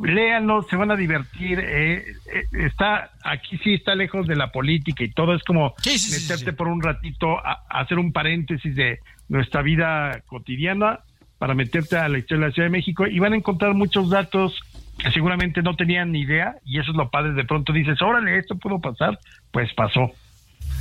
Léanlo, 0.00 0.62
se 0.62 0.76
van 0.76 0.90
a 0.90 0.96
divertir. 0.96 1.58
Eh, 1.60 2.04
eh, 2.32 2.44
está 2.52 3.10
aquí 3.22 3.58
sí 3.58 3.74
está 3.74 3.94
lejos 3.94 4.26
de 4.26 4.36
la 4.36 4.50
política 4.50 5.04
y 5.04 5.10
todo 5.10 5.34
es 5.34 5.42
como 5.44 5.74
meterte 5.84 6.52
por 6.52 6.68
un 6.68 6.82
ratito 6.82 7.38
a, 7.38 7.64
a, 7.68 7.80
hacer 7.80 7.98
un 7.98 8.12
paréntesis 8.12 8.74
de 8.74 9.00
nuestra 9.28 9.60
vida 9.60 10.22
cotidiana 10.26 11.00
para 11.38 11.54
meterte 11.54 11.96
a 11.96 12.08
la 12.08 12.18
historia 12.18 12.44
de 12.44 12.48
la 12.48 12.54
Ciudad 12.54 12.66
de 12.68 12.78
México 12.78 13.06
y 13.06 13.18
van 13.18 13.32
a 13.32 13.36
encontrar 13.36 13.74
muchos 13.74 14.08
datos 14.08 14.62
que 15.02 15.10
seguramente 15.10 15.62
no 15.62 15.74
tenían 15.74 16.12
ni 16.12 16.20
idea 16.20 16.56
y 16.64 16.78
eso 16.78 16.90
es 16.92 16.96
lo 16.96 17.10
padre, 17.10 17.32
de 17.32 17.44
pronto 17.44 17.72
dices, 17.72 18.00
órale, 18.00 18.38
esto 18.38 18.56
pudo 18.56 18.80
pasar, 18.80 19.18
pues 19.50 19.72
pasó. 19.74 20.12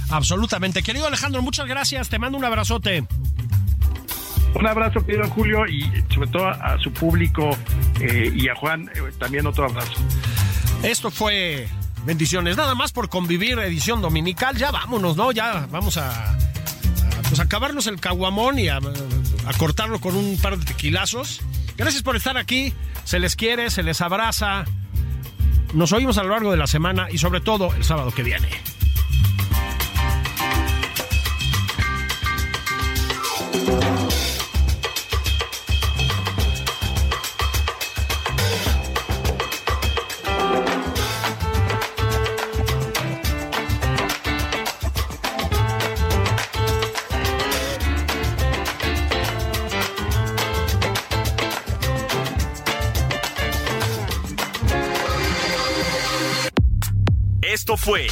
Absolutamente. 0.10 0.84
Querido 0.84 1.08
Alejandro, 1.08 1.42
muchas 1.42 1.68
gracias, 1.68 2.10
te 2.10 2.20
mando 2.20 2.38
un 2.38 2.46
abrazote. 2.46 3.04
Un 4.54 4.68
abrazo, 4.68 5.06
querido 5.06 5.28
Julio, 5.30 5.66
y 5.66 5.84
sobre 6.14 6.30
todo 6.30 6.48
a, 6.48 6.78
su 6.80 6.92
público 6.92 7.50
eh, 8.00 8.32
y 8.36 8.50
a 8.50 8.56
Juan 8.56 8.90
eh, 8.94 9.00
también 9.18 9.48
otro 9.48 9.66
abrazo. 9.66 9.94
Esto 10.84 11.10
fue 11.10 11.68
Bendiciones, 12.06 12.58
nada 12.58 12.74
más 12.74 12.92
por 12.92 13.10
convivir 13.10 13.60
edición 13.60 14.02
dominical, 14.02 14.58
ya 14.58 14.72
vámonos, 14.72 15.16
¿no? 15.16 15.32
Ya 15.32 15.68
vamos 15.70 15.98
a, 15.98 16.32
a 16.32 16.36
pues 17.28 17.40
acabarnos 17.40 17.86
el 17.86 18.00
caguamón 18.00 18.58
y 18.58 18.70
a, 18.70 18.78
a 18.78 19.54
cortarlo 19.58 20.00
con 20.00 20.16
un 20.16 20.38
par 20.42 20.58
de 20.58 20.66
tequilazos. 20.66 21.42
Gracias 21.78 22.04
por 22.04 22.16
estar 22.16 22.38
aquí. 22.38 22.74
Se 23.04 23.20
les 23.20 23.36
quiere, 23.36 23.70
se 23.70 23.84
les 23.84 24.02
abraza. 24.02 24.66
Nos 25.74 25.92
oímos 25.94 26.18
a 26.18 26.24
lo 26.24 26.30
largo 26.30 26.52
de 26.52 26.58
la 26.58 26.68
semana 26.68 27.08
y 27.12 27.18
sobre 27.18 27.42
todo 27.42 27.74
el 27.76 27.84
sábado 27.84 28.12
que 28.12 28.24
viene. 28.24 28.50